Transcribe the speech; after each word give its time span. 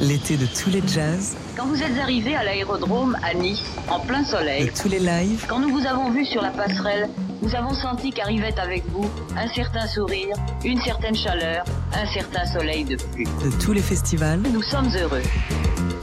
L'été 0.00 0.36
de 0.36 0.46
tous 0.46 0.70
les 0.70 0.82
jazz, 0.86 1.36
Quand 1.56 1.66
vous 1.66 1.82
êtes 1.82 1.98
arrivé 2.00 2.36
à 2.36 2.44
l'aérodrome 2.44 3.16
à 3.22 3.34
Nice, 3.34 3.62
en 3.88 3.98
plein 3.98 4.22
de 4.22 4.26
soleil, 4.26 4.70
tous 4.80 4.88
les 4.88 5.00
lives, 5.00 5.44
quand 5.48 5.58
nous 5.58 5.70
vous 5.70 5.84
avons 5.86 6.10
vu 6.10 6.24
sur 6.24 6.40
la 6.40 6.50
passerelle, 6.50 7.08
nous 7.42 7.52
avons 7.56 7.74
senti 7.74 8.10
qu'arrivait 8.12 8.56
avec 8.60 8.84
vous 8.92 9.10
un 9.36 9.48
certain 9.48 9.86
sourire, 9.88 10.36
une 10.64 10.80
certaine 10.82 11.16
chaleur, 11.16 11.64
un 11.94 12.06
certain 12.12 12.46
soleil 12.46 12.84
de 12.84 12.96
plus. 12.96 13.24
de 13.24 13.50
tous 13.60 13.72
les 13.72 13.80
festivals. 13.82 14.40
Nous 14.52 14.62
sommes 14.62 14.88
heureux. 14.96 15.22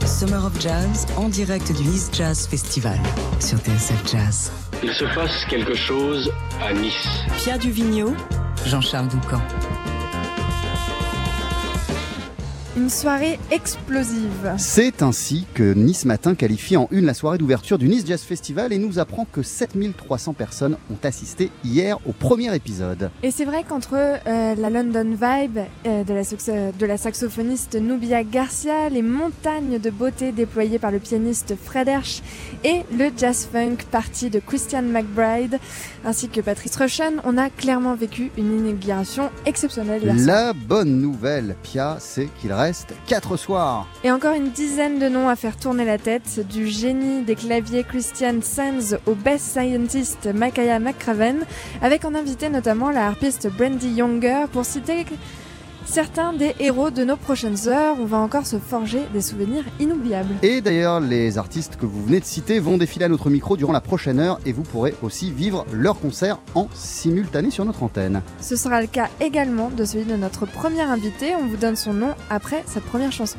Summer 0.04 0.44
of 0.44 0.60
Jazz 0.60 1.06
en 1.16 1.28
direct 1.28 1.72
du 1.72 1.82
Nice 1.84 2.10
Jazz 2.12 2.46
Festival 2.46 2.98
sur 3.40 3.58
TSF 3.58 4.12
Jazz. 4.12 4.52
Il 4.82 4.92
se 4.92 5.04
passe 5.14 5.44
quelque 5.48 5.74
chose 5.74 6.30
à 6.62 6.72
Nice. 6.74 7.06
Pierre 7.38 7.58
Duvigneau, 7.58 8.14
Jean-Charles 8.66 9.08
Doucan. 9.08 9.40
Une 12.86 12.90
soirée 12.90 13.40
explosive. 13.50 14.54
C'est 14.58 15.02
ainsi 15.02 15.44
que 15.54 15.74
Nice 15.74 16.04
Matin 16.04 16.36
qualifie 16.36 16.76
en 16.76 16.86
une 16.92 17.04
la 17.04 17.14
soirée 17.14 17.36
d'ouverture 17.36 17.78
du 17.78 17.88
Nice 17.88 18.06
Jazz 18.06 18.22
Festival 18.22 18.72
et 18.72 18.78
nous 18.78 19.00
apprend 19.00 19.24
que 19.24 19.42
7300 19.42 20.34
personnes 20.34 20.76
ont 20.88 20.98
assisté 21.02 21.50
hier 21.64 21.98
au 22.06 22.12
premier 22.12 22.54
épisode. 22.54 23.10
Et 23.24 23.32
c'est 23.32 23.44
vrai 23.44 23.64
qu'entre 23.68 23.94
euh, 23.94 24.54
la 24.54 24.70
London 24.70 25.16
Vibe 25.20 25.58
euh, 25.84 26.04
de, 26.04 26.14
la 26.14 26.70
de 26.70 26.86
la 26.86 26.96
saxophoniste 26.96 27.74
Nubia 27.74 28.22
Garcia, 28.22 28.88
les 28.88 29.02
montagnes 29.02 29.80
de 29.80 29.90
beauté 29.90 30.30
déployées 30.30 30.78
par 30.78 30.92
le 30.92 31.00
pianiste 31.00 31.56
Fred 31.60 31.88
Hersch 31.88 32.22
et 32.62 32.82
le 32.96 33.10
jazz 33.16 33.48
funk 33.52 33.78
parti 33.90 34.30
de 34.30 34.38
Christian 34.38 34.82
McBride 34.82 35.58
ainsi 36.06 36.28
que 36.28 36.40
Patrice 36.40 36.76
Rushen, 36.76 37.20
on 37.24 37.36
a 37.36 37.50
clairement 37.50 37.94
vécu 37.94 38.30
une 38.38 38.58
inauguration 38.58 39.30
exceptionnelle 39.44 40.02
hier 40.02 40.14
soir. 40.14 40.26
La 40.26 40.52
bonne 40.52 41.00
nouvelle, 41.00 41.56
Pia, 41.62 41.96
c'est 41.98 42.28
qu'il 42.40 42.52
reste 42.52 42.94
4 43.06 43.36
soirs. 43.36 43.86
Et 44.04 44.12
encore 44.12 44.34
une 44.34 44.50
dizaine 44.50 44.98
de 44.98 45.08
noms 45.08 45.28
à 45.28 45.36
faire 45.36 45.56
tourner 45.56 45.84
la 45.84 45.98
tête, 45.98 46.46
du 46.48 46.68
génie 46.68 47.22
des 47.22 47.34
claviers 47.34 47.84
Christian 47.84 48.36
Sands 48.40 48.96
au 49.06 49.14
best 49.14 49.44
scientist 49.44 50.28
Makaya 50.32 50.78
McCraven, 50.78 51.40
avec 51.82 52.04
en 52.04 52.14
invité 52.14 52.48
notamment 52.48 52.90
la 52.90 53.08
harpiste 53.08 53.48
Brandy 53.50 53.90
Younger, 53.90 54.44
pour 54.52 54.64
citer 54.64 55.04
certains 55.86 56.32
des 56.32 56.54
héros 56.60 56.90
de 56.90 57.04
nos 57.04 57.16
prochaines 57.16 57.68
heures. 57.68 57.96
On 57.98 58.04
va 58.04 58.18
encore 58.18 58.46
se 58.46 58.58
forger 58.58 59.00
des 59.12 59.20
souvenirs 59.20 59.64
inoubliables. 59.80 60.34
Et 60.42 60.60
d'ailleurs, 60.60 61.00
les 61.00 61.38
artistes 61.38 61.76
que 61.76 61.86
vous 61.86 62.04
venez 62.04 62.20
de 62.20 62.24
citer 62.24 62.58
vont 62.58 62.76
défiler 62.76 63.06
à 63.06 63.08
notre 63.08 63.30
micro 63.30 63.56
durant 63.56 63.72
la 63.72 63.80
prochaine 63.80 64.20
heure 64.20 64.38
et 64.44 64.52
vous 64.52 64.62
pourrez 64.62 64.94
aussi 65.02 65.30
vivre 65.30 65.64
leur 65.72 65.98
concert 65.98 66.38
en 66.54 66.68
simultané 66.74 67.50
sur 67.50 67.64
notre 67.64 67.82
antenne. 67.82 68.22
Ce 68.40 68.56
sera 68.56 68.80
le 68.80 68.86
cas 68.86 69.08
également 69.20 69.70
de 69.70 69.84
celui 69.84 70.04
de 70.04 70.16
notre 70.16 70.46
premier 70.46 70.82
invité. 70.82 71.34
On 71.40 71.46
vous 71.46 71.56
donne 71.56 71.76
son 71.76 71.94
nom 71.94 72.14
après 72.30 72.62
cette 72.66 72.84
première 72.84 73.12
chanson. 73.12 73.38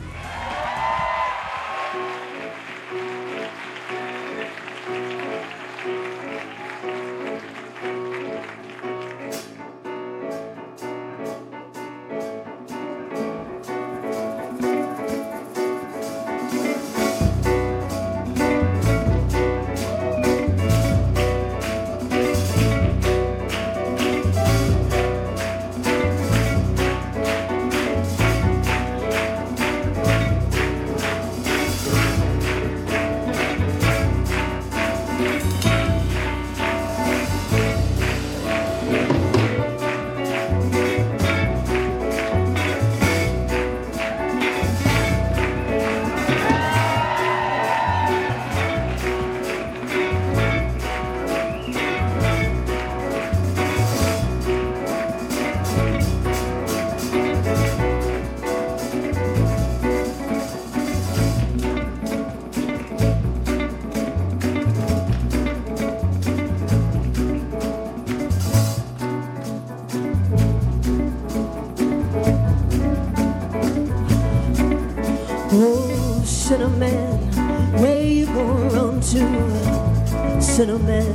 Cinnamon, 80.57 81.06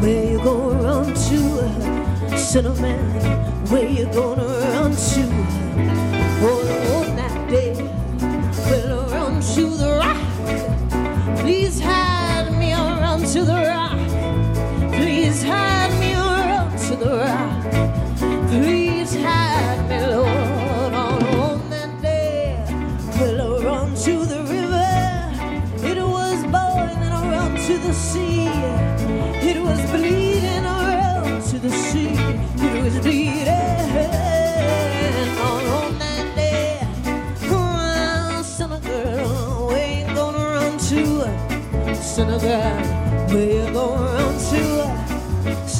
where 0.00 0.24
you 0.24 0.38
gonna 0.38 0.82
run 0.82 1.14
to? 1.14 2.36
Cinnamon, 2.36 2.98
where 3.70 3.88
you 3.88 4.06
gonna 4.06 4.42
run 4.42 4.90
to? 4.90 5.45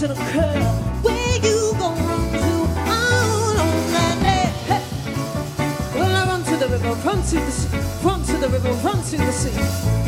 To? 0.09 0.13
A 0.13 0.33
girl, 0.33 0.63
where 1.03 1.37
you 1.43 1.73
run 1.73 1.97
to? 2.33 2.47
On, 2.91 3.57
on 3.59 3.93
that 3.93 4.19
day. 4.23 4.47
Hey. 4.69 5.99
Well, 5.99 6.15
I 6.15 6.27
run 6.27 6.45
to 6.45 6.57
the 6.57 6.69
river, 6.69 6.93
run 7.05 7.23
to 7.23 7.35
the 7.37 7.51
sea, 7.51 7.79
run 8.05 8.23
to 8.23 8.37
the 8.37 8.49
river, 8.49 8.73
run 8.85 9.03
to 9.03 9.17
the 9.17 9.33
sea. 9.33 10.06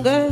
To? 0.00 0.31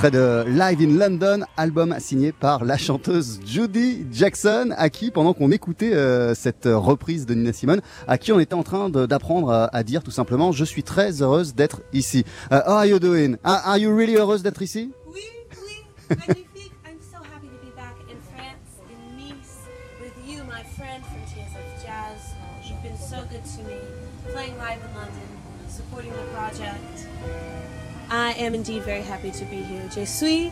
Extrait 0.00 0.18
de 0.18 0.44
Live 0.48 0.80
in 0.80 0.96
London, 0.98 1.44
album 1.58 1.94
signé 1.98 2.32
par 2.32 2.64
la 2.64 2.78
chanteuse 2.78 3.38
Judy 3.44 4.06
Jackson, 4.10 4.70
à 4.78 4.88
qui, 4.88 5.10
pendant 5.10 5.34
qu'on 5.34 5.50
écoutait 5.50 5.92
euh, 5.92 6.34
cette 6.34 6.64
reprise 6.64 7.26
de 7.26 7.34
Nina 7.34 7.52
Simone, 7.52 7.82
à 8.08 8.16
qui 8.16 8.32
on 8.32 8.40
était 8.40 8.54
en 8.54 8.62
train 8.62 8.88
d'apprendre 8.88 9.50
à, 9.50 9.64
à 9.76 9.82
dire 9.82 10.02
tout 10.02 10.10
simplement 10.10 10.52
Je 10.52 10.64
suis 10.64 10.84
très 10.84 11.20
heureuse 11.20 11.54
d'être 11.54 11.82
ici. 11.92 12.24
Euh, 12.50 12.62
how 12.66 12.76
are 12.76 12.86
you 12.86 12.98
doing? 12.98 13.36
Are, 13.44 13.60
are 13.66 13.76
you 13.76 13.94
really 13.94 14.16
heureuse 14.16 14.42
d'être 14.42 14.62
ici? 14.62 14.90
Oui, 15.06 15.20
oui, 15.50 16.16
magnifique. 16.16 16.49
I 28.10 28.34
am 28.40 28.54
indeed 28.54 28.82
very 28.82 29.02
happy 29.02 29.30
to 29.30 29.44
be 29.44 29.62
here. 29.62 29.82
Je 29.94 30.04
suis 30.04 30.50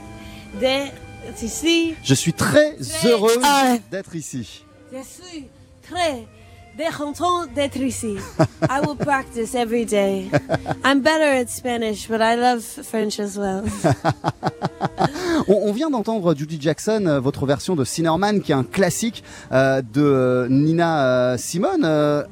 d'être 0.60 1.42
ici. 1.42 1.94
Je 2.04 2.14
suis 2.14 2.32
très 2.32 2.76
heureuse 3.04 3.36
heureux. 3.36 3.78
d'être 3.90 4.14
ici. 4.14 4.64
Je 4.92 4.98
suis 4.98 5.46
très 5.82 6.26
décontent 6.76 7.46
d'être 7.54 7.78
ici. 7.78 8.16
I 8.70 8.80
will 8.80 8.96
practice 8.96 9.54
every 9.54 9.84
day. 9.84 10.30
I'm 10.84 11.00
better 11.00 11.24
at 11.24 11.48
Spanish, 11.48 12.06
but 12.08 12.20
I 12.20 12.36
love 12.36 12.62
French 12.62 13.18
as 13.18 13.36
well. 13.36 13.64
On, 15.48 15.72
vient 15.72 15.90
d'entendre 15.90 16.34
Judy 16.34 16.58
Jackson, 16.60 17.06
euh, 17.06 17.20
votre 17.20 17.46
version 17.46 17.74
de 17.74 17.84
Sinnerman, 17.84 18.40
qui 18.40 18.52
est 18.52 18.56
un 18.56 18.64
classique 18.64 19.24
euh, 19.52 19.82
de 19.82 20.02
euh, 20.02 20.48
Nina 20.48 21.06
euh, 21.06 21.38
Simone. 21.38 21.84
Euh, 21.84 22.22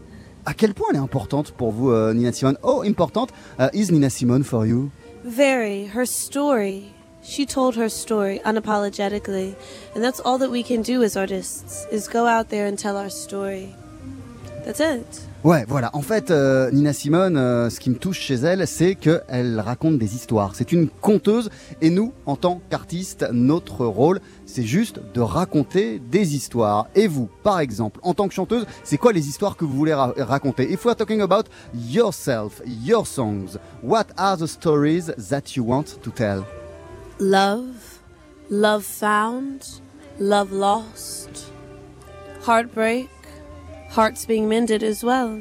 à 0.45 0.55
quel 0.55 0.75
point 0.75 0.87
elle 0.91 0.97
est 0.97 1.01
importante 1.01 1.51
pour 1.51 1.73
vous, 1.73 1.91
euh, 1.91 2.15
Nina 2.15 2.33
Simone? 2.33 2.57
Oh, 2.63 2.83
importante. 2.87 3.31
Euh, 3.59 3.69
is 3.73 3.91
Nina 3.91 4.09
Simone 4.11 4.45
for 4.45 4.65
you? 4.65 4.91
Very. 5.27 5.87
Her 5.87 6.07
story. 6.07 6.95
She 7.21 7.47
told 7.47 7.75
her 7.75 7.89
story 7.89 8.41
unapologetically. 8.45 9.57
And 9.93 10.05
that's 10.05 10.21
all 10.21 10.39
that 10.39 10.53
we 10.53 10.63
can 10.63 10.83
do 10.83 11.03
as 11.03 11.17
artists 11.17 11.85
is 11.91 12.07
go 12.07 12.27
out 12.27 12.51
there 12.51 12.65
and 12.65 12.79
tell 12.79 12.97
our 12.97 13.11
story. 13.11 13.75
That's 14.65 14.79
it. 14.79 15.23
Ouais, 15.47 15.65
voilà. 15.69 15.91
En 15.93 16.03
fait, 16.03 16.33
euh, 16.33 16.73
Nina 16.73 16.93
Simone, 16.93 17.37
euh, 17.37 17.71
ce 17.71 17.79
qui 17.79 17.89
me 17.91 17.95
touche 17.95 18.19
chez 18.19 18.35
elle, 18.35 18.67
c'est 18.67 18.97
qu'elle 18.97 19.61
raconte 19.61 19.97
des 19.97 20.17
histoires. 20.17 20.57
C'est 20.57 20.73
une 20.73 20.89
conteuse. 20.89 21.51
Et 21.81 21.89
nous, 21.91 22.13
en 22.27 22.35
tant 22.35 22.61
qu'artistes, 22.69 23.25
notre 23.31 23.87
rôle, 23.87 24.19
c'est 24.45 24.65
juste 24.65 24.99
de 25.15 25.21
raconter 25.21 26.01
des 26.01 26.35
histoires. 26.35 26.89
Et 26.97 27.07
vous, 27.07 27.29
par 27.45 27.61
exemple, 27.61 28.01
en 28.03 28.13
tant 28.13 28.27
que 28.27 28.35
chanteuse, 28.35 28.67
c'est 28.83 28.97
quoi 28.99 29.13
les 29.13 29.29
histoires 29.29 29.57
que 29.57 29.65
vous 29.65 29.77
voulez 29.77 29.95
ra- 29.95 30.15
raconter? 30.19 30.65
If 30.65 30.85
we 30.85 30.91
are 30.91 30.97
talking 30.97 31.21
about 31.21 31.45
yourself, 31.73 32.61
your 32.85 33.07
songs, 33.07 33.57
what 33.85 34.07
are 34.17 34.37
the 34.37 34.49
stories 34.49 35.13
that 35.31 35.55
you 35.55 35.63
want 35.63 35.85
to 36.03 36.11
tell? 36.11 36.43
Love, 37.21 38.01
love 38.51 38.83
found, 38.83 39.63
love 40.19 40.51
lost, 40.51 41.53
heartbreak, 42.45 43.09
hearts 43.97 44.27
being 44.27 44.47
mended 44.49 44.83
as 44.83 45.03
well. 45.03 45.41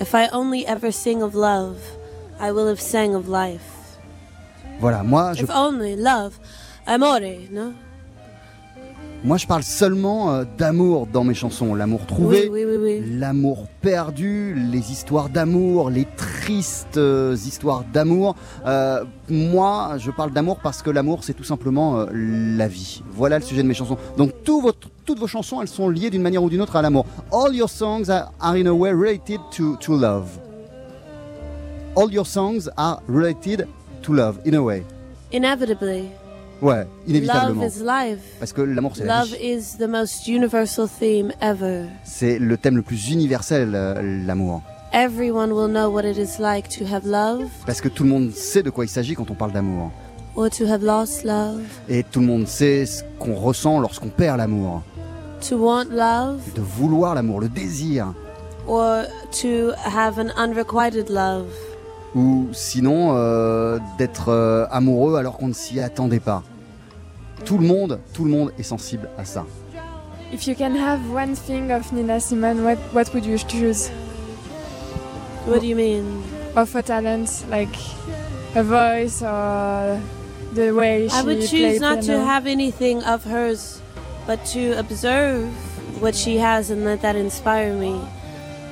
If 0.00 0.14
I 0.14 0.28
only 0.32 0.64
ever 0.66 0.92
sing 0.92 1.22
of 1.22 1.34
love, 1.34 1.76
I 2.38 2.52
will 2.52 2.68
have 2.68 2.80
sang 2.80 3.14
of 3.14 3.28
life. 3.28 3.98
Voilà, 4.80 5.02
moi, 5.02 5.32
je 5.34 5.42
If 5.42 5.50
only 5.50 5.96
love, 5.96 6.38
amore, 6.86 7.48
no? 7.50 7.72
Moi, 9.24 9.36
je 9.36 9.48
parle 9.48 9.64
seulement 9.64 10.30
euh, 10.32 10.44
d'amour 10.56 11.08
dans 11.12 11.24
mes 11.24 11.34
chansons. 11.34 11.74
L'amour 11.74 12.06
trouvé, 12.06 12.48
Oui, 12.48 12.62
oui, 12.64 12.76
oui, 12.78 13.00
oui. 13.00 13.18
l'amour 13.18 13.66
perdu, 13.82 14.54
les 14.54 14.92
histoires 14.92 15.28
d'amour, 15.28 15.90
les 15.90 16.06
tristes 16.16 16.98
euh, 16.98 17.34
histoires 17.34 17.82
d'amour. 17.92 18.36
Euh, 18.64 19.02
moi, 19.28 19.96
je 19.98 20.12
parle 20.12 20.30
d'amour 20.30 20.60
parce 20.62 20.82
que 20.82 20.90
l'amour, 20.90 21.24
c'est 21.24 21.34
tout 21.34 21.42
simplement 21.42 22.06
la 22.12 22.68
vie. 22.68 23.02
Voilà 23.10 23.40
le 23.40 23.44
sujet 23.44 23.64
de 23.64 23.68
mes 23.68 23.74
chansons. 23.74 23.96
Donc, 24.16 24.30
tout 24.44 24.60
votre, 24.60 24.88
toutes 25.08 25.18
vos 25.20 25.26
chansons, 25.26 25.62
elles 25.62 25.68
sont 25.68 25.88
liées 25.88 26.10
d'une 26.10 26.20
manière 26.20 26.42
ou 26.42 26.50
d'une 26.50 26.60
autre 26.60 26.76
à 26.76 26.82
l'amour. 26.82 27.06
All 27.32 27.54
your 27.54 27.70
songs 27.70 28.10
are, 28.10 28.30
are 28.40 28.54
in 28.56 28.66
a 28.66 28.72
way 28.72 28.92
related 28.92 29.40
to, 29.56 29.76
to 29.78 29.96
love. 29.96 30.26
All 31.96 32.12
your 32.12 32.26
songs 32.26 32.68
are 32.76 33.00
related 33.08 33.66
to 34.02 34.12
love, 34.12 34.38
in 34.46 34.52
a 34.54 34.60
way. 34.62 34.84
Inevitably, 35.32 36.04
Ouais, 36.60 36.78
love 36.80 36.86
inévitablement. 37.06 37.62
is 37.64 37.80
life. 37.82 38.20
Parce 38.38 38.52
que 38.52 38.60
l'amour, 38.60 38.92
c'est 38.96 39.04
la 39.06 39.20
Love 39.20 39.28
vie. 39.30 39.46
is 39.46 39.78
the 39.78 39.88
most 39.88 40.26
universal 40.28 40.86
theme 40.88 41.32
ever. 41.40 41.84
C'est 42.04 42.38
le 42.38 42.56
thème 42.58 42.76
le 42.76 42.82
plus 42.82 43.10
universel, 43.10 43.72
euh, 43.74 44.24
l'amour. 44.26 44.60
Everyone 44.92 45.52
will 45.52 45.68
know 45.70 45.88
what 45.90 46.02
it 46.04 46.18
is 46.18 46.38
like 46.40 46.68
to 46.68 46.84
have 46.84 47.06
love 47.06 47.48
Parce 47.66 47.80
que 47.80 47.88
tout 47.88 48.02
le 48.04 48.10
monde 48.10 48.30
sait 48.32 48.62
de 48.62 48.70
quoi 48.70 48.84
il 48.84 48.88
s'agit 48.88 49.14
quand 49.14 49.30
on 49.30 49.34
parle 49.34 49.52
d'amour. 49.52 49.90
or 50.36 50.50
to 50.50 50.66
have 50.66 50.82
lost 50.84 51.24
love. 51.24 51.62
Et 51.88 52.02
tout 52.04 52.20
le 52.20 52.26
monde 52.26 52.46
sait 52.46 52.86
ce 52.86 53.02
qu'on 53.18 53.34
ressent 53.34 53.80
lorsqu'on 53.80 54.08
perd 54.08 54.38
l'amour. 54.38 54.82
To 55.42 55.56
want 55.56 55.90
love 55.90 56.40
De 56.54 56.60
vouloir 56.60 57.14
l'amour, 57.14 57.40
le 57.40 57.48
désir. 57.48 58.12
or 58.66 59.04
to 59.30 59.72
have 59.84 60.18
an 60.18 60.30
unrequited 60.36 61.08
love. 61.08 61.46
Ou 62.14 62.48
sinon, 62.52 63.14
euh, 63.16 63.78
d'être 63.98 64.28
euh, 64.30 64.66
amoureux 64.70 65.16
alors 65.16 65.36
qu'on 65.38 65.48
ne 65.48 65.52
s'y 65.54 65.80
attendait 65.80 66.20
pas. 66.20 66.42
Tout 67.44 67.56
le 67.58 67.66
monde, 67.66 67.98
tout 68.12 68.24
le 68.24 68.30
monde 68.30 68.52
est 68.58 68.62
sensible 68.62 69.08
à 69.16 69.24
ça. 69.24 69.46
If 70.32 70.46
you 70.46 70.54
can 70.54 70.74
have 70.74 71.00
one 71.14 71.34
thing 71.34 71.70
of 71.70 71.90
Nina 71.92 72.20
Simone, 72.20 72.62
what, 72.62 72.76
what 72.92 73.14
would 73.14 73.24
you 73.24 73.38
choose? 73.38 73.90
What 75.46 75.60
do 75.60 75.66
you 75.66 75.76
mean? 75.76 76.04
Of 76.56 76.72
her 76.74 76.82
talents, 76.82 77.44
like 77.50 77.74
her 78.54 78.62
voice 78.62 79.22
or 79.22 79.98
the 80.54 80.72
way 80.72 81.08
she 81.08 81.14
I 81.16 81.22
would 81.22 81.38
play 81.38 81.46
choose 81.46 81.80
not 81.80 82.02
to 82.02 82.18
have 82.22 82.46
anything 82.46 83.02
of 83.04 83.24
hers, 83.24 83.80
but 84.28 84.44
to 84.44 84.72
observe 84.78 85.48
what 86.02 86.14
she 86.14 86.36
has 86.36 86.68
and 86.68 86.84
let 86.84 87.00
that 87.00 87.16
inspire 87.16 87.74
me. 87.74 87.98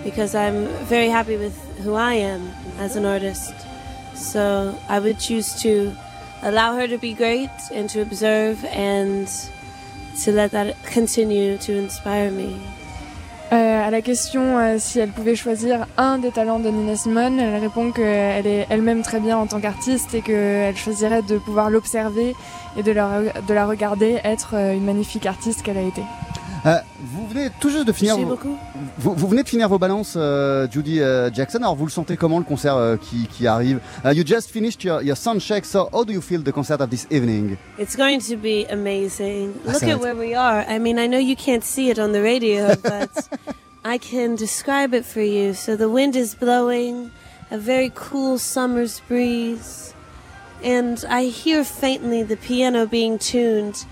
Because 0.05 0.35
I'm 0.35 0.67
very 0.85 1.09
happy 1.09 1.39
with 1.39 1.57
who 1.79 1.95
I 1.95 2.13
am 2.13 2.53
as 2.77 2.95
an 2.95 3.07
artist. 3.07 3.55
So 4.15 4.79
I 4.87 4.99
would 4.99 5.19
choose 5.19 5.59
to 5.63 5.97
allow 6.43 6.75
her 6.75 6.87
to 6.87 6.99
be 6.99 7.15
great 7.15 7.49
and 7.73 7.89
to 7.89 8.03
observe 8.03 8.63
and 8.67 9.27
to 10.25 10.31
let 10.31 10.51
that 10.51 10.77
continue 10.85 11.57
to 11.57 11.73
inspire 11.73 12.31
me. 12.31 12.61
Euh, 13.53 13.87
à 13.87 13.91
la 13.91 14.03
question 14.03 14.59
euh, 14.59 14.77
si 14.79 14.99
elle 14.99 15.11
pouvait 15.11 15.37
choisir 15.37 15.87
un 15.97 16.19
des 16.19 16.33
talents 16.33 16.59
de 16.59 16.69
Nina 16.69 16.97
Simone, 16.97 17.39
elle 17.39 17.61
répond 17.61 17.93
qu'elle 17.93 18.47
est 18.47 18.67
elle-même 18.71 19.03
très 19.03 19.21
bien 19.21 19.39
en 19.39 19.47
tant 19.47 19.61
qu'artiste 19.61 20.15
et 20.15 20.21
qu'elle 20.21 20.77
choisirait 20.77 21.23
de 21.23 21.39
pouvoir 21.39 21.71
l'observer 21.71 22.35
et 22.77 22.83
de 22.83 22.91
la, 22.91 23.21
de 23.47 23.55
la 23.55 23.67
regarder 23.67 24.19
être 24.25 24.55
euh, 24.55 24.75
une 24.75 24.85
magnifique 24.85 25.27
artiste 25.27 25.63
qu'elle 25.63 25.79
a 25.79 25.83
été. 25.83 26.03
Euh, 26.67 26.79
vous 26.99 27.29
venez 27.29 27.49
tout 27.61 27.71
juste 27.71 27.87
de 27.87 27.93
finir. 27.93 28.17
Merci 28.17 28.29
vos- 28.29 28.37
beaucoup. 28.37 28.59
Vous, 28.99 29.15
vous 29.15 29.29
venez 29.29 29.45
de 29.45 29.49
finir 29.49 29.69
vos 29.69 29.79
balances, 29.79 30.15
euh, 30.17 30.67
Judy 30.69 31.01
euh, 31.01 31.31
Jackson. 31.33 31.59
Alors 31.59 31.77
vous 31.77 31.85
le 31.85 31.91
sentez 31.93 32.17
comment 32.17 32.39
le 32.39 32.45
concert 32.45 32.75
euh, 32.77 32.97
qui, 32.97 33.29
qui 33.29 33.47
arrive? 33.47 33.79
Uh, 34.05 34.13
You 34.13 34.25
just 34.27 34.51
finished 34.51 34.83
your, 34.83 35.01
your 35.03 35.17
sound 35.17 35.41
check, 35.41 35.65
so 35.65 35.89
how 35.93 36.05
do 36.05 36.13
you 36.13 36.21
feel 36.21 36.43
the 36.43 36.51
concert 36.53 36.81
of 36.81 36.91
this 36.91 37.07
evening? 37.11 37.57
It's 37.79 37.95
going 37.97 38.19
to 38.29 38.37
be 38.37 38.67
amazing. 38.69 39.53
I 39.69 39.73
Look 39.73 39.83
at 39.85 40.01
where 40.01 40.17
we 40.17 40.35
are. 40.35 40.65
I 40.69 40.79
mean, 40.81 40.99
I 40.99 41.07
know 41.07 41.19
you 41.19 41.37
can't 41.37 41.63
see 41.63 41.89
it 41.91 41.99
on 42.01 42.11
the 42.13 42.21
radio, 42.23 42.75
but 42.83 43.29
I 43.85 43.99
can 43.99 44.35
describe 44.35 44.93
it 44.93 45.05
for 45.05 45.21
you. 45.23 45.55
So 45.55 45.77
the 45.77 45.89
wind 45.89 46.17
is 46.17 46.35
blowing, 46.35 47.13
a 47.53 47.59
very 47.59 47.93
cool 47.95 48.39
summer's 48.39 48.99
breeze, 49.07 49.95
and 50.65 51.05
I 51.09 51.27
hear 51.27 51.63
faintly 51.63 52.25
the 52.25 52.37
piano 52.37 52.87
being 52.87 53.21
tuned 53.21 53.85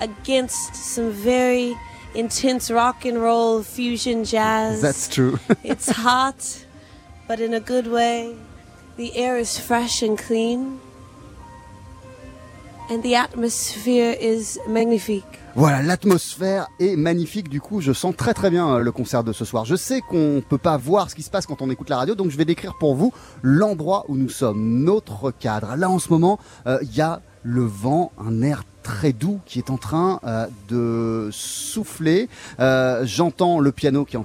against 0.00 0.74
some 0.74 1.10
very 1.10 1.74
intense 2.14 2.70
rock 2.70 3.04
and 3.04 3.20
roll 3.22 3.62
fusion 3.62 4.24
jazz. 4.24 4.80
That's 4.80 5.08
true. 5.08 5.38
It's 5.64 5.90
hot, 5.90 6.66
but 7.28 7.40
in 7.40 7.54
a 7.54 7.60
good 7.60 7.86
way. 7.86 8.34
The 8.96 9.16
air 9.16 9.38
is 9.38 9.58
fresh 9.58 10.02
and 10.02 10.18
clean. 10.18 10.80
And 12.90 13.02
the 13.02 13.14
atmosphere 13.14 14.14
is 14.20 14.58
magnifique. 14.68 15.38
Voilà, 15.54 15.82
l'atmosphère 15.82 16.68
est 16.80 16.96
magnifique. 16.96 17.48
Du 17.48 17.60
coup, 17.60 17.80
je 17.80 17.92
sens 17.92 18.14
très 18.16 18.34
très 18.34 18.50
bien 18.50 18.68
euh, 18.74 18.78
le 18.80 18.92
concert 18.92 19.22
de 19.22 19.32
ce 19.32 19.44
soir. 19.44 19.64
Je 19.64 19.76
sais 19.76 20.00
qu'on 20.00 20.42
peut 20.46 20.58
pas 20.58 20.76
voir 20.78 21.10
ce 21.10 21.14
qui 21.14 21.22
se 21.22 21.30
passe 21.30 21.46
quand 21.46 21.60
on 21.62 21.70
écoute 21.70 21.90
la 21.90 21.98
radio, 21.98 22.14
donc 22.14 22.30
je 22.30 22.36
vais 22.36 22.44
décrire 22.44 22.76
pour 22.78 22.94
vous 22.94 23.12
l'endroit 23.42 24.04
où 24.08 24.16
nous 24.16 24.30
sommes, 24.30 24.82
notre 24.82 25.30
cadre. 25.30 25.74
Là, 25.76 25.90
en 25.90 25.98
ce 25.98 26.08
moment, 26.08 26.38
euh, 26.66 26.78
il 26.82 26.94
y 26.94 27.02
a 27.02 27.22
le 27.42 27.62
vent, 27.64 28.12
un 28.18 28.42
air 28.42 28.64
très 28.82 29.12
doux 29.12 29.38
qui 29.46 29.60
est 29.60 29.70
en 29.70 29.76
train 29.76 30.18
euh, 30.24 30.46
de 30.68 31.28
souffler. 31.30 32.28
Euh, 32.58 33.02
J'entends 33.04 33.60
le 33.60 33.70
piano 33.70 34.04
qui 34.04 34.16
est 34.16 34.18
en, 34.18 34.24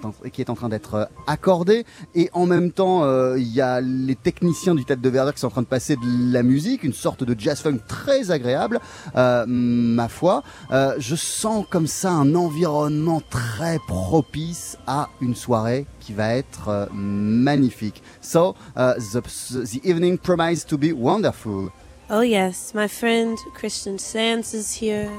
train- 0.55 0.69
d'être 0.69 0.95
euh, 0.95 1.05
accordé 1.27 1.85
et 2.15 2.31
en 2.33 2.47
même 2.47 2.71
temps 2.71 3.03
euh, 3.03 3.37
il 3.37 3.47
y 3.53 3.61
a 3.61 3.81
les 3.81 4.15
techniciens 4.15 4.73
du 4.73 4.83
Tête 4.83 4.99
de 4.99 5.09
Verdure 5.09 5.35
qui 5.35 5.41
sont 5.41 5.47
en 5.47 5.51
train 5.51 5.61
de 5.61 5.67
passer 5.67 5.95
de 5.95 6.33
la 6.33 6.41
musique, 6.41 6.83
une 6.83 6.93
sorte 6.93 7.23
de 7.23 7.39
jazz 7.39 7.59
funk 7.61 7.77
très 7.87 8.31
agréable, 8.31 8.79
euh, 9.15 9.45
ma 9.47 10.07
foi. 10.07 10.41
Je 10.71 11.15
sens 11.15 11.63
comme 11.69 11.85
ça 11.87 12.11
un 12.11 12.33
environnement 12.33 13.21
très 13.29 13.77
propice 13.87 14.77
à 14.87 15.09
une 15.21 15.35
soirée 15.35 15.85
qui 15.99 16.13
va 16.13 16.33
être 16.33 16.89
magnifique. 16.93 18.01
So 18.21 18.55
the, 18.75 19.21
the 19.21 19.85
evening 19.85 20.17
promises 20.17 20.65
to 20.65 20.77
be 20.79 20.91
wonderful. 20.95 21.69
Oh, 22.09 22.21
yes. 22.21 22.73
My 22.73 22.87
friend 22.87 23.37
Christian 23.53 23.97
Sands 23.99 24.53
is 24.53 24.73
here. 24.81 25.09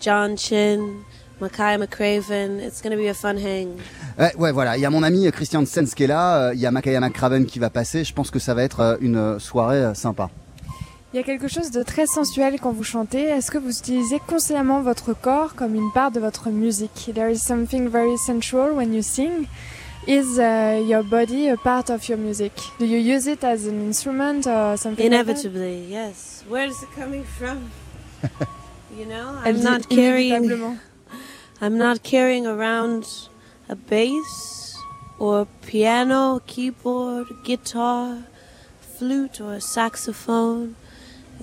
John 0.00 0.36
Chin, 0.36 1.04
Makai 1.40 1.78
McCraven. 1.82 2.60
It's 2.60 2.82
going 2.82 2.90
to 2.94 2.98
be 3.02 3.08
a 3.08 3.14
fun 3.14 3.36
hang. 3.38 3.78
Ouais, 4.18 4.34
ouais, 4.36 4.52
voilà. 4.52 4.76
Il 4.76 4.80
y 4.82 4.86
a 4.86 4.90
mon 4.90 5.02
ami 5.02 5.30
Christian 5.32 5.64
Sens 5.64 5.94
qui 5.94 6.04
est 6.04 6.06
là. 6.08 6.48
euh, 6.48 6.54
Il 6.54 6.60
y 6.60 6.66
a 6.66 6.70
Makaya 6.70 7.00
McCraven 7.00 7.46
qui 7.46 7.58
va 7.58 7.70
passer. 7.70 8.04
Je 8.04 8.12
pense 8.12 8.30
que 8.30 8.38
ça 8.38 8.52
va 8.54 8.62
être 8.62 8.80
euh, 8.80 8.96
une 9.00 9.38
soirée 9.38 9.78
euh, 9.82 9.94
sympa. 9.94 10.28
Il 11.14 11.16
y 11.16 11.20
a 11.20 11.22
quelque 11.22 11.48
chose 11.48 11.70
de 11.70 11.82
très 11.82 12.06
sensuel 12.06 12.58
quand 12.60 12.72
vous 12.72 12.84
chantez. 12.84 13.22
Est-ce 13.22 13.50
que 13.50 13.56
vous 13.56 13.78
utilisez 13.78 14.20
consciemment 14.26 14.82
votre 14.82 15.14
corps 15.14 15.54
comme 15.54 15.74
une 15.74 15.90
part 15.92 16.10
de 16.10 16.20
votre 16.20 16.50
musique? 16.50 17.10
There 17.14 17.30
is 17.32 17.38
something 17.38 17.88
very 17.88 18.18
sensual 18.18 18.72
when 18.72 18.92
you 18.92 19.00
sing. 19.00 19.46
Is 20.08 20.38
uh, 20.38 20.82
your 20.86 21.02
body 21.02 21.48
a 21.48 21.58
part 21.58 21.90
of 21.90 22.08
your 22.08 22.16
music? 22.16 22.52
Do 22.78 22.86
you 22.86 22.96
use 22.96 23.26
it 23.26 23.44
as 23.44 23.66
an 23.66 23.78
instrument 23.82 24.46
or 24.46 24.74
something 24.78 25.04
like? 25.04 25.12
Inevitably, 25.12 25.84
yes. 25.84 26.44
Where 26.48 26.64
is 26.64 26.82
it 26.82 26.90
coming 26.92 27.24
from? 27.24 27.70
you 28.96 29.04
know, 29.04 29.38
I'm 29.44 29.62
not 29.62 29.90
carrying. 29.90 30.80
I'm 31.60 31.76
not 31.76 32.02
carrying 32.02 32.46
around 32.46 33.28
a 33.68 33.76
bass 33.76 34.78
or 35.18 35.46
piano, 35.66 36.40
keyboard, 36.46 37.26
guitar, 37.44 38.24
flute, 38.80 39.42
or 39.42 39.52
a 39.52 39.60
saxophone. 39.60 40.76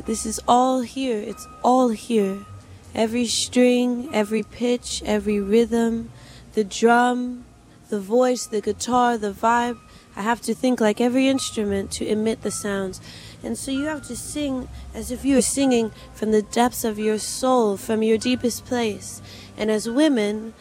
This 0.08 0.26
is 0.26 0.40
all 0.48 0.82
here. 0.82 1.20
It's 1.20 1.48
all 1.64 1.90
here. 1.90 2.40
Every 2.96 3.28
string, 3.28 4.10
every 4.12 4.42
pitch, 4.42 5.04
every 5.06 5.40
rhythm, 5.40 6.10
the 6.54 6.64
drum, 6.64 7.46
the 7.90 8.00
voice, 8.00 8.46
the 8.46 8.62
guitar, 8.62 9.18
the 9.18 9.32
vibe. 9.32 9.80
I 10.16 10.22
have 10.22 10.42
to 10.42 10.54
think 10.54 10.80
like 10.80 11.02
every 11.02 11.28
instrument 11.28 11.92
to 11.92 12.08
emit 12.08 12.42
the 12.42 12.52
sounds. 12.52 13.02
And 13.44 13.58
so 13.58 13.72
you 13.72 13.86
have 13.86 14.08
to 14.08 14.16
sing 14.16 14.70
as 14.94 15.12
if 15.12 15.26
you 15.26 15.38
are 15.38 15.42
singing 15.42 15.92
from 16.14 16.32
the 16.32 16.42
depths 16.42 16.84
of 16.84 16.98
your 16.98 17.20
soul, 17.20 17.78
from 17.78 18.02
your 18.02 18.18
deepest 18.18 18.66
place. 18.66 19.22
And 19.58 19.70
as 19.70 19.90
women, 19.90 20.54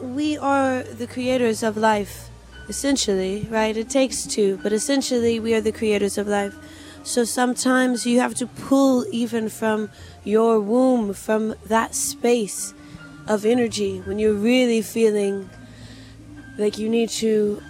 we 0.00 0.38
are 0.38 0.82
the 0.82 1.06
creators 1.06 1.62
of 1.62 1.76
life, 1.76 2.28
essentially, 2.68 3.46
right? 3.50 3.76
It 3.76 3.90
takes 3.90 4.26
two, 4.26 4.58
but 4.62 4.72
essentially, 4.72 5.40
we 5.40 5.54
are 5.54 5.60
the 5.60 5.72
creators 5.72 6.16
of 6.16 6.28
life. 6.28 6.54
So 7.02 7.24
sometimes 7.24 8.04
you 8.04 8.18
have 8.20 8.34
to 8.36 8.46
pull 8.46 9.06
even 9.12 9.48
from 9.48 9.90
your 10.24 10.60
womb, 10.60 11.12
from 11.12 11.54
that 11.66 11.94
space 11.94 12.74
of 13.28 13.44
energy 13.44 14.00
when 14.00 14.18
you're 14.18 14.32
really 14.32 14.82
feeling 14.82 15.48
like 16.58 16.78
you 16.78 16.88
need 16.88 17.10
to 17.20 17.60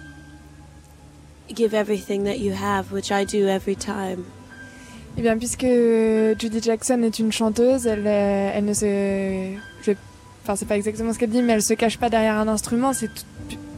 give 1.53 1.73
everything 1.73 2.23
that 2.23 2.39
you 2.39 2.53
have, 2.53 2.91
which 2.91 3.11
I 3.11 3.25
do 3.25 3.47
every 3.47 3.75
time. 3.75 4.25
Eh 5.17 5.21
bien, 5.21 5.37
puisque 5.37 5.65
Judy 6.39 6.61
Jackson 6.61 7.01
est 7.01 7.17
une 7.17 7.31
chanteuse, 7.31 7.87
elle, 7.87 8.05
euh, 8.05 8.51
elle 8.53 8.65
ne 8.65 8.73
se. 8.73 9.57
Enfin, 10.43 10.55
c'est 10.55 10.67
pas 10.67 10.77
exactement 10.77 11.11
ce 11.11 11.19
qu'elle 11.19 11.31
dit, 11.31 11.41
mais 11.41 11.53
elle 11.53 11.61
se 11.61 11.73
cache 11.73 11.97
pas 11.97 12.09
derrière 12.09 12.35
un 12.35 12.47
instrument. 12.47 12.91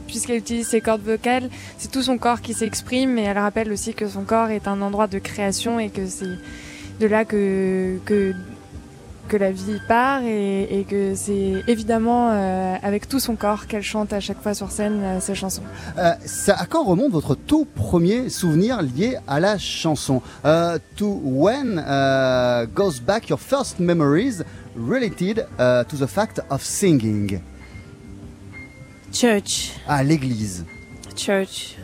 Puisqu'elle 0.06 0.38
utilise 0.38 0.68
ses 0.68 0.80
cordes 0.80 1.02
vocales, 1.02 1.48
c'est 1.78 1.90
tout 1.90 2.02
son 2.02 2.18
corps 2.18 2.40
qui 2.42 2.52
s'exprime, 2.52 3.18
et 3.18 3.22
elle 3.22 3.38
rappelle 3.38 3.72
aussi 3.72 3.94
que 3.94 4.08
son 4.08 4.24
corps 4.24 4.50
est 4.50 4.68
un 4.68 4.82
endroit 4.82 5.06
de 5.06 5.18
création 5.18 5.78
et 5.78 5.88
que 5.88 6.06
c'est 6.06 6.26
de 7.00 7.06
là 7.06 7.24
que, 7.24 7.98
que, 8.04 8.34
que 9.30 9.36
la 9.36 9.52
vie 9.52 9.80
part 9.86 10.22
et, 10.24 10.80
et 10.80 10.84
que 10.84 11.14
c'est 11.14 11.62
évidemment 11.68 12.30
euh, 12.32 12.74
avec 12.82 13.08
tout 13.08 13.20
son 13.20 13.36
corps 13.36 13.66
qu'elle 13.68 13.82
chante 13.82 14.12
à 14.12 14.18
chaque 14.18 14.42
fois 14.42 14.54
sur 14.54 14.70
scène 14.72 15.00
euh, 15.02 15.20
ses 15.20 15.36
chansons. 15.36 15.62
Euh, 15.98 16.12
ça, 16.26 16.56
à 16.58 16.66
quand 16.66 16.82
remonte 16.84 17.12
votre 17.12 17.36
tout 17.36 17.64
premier 17.64 18.28
souvenir 18.28 18.82
lié 18.82 19.16
à 19.28 19.38
la 19.38 19.56
chanson. 19.56 20.20
Euh, 20.44 20.78
To 20.96 21.20
when 21.24 21.78
uh, 21.78 22.66
goes 22.74 23.00
back 23.00 23.28
your 23.30 23.38
first 23.38 23.78
memories 23.78 24.42
related 24.76 25.46
uh, 25.58 25.84
to 25.84 25.96
the 25.96 26.08
fact 26.08 26.40
of 26.50 26.62
singing. 26.62 27.40
Church, 29.12 29.72
À 29.88 30.02
l'église, 30.02 30.64
church, 31.16 31.76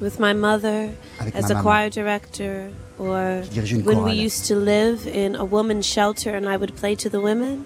with 0.00 0.18
my 0.18 0.34
mother 0.34 0.88
avec 1.20 1.34
as 1.36 1.42
ma 1.42 1.46
a 1.46 1.48
maman, 1.54 1.62
choir 1.62 1.90
director, 1.90 2.70
or 2.98 3.42
qui 3.42 3.50
dirigeait 3.50 3.76
une 3.80 3.84
when 3.84 4.04
we 4.04 4.12
used 4.12 4.46
to 4.46 4.54
live 4.54 5.06
in 5.06 5.34
a 5.34 5.44
woman's 5.44 5.86
shelter 5.86 6.30
and 6.30 6.48
I 6.48 6.56
would 6.56 6.74
play 6.76 6.94
to 6.96 7.08
the 7.08 7.20
women 7.20 7.64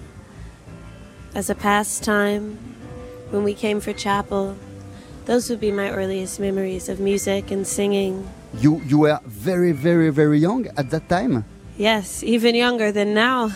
as 1.34 1.50
a 1.50 1.54
pastime 1.54 2.58
when 3.30 3.44
we 3.44 3.54
came 3.54 3.80
for 3.80 3.92
chapel. 3.92 4.56
Those 5.26 5.50
would 5.50 5.60
be 5.60 5.70
my 5.70 5.90
earliest 5.90 6.40
memories 6.40 6.88
of 6.88 6.98
music 7.00 7.50
and 7.50 7.66
singing. 7.66 8.26
You, 8.58 8.80
you 8.86 9.00
were 9.00 9.20
very, 9.26 9.72
very, 9.72 10.08
very 10.10 10.38
young 10.38 10.66
at 10.78 10.88
that 10.90 11.08
time 11.10 11.44
Yes, 11.78 12.24
even 12.24 12.56
younger 12.56 12.90
than 12.90 13.14
now. 13.14 13.52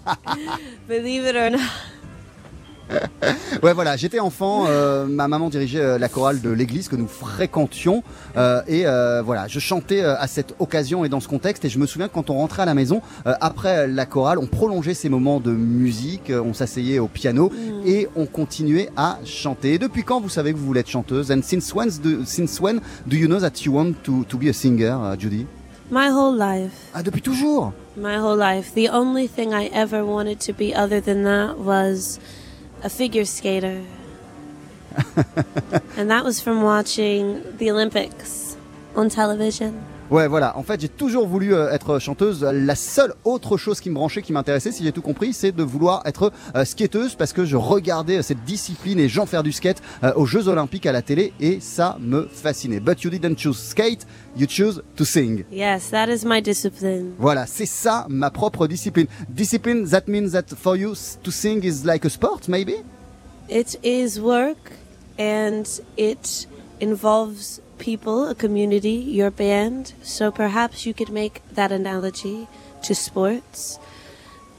Believe 0.86 1.24
it 1.24 1.34
or 1.34 1.48
not. 1.48 1.72
Ouais, 3.62 3.72
voilà, 3.72 3.96
j'étais 3.96 4.20
enfant, 4.20 4.66
euh, 4.68 5.06
ma 5.06 5.26
maman 5.26 5.48
dirigeait 5.48 5.80
euh, 5.80 5.98
la 5.98 6.08
chorale 6.08 6.40
de 6.40 6.50
l'église 6.50 6.88
que 6.88 6.94
nous 6.94 7.08
fréquentions 7.08 8.04
euh, 8.36 8.62
et 8.68 8.86
euh, 8.86 9.20
voilà, 9.22 9.48
je 9.48 9.58
chantais 9.58 10.04
à 10.04 10.26
cette 10.28 10.54
occasion 10.60 11.04
et 11.04 11.08
dans 11.08 11.18
ce 11.18 11.26
contexte 11.26 11.64
et 11.64 11.68
je 11.68 11.78
me 11.78 11.86
souviens 11.86 12.08
que 12.08 12.14
quand 12.14 12.30
on 12.30 12.34
rentrait 12.34 12.62
à 12.62 12.66
la 12.66 12.74
maison 12.74 13.00
après 13.24 13.88
la 13.88 14.06
chorale, 14.06 14.38
on 14.38 14.46
prolongeait 14.46 14.94
ces 14.94 15.08
moments 15.08 15.40
de 15.40 15.50
musique, 15.50 16.30
on 16.32 16.54
s'asseyait 16.54 16.98
au 16.98 17.08
piano 17.08 17.50
et 17.84 18.08
on 18.16 18.26
continuait 18.26 18.90
à 18.96 19.18
chanter. 19.24 19.74
Et 19.74 19.78
depuis 19.78 20.04
quand 20.04 20.20
vous 20.20 20.28
savez 20.28 20.52
que 20.52 20.58
vous 20.58 20.66
voulez 20.66 20.80
être 20.80 20.88
chanteuse? 20.88 21.30
And 21.30 21.42
since 21.42 21.74
when 21.74 21.88
do, 22.02 22.24
since 22.24 22.60
when 22.60 22.80
do 23.06 23.16
you 23.16 23.26
know 23.26 23.40
that 23.40 23.64
you 23.64 23.72
want 23.72 23.94
to, 24.04 24.24
to 24.24 24.38
be 24.38 24.48
a 24.48 24.52
singer, 24.52 24.92
uh, 24.92 25.16
Judy? 25.16 25.46
My 25.90 26.10
whole 26.10 26.36
life. 26.36 26.90
Ah, 26.94 27.02
depuis 27.02 27.22
toujours? 27.22 27.72
My 27.96 28.18
whole 28.18 28.36
life. 28.36 28.74
The 28.74 28.90
only 28.90 29.26
thing 29.26 29.52
I 29.52 29.70
ever 29.72 30.04
wanted 30.04 30.38
to 30.40 30.52
be 30.52 30.74
other 30.74 31.00
than 31.00 31.24
that 31.24 31.58
was 31.58 32.20
a 32.82 32.90
figure 32.90 33.24
skater. 33.24 33.84
and 35.96 36.10
that 36.10 36.24
was 36.24 36.40
from 36.40 36.62
watching 36.62 37.56
the 37.58 37.70
Olympics 37.70 38.56
on 38.96 39.08
television. 39.08 39.84
Ouais, 40.10 40.26
voilà. 40.26 40.56
En 40.56 40.62
fait, 40.62 40.80
j'ai 40.80 40.88
toujours 40.88 41.26
voulu 41.26 41.54
euh, 41.54 41.70
être 41.70 41.98
chanteuse. 41.98 42.42
La 42.42 42.74
seule 42.74 43.12
autre 43.24 43.58
chose 43.58 43.78
qui 43.78 43.90
me 43.90 43.94
branchait, 43.94 44.22
qui 44.22 44.32
m'intéressait, 44.32 44.72
si 44.72 44.82
j'ai 44.82 44.92
tout 44.92 45.02
compris, 45.02 45.34
c'est 45.34 45.52
de 45.52 45.62
vouloir 45.62 46.00
être 46.06 46.32
euh, 46.56 46.64
skateuse 46.64 47.14
parce 47.14 47.34
que 47.34 47.44
je 47.44 47.56
regardais 47.56 48.18
euh, 48.18 48.22
cette 48.22 48.42
discipline 48.44 48.98
et 49.00 49.08
gens 49.08 49.26
faire 49.26 49.42
du 49.42 49.52
skate 49.52 49.82
aux 50.16 50.24
Jeux 50.24 50.48
Olympiques 50.48 50.86
à 50.86 50.92
la 50.92 51.02
télé 51.02 51.34
et 51.40 51.60
ça 51.60 51.98
me 52.00 52.26
fascinait. 52.32 52.80
But 52.80 53.02
you 53.02 53.10
didn't 53.10 53.36
choose 53.36 53.58
skate, 53.58 54.06
you 54.36 54.46
choose 54.48 54.82
to 54.96 55.04
sing. 55.04 55.44
Yes, 55.52 55.90
that 55.90 56.06
is 56.08 56.24
my 56.24 56.40
discipline. 56.40 57.12
Voilà, 57.18 57.46
c'est 57.46 57.66
ça 57.66 58.06
ma 58.08 58.30
propre 58.30 58.66
discipline. 58.66 59.08
Discipline, 59.28 59.86
that 59.88 60.04
means 60.06 60.30
that 60.30 60.54
for 60.56 60.76
you 60.76 60.94
to 61.22 61.30
sing 61.30 61.62
is 61.64 61.84
like 61.84 62.06
a 62.06 62.10
sport, 62.10 62.48
maybe? 62.48 62.76
It 63.50 63.78
is 63.82 64.18
work 64.18 64.72
and 65.18 65.64
it 65.98 66.46
involves 66.80 67.60
people, 67.78 68.28
a 68.28 68.34
community, 68.34 68.90
your 68.90 69.30
band. 69.30 69.94
So 70.02 70.30
perhaps 70.30 70.86
you 70.86 70.94
could 70.94 71.10
make 71.10 71.42
that 71.52 71.72
analogy 71.72 72.48
to 72.84 72.94
sports. 72.94 73.78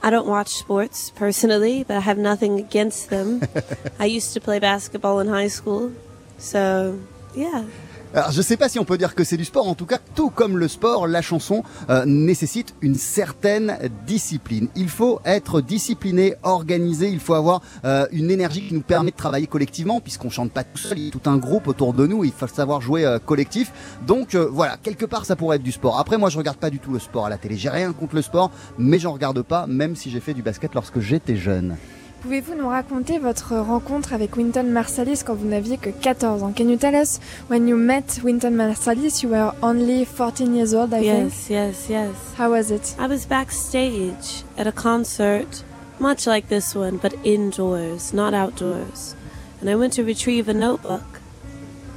I 0.01 0.09
don't 0.09 0.27
watch 0.27 0.49
sports 0.49 1.11
personally, 1.11 1.83
but 1.83 1.97
I 1.97 1.99
have 1.99 2.17
nothing 2.17 2.59
against 2.59 3.09
them. 3.09 3.41
I 3.99 4.05
used 4.05 4.33
to 4.33 4.39
play 4.39 4.59
basketball 4.59 5.19
in 5.19 5.27
high 5.27 5.49
school. 5.49 5.91
So, 6.37 6.99
yeah. 7.35 7.65
Alors, 8.11 8.31
je 8.31 8.41
sais 8.41 8.57
pas 8.57 8.69
si 8.69 8.79
on 8.79 8.85
peut 8.85 8.97
dire 8.97 9.13
que 9.13 9.23
c'est 9.23 9.37
du 9.37 9.45
sport. 9.45 9.67
En 9.67 9.75
tout 9.75 9.85
cas, 9.85 9.99
tout 10.15 10.31
comme 10.31 10.57
le 10.57 10.67
sport, 10.67 11.05
la 11.05 11.21
chanson 11.21 11.63
euh, 11.91 12.05
nécessite 12.05 12.73
une 12.81 12.95
certaine 12.95 13.77
discipline. 14.07 14.67
Il 14.75 14.89
faut 14.89 15.19
être 15.25 15.61
discipliné, 15.61 16.33
organisé. 16.41 17.09
Il 17.09 17.19
faut 17.19 17.35
avoir 17.35 17.61
euh, 17.85 18.07
une 18.11 18.31
énergie 18.31 18.67
qui 18.67 18.73
nous 18.73 18.81
permet 18.81 19.11
de 19.11 19.15
travailler 19.15 19.45
collectivement, 19.45 20.01
puisqu'on 20.01 20.31
chante 20.31 20.51
pas 20.51 20.63
tout 20.63 20.79
seul. 20.79 20.97
Il 20.97 21.05
y 21.05 21.07
a 21.09 21.11
tout 21.11 21.29
un 21.29 21.37
groupe 21.37 21.67
autour 21.67 21.93
de 21.93 22.07
nous. 22.07 22.23
Il 22.23 22.31
faut 22.31 22.47
savoir 22.47 22.81
jouer 22.81 23.05
euh, 23.05 23.19
collectif. 23.19 23.71
Donc 24.07 24.33
euh, 24.33 24.49
voilà, 24.51 24.77
quelque 24.77 25.05
part, 25.05 25.25
ça 25.25 25.35
pourrait 25.35 25.57
être 25.57 25.63
du 25.63 25.71
sport. 25.71 25.99
Après, 25.99 26.17
moi, 26.17 26.31
je 26.31 26.39
regarde 26.39 26.57
pas 26.57 26.71
du 26.71 26.79
tout 26.79 26.91
le 26.91 26.99
sport 26.99 27.27
à 27.27 27.29
la 27.29 27.37
télé. 27.37 27.57
J'ai 27.57 27.69
rien 27.69 27.93
contre 27.93 28.15
le 28.15 28.23
sport, 28.23 28.49
mais 28.79 28.97
j'en 28.97 29.13
regarde 29.13 29.43
pas, 29.43 29.67
même 29.67 29.95
si 29.95 30.09
j'ai 30.09 30.19
fait 30.19 30.33
du 30.33 30.41
basket 30.41 30.73
lorsque 30.73 30.99
j'étais 30.99 31.35
jeune. 31.35 31.77
Pouvez-vous 32.21 32.53
nous 32.53 32.67
raconter 32.67 33.17
votre 33.17 33.55
rencontre 33.55 34.11
avec 34.11 34.35
Wynton 34.35 34.63
Marsalis 34.63 35.23
quand 35.25 35.35
vous 35.35 35.47
n'aviez 35.47 35.77
que 35.77 35.89
14 35.89 36.43
ans? 36.43 36.51
Can 36.51 36.67
you 36.67 36.75
tell 36.75 36.93
us 36.93 37.17
when 37.47 37.65
you 37.65 37.77
met 37.77 38.19
Wynton 38.21 38.51
Marsalis, 38.51 39.23
you 39.23 39.29
were 39.29 39.53
only 39.61 40.03
14 40.03 40.53
years 40.53 40.73
old, 40.73 40.93
I 40.93 40.99
think? 40.99 41.31
Yes, 41.31 41.49
yes, 41.49 41.89
yes. 41.89 42.15
How 42.37 42.51
was 42.51 42.71
it? 42.71 42.93
I 42.99 43.07
was 43.07 43.25
backstage 43.25 44.43
at 44.57 44.67
a 44.67 44.73
concert, 44.73 45.63
much 45.97 46.27
like 46.27 46.49
this 46.49 46.75
one, 46.75 46.97
but 46.97 47.13
indoors, 47.23 48.13
not 48.13 48.33
outdoors. 48.33 49.15
And 49.61 49.69
I 49.69 49.75
went 49.75 49.93
to 49.93 50.03
retrieve 50.03 50.49
a 50.49 50.53
notebook, 50.53 51.21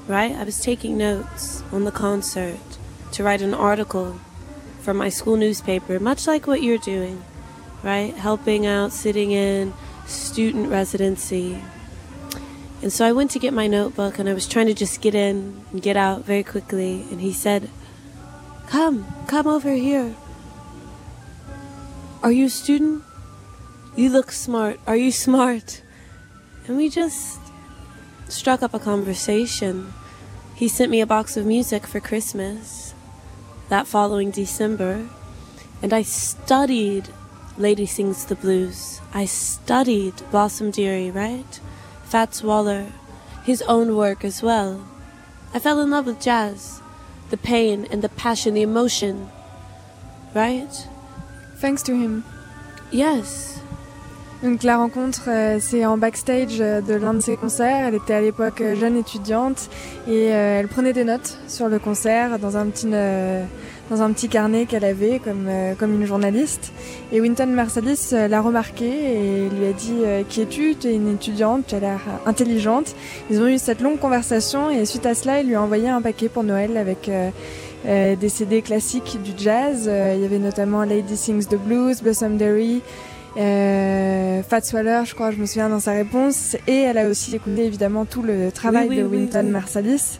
right? 0.06 0.36
I 0.36 0.44
was 0.44 0.60
taking 0.60 0.96
notes 0.96 1.64
on 1.72 1.82
the 1.82 1.90
concert 1.90 2.60
to 3.10 3.24
write 3.24 3.42
an 3.42 3.54
article 3.54 4.20
for 4.82 4.94
my 4.94 5.08
school 5.08 5.36
newspaper, 5.36 5.98
much 5.98 6.28
like 6.28 6.46
what 6.46 6.62
you're 6.62 6.78
doing, 6.78 7.24
right? 7.82 8.14
Helping 8.14 8.66
out, 8.66 8.92
sitting 8.92 9.32
in 9.32 9.72
student 10.12 10.68
residency. 10.68 11.62
And 12.82 12.92
so 12.92 13.06
I 13.06 13.12
went 13.12 13.30
to 13.32 13.38
get 13.38 13.52
my 13.52 13.66
notebook 13.66 14.18
and 14.18 14.28
I 14.28 14.34
was 14.34 14.46
trying 14.46 14.66
to 14.66 14.74
just 14.74 15.00
get 15.00 15.14
in 15.14 15.64
and 15.70 15.82
get 15.82 15.96
out 15.96 16.24
very 16.24 16.42
quickly. 16.42 17.02
And 17.10 17.20
he 17.20 17.32
said, 17.32 17.70
Come, 18.66 19.06
come 19.26 19.46
over 19.46 19.72
here. 19.72 20.14
Are 22.22 22.32
you 22.32 22.46
a 22.46 22.50
student? 22.50 23.02
You 23.96 24.08
look 24.08 24.32
smart. 24.32 24.80
Are 24.86 24.96
you 24.96 25.12
smart? 25.12 25.82
And 26.66 26.76
we 26.76 26.88
just 26.88 27.40
struck 28.28 28.62
up 28.62 28.74
a 28.74 28.78
conversation. 28.78 29.92
He 30.54 30.68
sent 30.68 30.90
me 30.90 31.00
a 31.00 31.06
box 31.06 31.36
of 31.36 31.44
music 31.44 31.86
for 31.86 32.00
Christmas 32.00 32.94
that 33.68 33.86
following 33.86 34.30
December, 34.30 35.08
and 35.80 35.92
I 35.92 36.02
studied 36.02 37.08
Lady 37.58 37.86
Sings 37.86 38.24
the 38.24 38.34
Blues. 38.34 39.00
I 39.12 39.26
studied 39.26 40.14
Blossom 40.30 40.70
Dearie, 40.70 41.10
right? 41.10 41.60
Fats 42.04 42.42
Waller, 42.42 42.86
his 43.44 43.62
own 43.62 43.96
work 43.96 44.24
as 44.24 44.42
well. 44.42 44.80
I 45.54 45.58
fell 45.58 45.80
in 45.80 45.90
love 45.90 46.06
with 46.06 46.20
jazz, 46.20 46.80
the 47.30 47.36
pain 47.36 47.86
and 47.90 48.02
the 48.02 48.08
passion, 48.08 48.54
the 48.54 48.62
emotion, 48.62 49.28
right? 50.34 50.88
Thanks 51.58 51.82
to 51.84 51.94
him. 51.94 52.24
Yes. 52.90 53.58
Donc 54.42 54.64
la 54.64 54.76
rencontre, 54.76 55.28
euh, 55.28 55.58
c'est 55.60 55.86
en 55.86 55.96
backstage 55.96 56.60
euh, 56.60 56.80
de 56.80 56.94
l'un 56.94 57.14
de 57.14 57.20
ses 57.20 57.36
concerts. 57.36 57.86
Elle 57.86 57.94
était 57.94 58.14
à 58.14 58.20
l'époque 58.20 58.60
euh, 58.60 58.74
jeune 58.74 58.96
étudiante 58.96 59.68
et 60.08 60.32
euh, 60.32 60.58
elle 60.58 60.66
prenait 60.66 60.92
des 60.92 61.04
notes 61.04 61.38
sur 61.46 61.68
le 61.68 61.78
concert 61.78 62.40
dans 62.40 62.56
un 62.56 62.66
petit, 62.66 62.88
euh, 62.92 63.44
dans 63.92 64.02
un 64.02 64.10
petit 64.12 64.28
carnet 64.28 64.64
qu'elle 64.64 64.86
avait 64.86 65.18
comme, 65.18 65.46
euh, 65.48 65.74
comme 65.74 65.92
une 65.92 66.06
journaliste. 66.06 66.72
Et 67.12 67.20
Wynton 67.20 67.48
Marsalis 67.48 68.08
euh, 68.14 68.26
l'a 68.26 68.40
remarqué 68.40 68.86
et 68.86 69.50
lui 69.50 69.66
a 69.66 69.72
dit 69.74 69.96
euh, 70.02 70.22
Qui 70.26 70.40
es-tu? 70.40 70.74
Tu 70.76 70.88
es 70.88 70.94
une 70.94 71.12
étudiante, 71.12 71.66
tu 71.66 71.74
as 71.74 71.80
l'air 71.80 72.00
intelligente. 72.24 72.94
Ils 73.30 73.40
ont 73.40 73.46
eu 73.46 73.58
cette 73.58 73.82
longue 73.82 73.98
conversation 73.98 74.70
et 74.70 74.86
suite 74.86 75.04
à 75.04 75.14
cela, 75.14 75.40
il 75.40 75.48
lui 75.48 75.56
a 75.56 75.62
envoyé 75.62 75.90
un 75.90 76.00
paquet 76.00 76.28
pour 76.28 76.42
Noël 76.42 76.76
avec. 76.76 77.10
des 77.84 78.28
CD 78.28 78.62
classiques 78.62 79.18
du 79.24 79.32
jazz. 79.36 79.90
Il 80.14 80.22
y 80.22 80.24
avait 80.24 80.38
notamment 80.38 80.84
Lady 80.84 81.16
Sings 81.16 81.46
the 81.48 81.56
Blues, 81.56 82.00
Blossom 82.00 82.36
Derry, 82.36 82.80
euh, 83.36 84.42
Fats 84.42 84.72
Waller, 84.72 85.02
je 85.06 85.14
crois, 85.14 85.30
je 85.30 85.38
me 85.38 85.46
souviens 85.46 85.68
dans 85.68 85.80
sa 85.80 85.92
réponse. 85.92 86.56
Et 86.66 86.76
elle 86.82 86.98
a 86.98 87.08
aussi 87.08 87.34
écouté 87.34 87.64
évidemment 87.64 88.04
tout 88.04 88.22
le 88.22 88.52
travail 88.52 88.88
Oui, 88.88 89.02
oui, 89.02 89.26
de 89.26 89.38
oui. 89.38 89.50
Marsalis. 89.50 90.18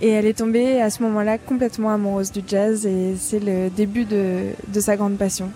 Et 0.00 0.10
elle 0.10 0.26
est 0.26 0.38
tombée 0.38 0.80
à 0.80 0.90
ce 0.90 1.02
moment-là 1.02 1.38
complètement 1.38 1.90
amoureuse 1.90 2.30
du 2.30 2.40
jazz 2.46 2.86
et 2.86 3.16
c'est 3.18 3.40
le 3.40 3.68
début 3.68 4.04
de, 4.04 4.50
de 4.72 4.80
sa 4.80 4.96
grande 4.96 5.16
passion. 5.16 5.50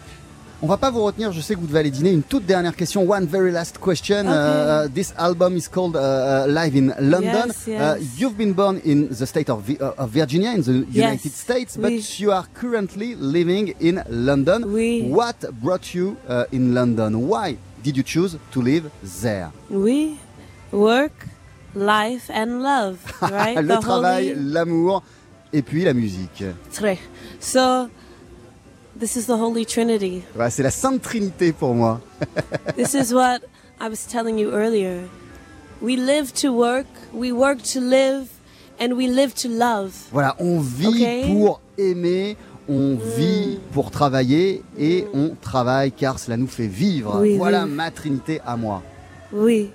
On 0.64 0.68
va 0.68 0.76
pas 0.76 0.90
vous 0.92 1.02
retenir, 1.02 1.32
je 1.32 1.40
sais 1.40 1.54
que 1.56 1.60
vous 1.60 1.66
devez 1.66 1.80
aller 1.80 1.90
dîner. 1.90 2.12
Une 2.12 2.22
toute 2.22 2.46
dernière 2.46 2.76
question, 2.76 3.02
one 3.08 3.26
very 3.26 3.50
last 3.50 3.78
question. 3.78 4.20
Okay. 4.20 4.28
Uh, 4.28 4.88
this 4.94 5.12
album 5.18 5.56
is 5.56 5.66
called 5.68 5.96
uh, 5.96 6.44
Live 6.46 6.76
in 6.76 6.92
London. 7.00 7.48
Yes, 7.48 7.66
yes. 7.66 7.80
Uh, 7.80 7.98
you've 8.16 8.36
been 8.36 8.52
born 8.52 8.80
in 8.84 9.08
the 9.08 9.26
state 9.26 9.50
of, 9.50 9.68
uh, 9.68 9.90
of 9.98 10.10
Virginia 10.10 10.52
in 10.52 10.62
the 10.62 10.86
Yes. 10.92 11.04
United 11.04 11.32
States, 11.32 11.76
but 11.76 11.90
Oui. 11.90 12.04
you 12.18 12.30
are 12.30 12.44
currently 12.54 13.16
living 13.16 13.74
in 13.80 14.04
London. 14.08 14.62
Oui. 14.66 15.08
What 15.10 15.36
brought 15.60 15.94
you 15.94 16.16
uh, 16.28 16.44
in 16.52 16.74
London? 16.74 17.26
Why 17.28 17.56
did 17.82 17.96
you 17.96 18.04
choose 18.04 18.36
to 18.52 18.62
live 18.62 18.88
there? 19.20 19.50
We 19.68 20.16
work, 20.70 21.26
life, 21.74 22.30
and 22.30 22.62
love, 22.62 22.96
right? 23.22 23.56
Le 23.56 23.76
The 23.76 23.80
travail, 23.80 24.32
holy 24.32 24.52
l'amour 24.52 25.02
et 25.52 25.62
puis 25.62 25.84
la 25.84 25.94
musique. 25.94 26.44
three. 26.70 26.98
So 27.40 27.88
This 28.98 29.16
is 29.16 29.26
the 29.26 29.30
Holy 29.36 29.64
Trinity. 29.64 30.22
C'est 30.50 30.62
la 30.62 30.70
Sainte 30.70 31.00
Trinité 31.02 31.52
pour 31.52 31.74
moi. 31.74 32.00
This 32.76 32.94
is 32.94 33.12
what 33.14 33.40
I 33.80 33.88
was 33.88 34.06
telling 34.06 34.38
you 34.38 34.50
earlier. 34.52 35.08
We 35.80 35.96
live 35.96 36.32
to 36.42 36.52
work, 36.52 36.86
we 37.12 37.32
work 37.32 37.62
to 37.72 37.80
live, 37.80 38.28
and 38.78 38.92
we 38.92 39.08
live 39.08 39.34
to 39.42 39.48
love. 39.48 39.92
Voilà, 40.12 40.36
on 40.38 40.60
vit 40.60 41.24
pour 41.26 41.60
aimer, 41.78 42.36
on 42.68 42.96
vit 43.16 43.58
pour 43.72 43.90
travailler 43.90 44.62
et 44.78 45.06
on 45.14 45.34
travaille 45.40 45.90
car 45.90 46.18
cela 46.18 46.36
nous 46.36 46.46
fait 46.46 46.68
vivre. 46.68 47.18
Oui, 47.20 47.36
voilà 47.38 47.64
oui. 47.64 47.70
ma 47.70 47.90
Trinité 47.90 48.40
à 48.46 48.56
moi. 48.56 48.82
Oui. 49.32 49.70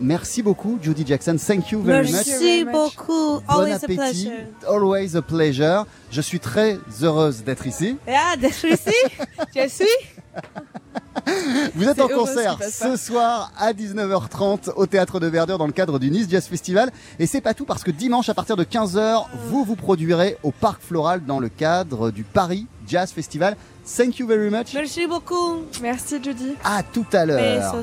Merci 0.00 0.42
beaucoup, 0.42 0.78
Judy 0.82 1.04
Jackson. 1.06 1.36
Thank 1.36 1.70
you 1.70 1.82
very 1.82 2.06
much. 2.06 2.12
Merci 2.12 2.64
much. 2.64 2.72
beaucoup. 2.72 3.40
Bon 3.40 3.42
Always 3.48 3.72
a 3.72 3.76
appétit. 3.76 3.96
pleasure. 3.96 4.32
Always 4.68 5.16
a 5.16 5.22
pleasure. 5.22 5.86
Je 6.10 6.20
suis 6.20 6.40
très 6.40 6.78
heureuse 7.02 7.44
d'être 7.44 7.66
ici. 7.66 7.96
Ah, 8.08 8.36
d'être 8.36 8.64
ici? 8.64 8.94
Je 9.54 9.68
suis. 9.68 9.86
Vous 11.74 11.88
êtes 11.88 12.00
en 12.00 12.08
concert 12.08 12.58
ce 12.62 12.96
soir 12.96 13.52
à 13.58 13.72
19h30 13.72 14.70
au 14.76 14.86
Théâtre 14.86 15.20
de 15.20 15.26
Verdure 15.26 15.58
dans 15.58 15.66
le 15.66 15.72
cadre 15.72 15.98
du 15.98 16.10
Nice 16.10 16.26
Jazz 16.30 16.46
Festival. 16.46 16.90
Et 17.18 17.26
c'est 17.26 17.40
pas 17.40 17.52
tout 17.52 17.64
parce 17.64 17.82
que 17.82 17.90
dimanche 17.90 18.28
à 18.28 18.34
partir 18.34 18.56
de 18.56 18.64
15h, 18.64 19.24
vous 19.48 19.64
vous 19.64 19.76
produirez 19.76 20.38
au 20.42 20.50
Parc 20.52 20.80
Floral 20.82 21.24
dans 21.26 21.38
le 21.38 21.48
cadre 21.48 22.10
du 22.10 22.22
Paris 22.22 22.66
Jazz 22.86 23.12
Festival. 23.12 23.56
Thank 23.96 24.18
you 24.18 24.26
very 24.26 24.50
much. 24.50 24.72
Merci 24.72 25.06
beaucoup. 25.06 25.64
Merci 25.82 26.22
Judy. 26.22 26.54
À 26.64 26.82
tout 26.82 27.06
à 27.12 27.26
l'heure. 27.26 27.74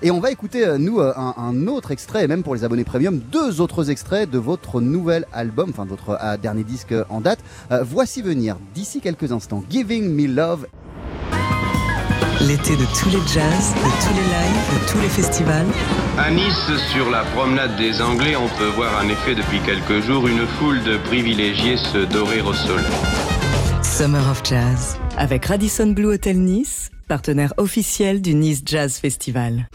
Et 0.00 0.12
on 0.12 0.20
va 0.20 0.30
écouter, 0.30 0.64
euh, 0.64 0.78
nous, 0.78 1.00
euh, 1.00 1.12
un, 1.16 1.34
un 1.36 1.66
autre 1.66 1.90
extrait, 1.90 2.22
et 2.24 2.28
même 2.28 2.44
pour 2.44 2.54
les 2.54 2.62
abonnés 2.62 2.84
premium, 2.84 3.18
deux 3.18 3.60
autres 3.60 3.90
extraits 3.90 4.30
de 4.30 4.38
votre 4.38 4.80
nouvel 4.80 5.26
album, 5.32 5.70
enfin 5.70 5.84
de 5.86 5.90
votre 5.90 6.16
euh, 6.22 6.36
dernier 6.36 6.62
disque 6.62 6.94
en 7.08 7.20
date. 7.20 7.40
Euh, 7.72 7.82
voici 7.82 8.22
venir, 8.22 8.56
d'ici 8.74 9.00
quelques 9.00 9.32
instants, 9.32 9.64
Giving 9.68 10.08
Me 10.14 10.28
Love. 10.28 10.66
L'été 12.40 12.76
de 12.76 12.84
tous 12.96 13.08
les 13.08 13.18
jazz, 13.26 13.74
de 13.74 14.06
tous 14.06 14.14
les 14.14 14.22
lives, 14.22 14.86
de 14.86 14.92
tous 14.92 15.00
les 15.00 15.08
festivals. 15.08 15.66
À 16.16 16.30
Nice, 16.30 16.70
sur 16.92 17.10
la 17.10 17.24
promenade 17.34 17.76
des 17.76 18.00
Anglais, 18.00 18.36
on 18.36 18.46
peut 18.56 18.68
voir 18.76 19.04
en 19.04 19.08
effet 19.08 19.34
depuis 19.34 19.58
quelques 19.66 20.00
jours 20.06 20.28
une 20.28 20.46
foule 20.60 20.80
de 20.84 20.98
privilégiés 21.08 21.76
se 21.76 22.06
dorer 22.12 22.40
au 22.40 22.54
soleil. 22.54 22.86
Summer 23.82 24.22
of 24.30 24.42
Jazz. 24.44 24.96
Avec 25.16 25.46
Radisson 25.46 25.88
Blue 25.88 26.14
Hotel 26.14 26.38
Nice, 26.38 26.90
partenaire 27.08 27.54
officiel 27.56 28.22
du 28.22 28.34
Nice 28.34 28.62
Jazz 28.64 28.98
Festival. 28.98 29.68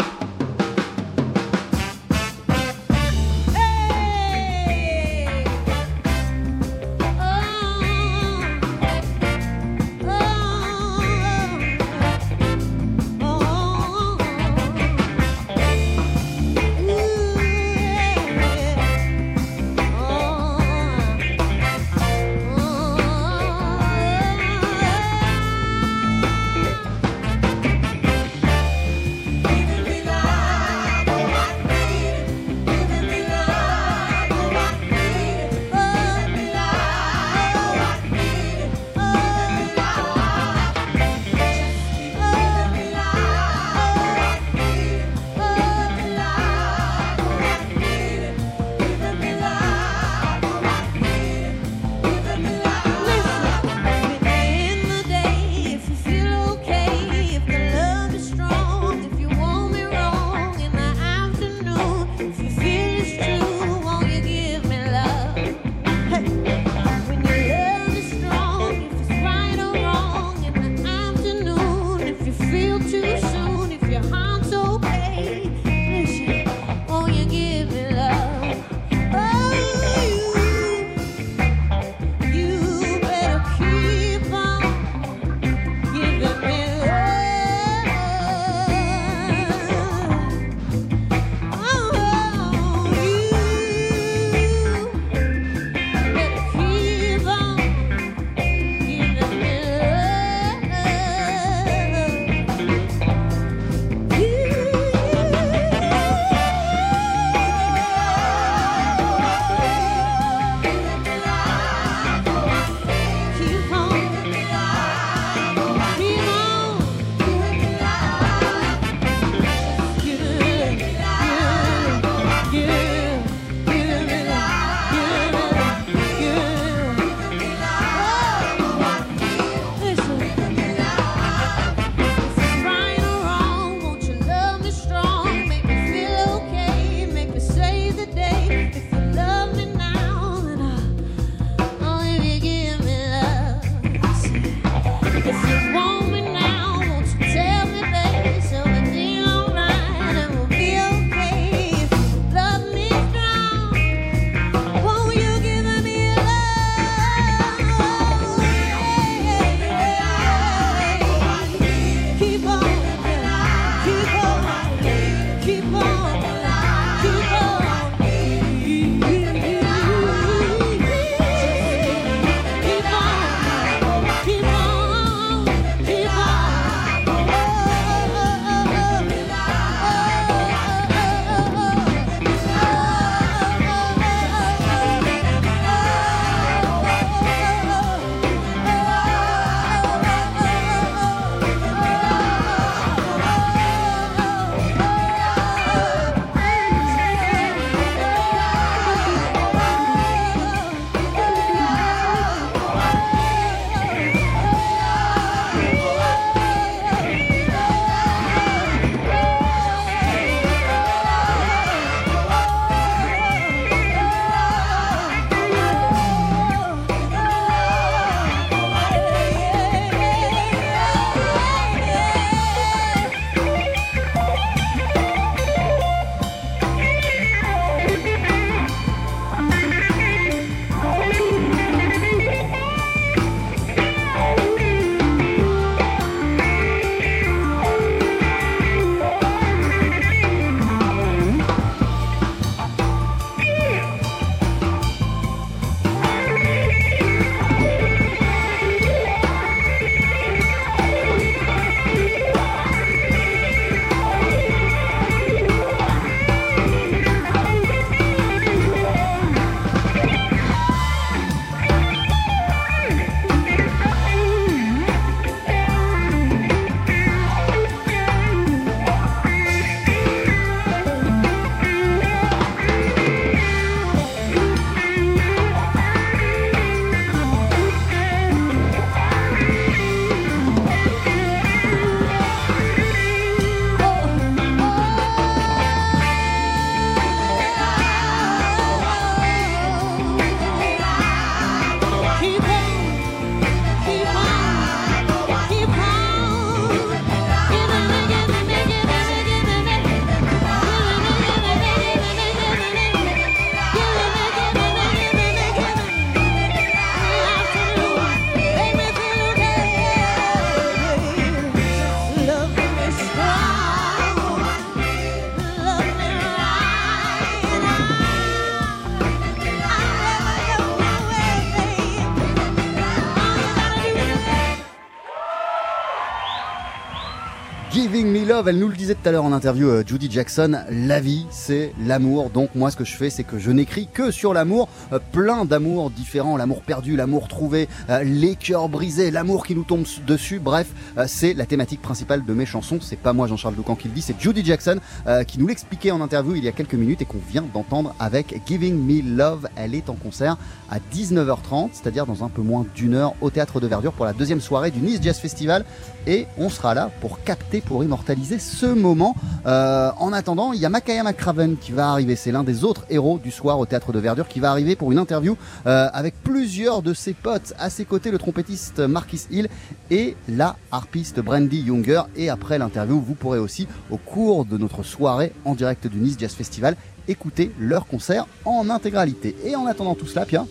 Elle 328.46 328.60
nous 328.60 328.68
le 328.68 328.76
disait 328.76 328.96
tout 328.96 329.08
à 329.08 329.12
l'heure 329.12 329.24
en 329.24 329.32
interview, 329.32 329.70
euh, 329.70 329.84
Judy 329.86 330.12
Jackson, 330.12 330.60
la 330.70 331.00
vie 331.00 331.26
c'est 331.30 331.74
l'amour. 331.80 332.30
Donc 332.30 332.56
moi 332.56 332.72
ce 332.72 332.76
que 332.76 332.84
je 332.84 332.94
fais 332.94 333.10
c'est 333.10 333.24
que 333.24 333.40
je 333.40 333.52
n'écris 333.52 333.88
que 333.88 334.12
sur 334.12 334.34
l'amour, 334.34 334.68
euh, 334.92 335.00
plein 335.14 335.46
d'amours 335.46 335.90
différents, 335.90 336.36
l'amour 336.36 336.62
perdu, 336.62 336.98
l'amour 336.98 337.30
trouvé, 337.30 337.70
euh, 337.90 338.04
les 338.04 338.36
cœurs 338.36 338.68
brisés, 338.68 339.12
l'amour 339.12 339.46
qui 339.46 339.56
nous 339.56 339.64
tombe 339.64 339.86
dessus. 340.06 340.40
Bref, 340.40 340.68
c'est 341.08 341.34
la 341.34 341.46
thématique 341.46 341.82
principale 341.82 342.26
de 342.26 342.34
mes 342.34 342.46
chansons. 342.46 342.80
C'est 342.82 343.00
pas 343.00 343.14
moi 343.14 343.28
Jean-Charles 343.28 343.56
Doucan 343.56 343.76
qui 343.76 343.88
le 343.88 343.94
dit, 343.94 344.02
c'est 344.02 344.20
Judy 344.20 344.44
Jackson 344.44 344.80
qui 345.28 345.40
nous 345.40 345.48
l'expliquait 345.48 345.92
en 345.92 346.02
interview 346.02 346.36
il 346.36 346.44
y 346.44 346.48
a 346.48 346.52
quelques 346.52 346.74
minutes 346.74 347.02
et 347.02 347.06
qu'on 347.06 347.22
vient 347.30 347.46
d'entendre 347.54 347.96
avec 348.00 348.42
Giving 348.46 348.76
Me 348.76 349.16
Love. 349.16 349.48
Elle 349.56 349.74
est 349.74 349.90
en 349.90 349.96
concert 349.96 350.38
à 350.70 350.80
19h30, 350.94 351.70
c'est-à-dire 351.74 352.06
dans 352.06 352.24
un 352.24 352.30
peu 352.30 352.42
moins 352.42 352.66
d'une 352.76 352.96
heure 352.96 353.14
au 353.22 353.30
théâtre 353.30 353.60
de 353.60 353.68
Verdure 353.68 353.94
pour 353.94 354.06
la 354.06 354.14
deuxième 354.14 354.42
soirée 354.42 354.72
du 354.72 354.80
Nice 354.80 355.00
Jazz 355.02 355.18
Festival 355.18 355.66
et 356.08 356.28
on 356.38 356.50
sera 356.50 356.74
là 356.74 356.92
pour 357.00 357.24
capter, 357.24 357.62
pour 357.62 357.84
immortaliser 357.84 358.33
ce 358.40 358.66
moment. 358.66 359.16
Euh, 359.46 359.92
en 359.98 360.14
attendant, 360.14 360.54
il 360.54 360.60
y 360.60 360.66
a 360.66 360.70
Makaya 360.70 361.04
McCraven 361.04 361.58
qui 361.58 361.72
va 361.72 361.90
arriver. 361.90 362.16
C'est 362.16 362.32
l'un 362.32 362.44
des 362.44 362.64
autres 362.64 362.86
héros 362.90 363.20
du 363.20 363.32
soir 363.32 363.60
au 363.60 363.66
théâtre 363.66 363.92
de 363.92 364.00
Verdure 364.00 364.28
qui 364.28 364.40
va 364.40 364.52
arriver 364.52 364.76
pour 364.76 364.92
une 364.92 364.98
interview 364.98 365.38
euh, 365.68 365.90
avec 365.94 366.16
plusieurs 366.24 366.82
de 366.82 366.94
ses 366.94 367.14
potes. 367.14 367.54
À 367.60 367.70
ses 367.70 367.86
côtés, 367.86 368.12
le 368.12 368.18
trompettiste 368.18 368.80
Marquis 368.80 369.28
Hill 369.32 369.50
et 369.92 370.16
la 370.28 370.56
harpiste 370.72 371.20
Brandy 371.20 371.62
Younger. 371.62 372.04
Et 372.16 372.30
après 372.30 372.58
l'interview, 372.58 373.00
vous 373.00 373.16
pourrez 373.16 373.40
aussi, 373.40 373.68
au 373.90 373.98
cours 373.98 374.46
de 374.46 374.58
notre 374.58 374.84
soirée 374.84 375.34
en 375.46 375.56
direct 375.56 375.88
du 375.88 375.98
Nice 375.98 376.16
Jazz 376.20 376.34
Festival, 376.34 376.76
écouter 377.08 377.52
leur 377.60 377.86
concert 377.88 378.28
en 378.46 378.70
intégralité. 378.70 379.36
Et 379.46 379.56
en 379.56 379.66
attendant 379.66 379.96
tout 379.96 380.08
cela, 380.08 380.26
Pierre, 380.26 380.46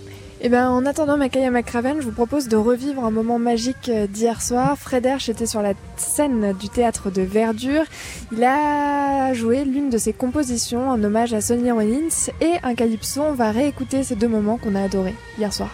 Et 0.44 0.48
ben, 0.48 0.70
en 0.70 0.84
attendant 0.86 1.16
Makaya 1.16 1.52
McCraven, 1.52 2.00
je 2.00 2.04
vous 2.04 2.12
propose 2.12 2.48
de 2.48 2.56
revivre 2.56 3.04
un 3.04 3.12
moment 3.12 3.38
magique 3.38 3.88
euh, 3.88 4.08
d'hier 4.08 4.42
soir. 4.42 4.76
Fred 4.76 5.06
Hersch 5.06 5.28
était 5.28 5.46
sur 5.46 5.62
la 5.62 5.74
scène 5.96 6.52
du 6.54 6.68
théâtre 6.68 7.12
de 7.12 7.22
Verdure. 7.22 7.84
Il 8.32 8.42
a 8.42 9.32
joué 9.34 9.64
l'une 9.64 9.88
de 9.88 9.98
ses 9.98 10.12
compositions, 10.12 10.90
un 10.90 11.04
hommage 11.04 11.32
à 11.32 11.40
Sonny 11.40 11.70
Rollins 11.70 12.08
et 12.40 12.54
un 12.64 12.74
calypso. 12.74 13.22
On 13.22 13.34
va 13.34 13.52
réécouter 13.52 14.02
ces 14.02 14.16
deux 14.16 14.26
moments 14.26 14.58
qu'on 14.58 14.74
a 14.74 14.82
adorés 14.82 15.14
hier 15.38 15.52
soir. 15.52 15.70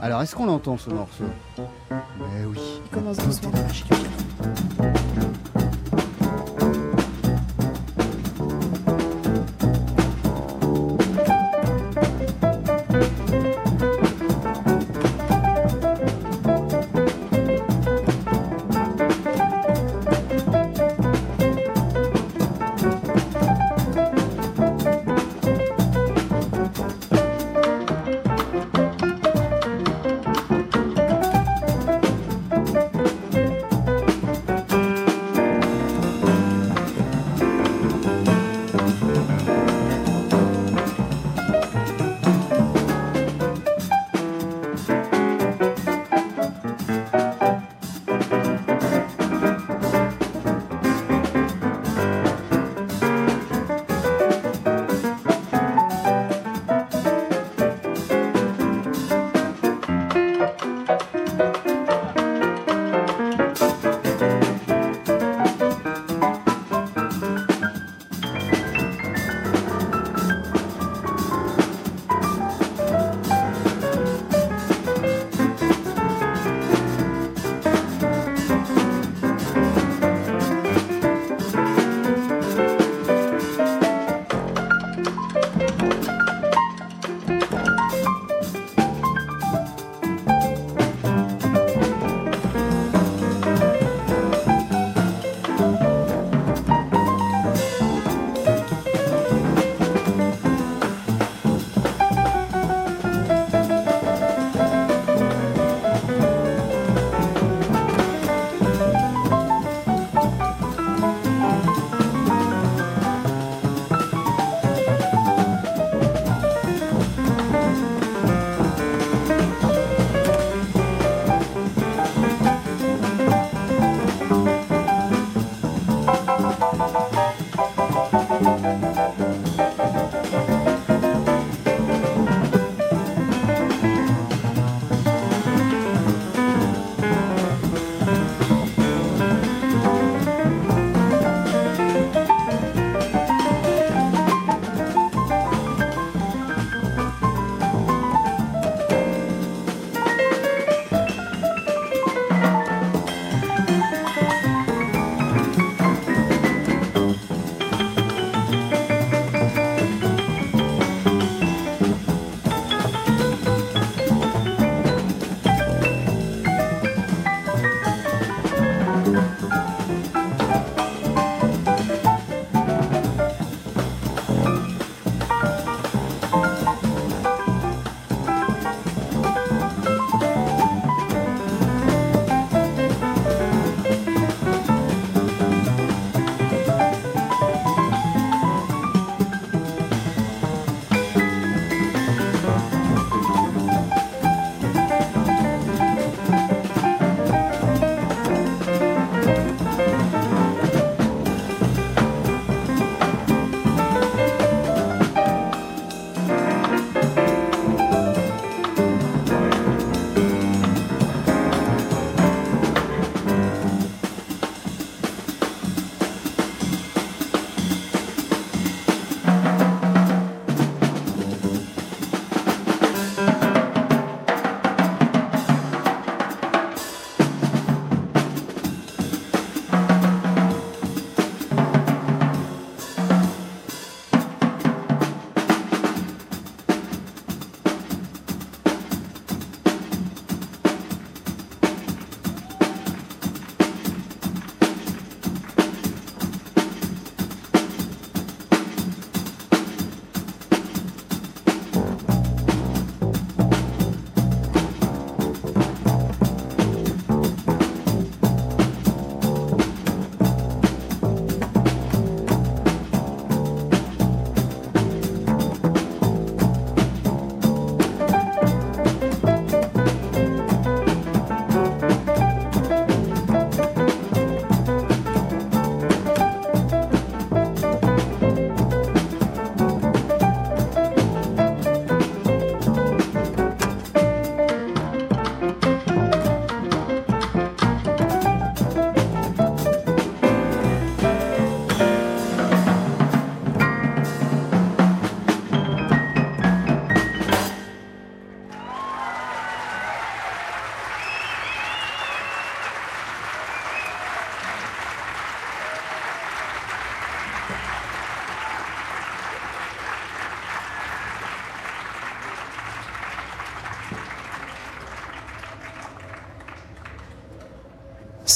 alors 0.00 0.22
est-ce 0.22 0.36
qu'on 0.36 0.46
l'entend 0.46 0.78
ce 0.78 0.90
morceau? 0.90 1.24
Mais 1.58 2.44
oui. 2.46 2.80
Il 2.84 2.90
commence 2.90 3.16
doucement. 3.16 3.50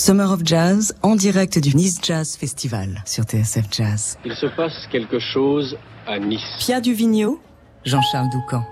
Summer 0.05 0.33
of 0.33 0.41
Jazz 0.45 0.93
en 1.05 1.15
direct 1.15 1.61
du 1.61 1.77
Nice 1.77 2.01
Jazz 2.03 2.37
Festival 2.37 3.05
sur 3.07 3.23
TSF 3.23 3.67
Jazz. 3.71 4.19
Il 4.25 4.35
se 4.35 4.47
passe 4.47 4.89
quelque 4.91 5.21
chose 5.21 5.79
à 6.09 6.19
Nice. 6.19 6.41
Pia 6.59 6.81
Duvigneau, 6.81 7.41
Jean-Charles 7.85 8.31
Doucan. 8.31 8.65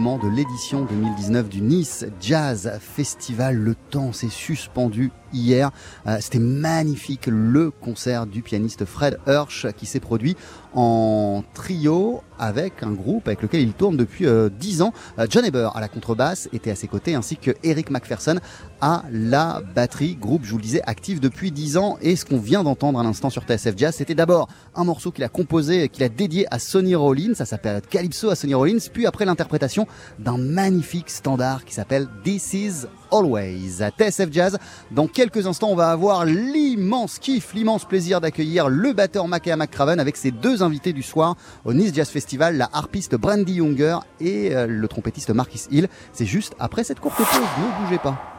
Moment 0.00 0.18
de 0.18 0.28
l'édition 0.28 0.84
2019 0.84 1.48
du 1.48 1.62
Nice 1.62 2.04
Jazz 2.20 2.78
Festival. 2.82 3.56
Le 3.56 3.74
temps 3.74 4.12
s'est 4.12 4.28
suspendu 4.28 5.10
hier. 5.36 5.70
Euh, 6.06 6.18
C'était 6.20 6.38
magnifique 6.38 7.26
le 7.26 7.70
concert 7.70 8.26
du 8.26 8.42
pianiste 8.42 8.84
Fred 8.84 9.18
Hirsch 9.26 9.66
qui 9.76 9.86
s'est 9.86 10.00
produit 10.00 10.36
en 10.74 11.42
trio 11.54 12.22
avec 12.38 12.82
un 12.82 12.90
groupe 12.90 13.26
avec 13.28 13.42
lequel 13.42 13.60
il 13.60 13.72
tourne 13.72 13.96
depuis 13.96 14.26
euh, 14.26 14.50
10 14.50 14.82
ans. 14.82 14.92
Euh, 15.18 15.26
John 15.28 15.44
Eber 15.44 15.70
à 15.74 15.80
la 15.80 15.88
contrebasse 15.88 16.48
était 16.52 16.70
à 16.70 16.74
ses 16.74 16.86
côtés 16.86 17.14
ainsi 17.14 17.36
que 17.36 17.52
Eric 17.62 17.90
McPherson 17.90 18.38
à 18.80 19.04
la 19.10 19.62
batterie. 19.74 20.16
Groupe, 20.16 20.42
je 20.44 20.50
vous 20.50 20.58
le 20.58 20.62
disais, 20.62 20.82
actif 20.84 21.20
depuis 21.20 21.50
10 21.50 21.76
ans. 21.78 21.96
Et 22.02 22.14
ce 22.16 22.24
qu'on 22.24 22.38
vient 22.38 22.62
d'entendre 22.62 23.00
à 23.00 23.02
l'instant 23.02 23.30
sur 23.30 23.42
TSF 23.44 23.74
Jazz, 23.76 23.94
c'était 23.96 24.14
d'abord 24.14 24.48
un 24.74 24.84
morceau 24.84 25.10
qu'il 25.12 25.24
a 25.24 25.28
composé, 25.28 25.88
qu'il 25.88 26.04
a 26.04 26.08
dédié 26.08 26.46
à 26.52 26.58
Sonny 26.58 26.94
Rollins. 26.94 27.34
Ça 27.34 27.46
s'appelle 27.46 27.80
Calypso 27.88 28.30
à 28.30 28.36
Sonny 28.36 28.54
Rollins. 28.54 28.78
Puis 28.92 29.06
après 29.06 29.24
l'interprétation 29.24 29.86
d'un 30.18 30.36
magnifique 30.38 31.10
standard 31.10 31.64
qui 31.64 31.74
s'appelle 31.74 32.06
This 32.22 32.52
Is 32.52 32.86
Always 33.12 33.82
à 33.82 33.90
TSF 33.90 34.32
Jazz. 34.32 34.58
Dans 34.90 35.06
quelques 35.06 35.46
instants, 35.46 35.70
on 35.70 35.76
va 35.76 35.90
avoir 35.90 36.24
l'immense 36.24 37.18
kiff, 37.18 37.54
l'immense 37.54 37.84
plaisir 37.84 38.20
d'accueillir 38.20 38.68
le 38.68 38.92
batteur 38.92 39.28
Makaya 39.28 39.56
McCraven 39.56 40.00
avec 40.00 40.16
ses 40.16 40.30
deux 40.30 40.62
invités 40.62 40.92
du 40.92 41.02
soir 41.02 41.36
au 41.64 41.72
Nice 41.72 41.92
Jazz 41.94 42.08
Festival, 42.08 42.56
la 42.56 42.68
harpiste 42.72 43.14
Brandy 43.14 43.54
Younger 43.54 43.98
et 44.20 44.54
euh, 44.54 44.66
le 44.66 44.88
trompettiste 44.88 45.30
Marcus 45.30 45.66
Hill. 45.70 45.88
C'est 46.12 46.26
juste 46.26 46.54
après 46.58 46.84
cette 46.84 47.00
courte 47.00 47.16
pause. 47.16 47.26
Ne 47.28 47.84
bougez 47.84 47.98
pas. 47.98 48.36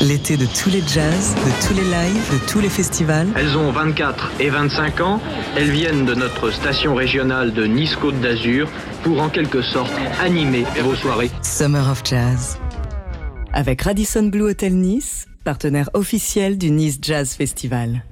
L'été 0.00 0.36
de 0.36 0.44
tous 0.44 0.70
les 0.70 0.82
jazz, 0.82 1.34
de 1.34 1.66
tous 1.66 1.72
les 1.74 1.84
lives, 1.84 2.32
de 2.32 2.50
tous 2.50 2.60
les 2.60 2.68
festivals. 2.68 3.28
Elles 3.36 3.56
ont 3.56 3.70
24 3.70 4.32
et 4.40 4.50
25 4.50 5.00
ans. 5.00 5.20
Elles 5.56 5.70
viennent 5.70 6.04
de 6.04 6.14
notre 6.14 6.50
station 6.50 6.94
régionale 6.94 7.54
de 7.54 7.64
Nice-Côte 7.64 8.20
d'Azur 8.20 8.68
pour 9.02 9.22
en 9.22 9.30
quelque 9.30 9.62
sorte 9.62 9.92
animer 10.20 10.64
vos 10.82 10.96
soirées. 10.96 11.30
Summer 11.42 11.88
of 11.88 12.02
Jazz. 12.04 12.58
Avec 13.56 13.82
Radisson 13.82 14.24
Blue 14.24 14.50
Hotel 14.50 14.74
Nice, 14.74 15.28
partenaire 15.44 15.88
officiel 15.94 16.58
du 16.58 16.72
Nice 16.72 16.98
Jazz 17.00 17.34
Festival. 17.34 18.02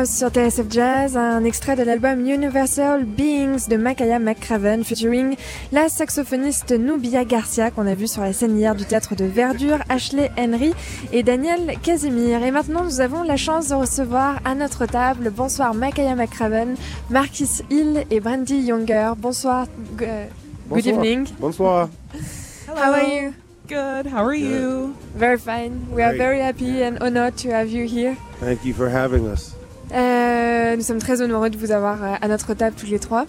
House 0.00 0.10
sur 0.16 0.28
TSF 0.30 0.66
Jazz, 0.70 1.16
un 1.16 1.44
extrait 1.44 1.76
de 1.76 1.82
l'album 1.82 2.20
Universal 2.26 3.04
Beings 3.04 3.68
de 3.68 3.76
Makaya 3.76 4.18
McCraven 4.18 4.82
featuring 4.82 5.36
la 5.72 5.90
saxophoniste 5.90 6.72
Nubia 6.72 7.24
Garcia 7.26 7.70
qu'on 7.70 7.86
a 7.86 7.94
vu 7.94 8.06
sur 8.06 8.22
la 8.22 8.32
scène 8.32 8.56
hier 8.56 8.74
du 8.74 8.86
théâtre 8.86 9.14
de 9.14 9.26
Verdure, 9.26 9.78
Ashley 9.90 10.30
Henry 10.38 10.72
et 11.12 11.22
Daniel 11.22 11.74
Casimir. 11.82 12.42
Et 12.42 12.50
maintenant 12.50 12.82
nous 12.82 13.02
avons 13.02 13.22
la 13.24 13.36
chance 13.36 13.68
de 13.68 13.74
recevoir 13.74 14.40
à 14.46 14.54
notre 14.54 14.86
table, 14.86 15.30
bonsoir 15.36 15.74
Makaya 15.74 16.14
McCraven, 16.14 16.76
Marcus 17.10 17.62
Hill 17.70 18.04
et 18.10 18.20
Brandy 18.20 18.60
Younger. 18.60 19.12
Bonsoir, 19.18 19.66
g- 19.98 20.04
uh, 20.04 20.08
good 20.70 20.84
Bonsoir. 20.84 20.94
evening. 21.04 21.26
Bonsoir. 21.38 21.88
How 22.68 22.92
are 22.94 23.02
you? 23.04 23.34
Good. 23.68 24.06
How 24.10 24.24
are 24.24 24.34
you? 24.34 24.94
Very 25.14 25.36
fine. 25.38 25.82
We 25.92 26.02
are 26.02 26.12
Great. 26.14 26.18
very 26.18 26.40
happy 26.40 26.82
and 26.82 26.96
honored 27.02 27.36
to 27.42 27.50
have 27.50 27.68
you 27.68 27.86
here. 27.86 28.16
Thank 28.40 28.64
you 28.64 28.72
for 28.72 28.88
having 28.88 29.26
us. 29.28 29.54
Euh, 29.92 30.76
nous 30.76 30.82
sommes 30.82 31.00
très 31.00 31.20
honoreux 31.20 31.50
de 31.50 31.56
vous 31.56 31.72
avoir 31.72 32.02
euh, 32.02 32.14
à 32.20 32.28
notre 32.28 32.54
table 32.54 32.76
tous 32.78 32.86
les 32.86 32.98
trois. 32.98 33.26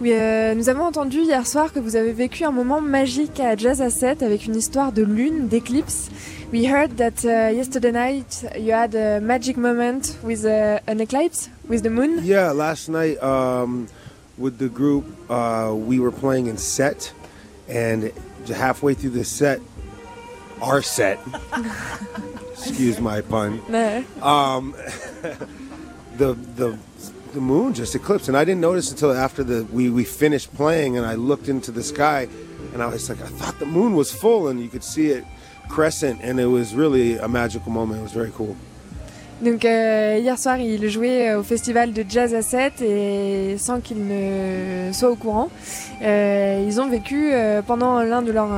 Oui, 0.00 0.10
euh, 0.12 0.54
nous 0.54 0.68
avons 0.68 0.84
entendu 0.84 1.18
hier 1.18 1.46
soir 1.46 1.72
que 1.72 1.80
vous 1.80 1.96
avez 1.96 2.12
vécu 2.12 2.44
un 2.44 2.52
moment 2.52 2.80
magique 2.80 3.40
à 3.40 3.56
Jazz 3.56 3.82
Asset 3.82 4.22
avec 4.22 4.46
une 4.46 4.54
histoire 4.54 4.92
de 4.92 5.02
lune, 5.02 5.48
d'éclipse. 5.48 6.10
We 6.52 6.66
heard 6.66 6.96
that 6.98 7.24
uh, 7.24 7.52
yesterday 7.52 7.90
night 7.90 8.46
you 8.56 8.72
had 8.72 8.94
a 8.94 9.20
magic 9.20 9.56
moment 9.56 10.16
with 10.22 10.44
uh, 10.44 10.78
an 10.86 11.00
eclipse, 11.00 11.50
with 11.68 11.82
the 11.82 11.90
moon. 11.90 12.20
Yeah, 12.22 12.52
last 12.52 12.88
night 12.88 13.20
um, 13.20 13.88
with 14.38 14.58
the 14.58 14.68
group, 14.68 15.04
uh, 15.28 15.72
we 15.74 15.98
were 15.98 16.12
playing 16.12 16.46
in 16.46 16.56
set, 16.58 17.12
and 17.68 18.12
halfway 18.46 18.94
through 18.94 19.10
the 19.10 19.24
set, 19.24 19.60
our 20.62 20.80
set, 20.80 21.18
excuse 22.52 23.00
my 23.00 23.20
pun, 23.20 23.60
um, 24.22 24.74
the 26.16 26.34
the 26.34 26.78
the 27.32 27.40
moon 27.40 27.74
just 27.74 27.94
eclipsed, 27.94 28.28
and 28.28 28.36
I 28.36 28.44
didn't 28.44 28.60
notice 28.60 28.90
until 28.90 29.12
after 29.12 29.42
the 29.42 29.64
we 29.66 29.90
we 29.90 30.04
finished 30.04 30.54
playing, 30.54 30.96
and 30.96 31.04
I 31.06 31.14
looked 31.14 31.48
into 31.48 31.70
the 31.72 31.82
sky, 31.82 32.28
and 32.72 32.82
I 32.82 32.86
was 32.86 33.08
like, 33.08 33.20
I 33.20 33.26
thought 33.26 33.58
the 33.58 33.66
moon 33.66 33.94
was 33.94 34.12
full, 34.12 34.48
and 34.48 34.60
you 34.60 34.68
could 34.68 34.84
see 34.84 35.08
it 35.08 35.24
crescent, 35.68 36.20
and 36.22 36.38
it 36.38 36.46
was 36.46 36.74
really 36.74 37.16
a 37.16 37.28
magical 37.28 37.72
moment. 37.72 38.00
It 38.00 38.02
was 38.04 38.12
very 38.12 38.30
cool. 38.30 38.56
Donc 39.42 39.64
euh, 39.64 40.18
hier 40.20 40.38
soir, 40.38 40.58
il 40.58 40.88
jouait 40.88 41.30
euh, 41.30 41.40
au 41.40 41.42
festival 41.42 41.92
de 41.92 42.04
Jazz 42.08 42.34
à 42.34 42.42
7 42.42 42.80
et 42.82 43.56
sans 43.58 43.80
qu'il 43.80 44.06
ne 44.06 44.92
soit 44.92 45.10
au 45.10 45.16
courant, 45.16 45.50
euh, 46.02 46.64
ils 46.66 46.80
ont 46.80 46.88
vécu 46.88 47.32
pendant 47.66 48.02
l'un 48.02 48.22
de 48.22 48.32
leurs 48.32 48.50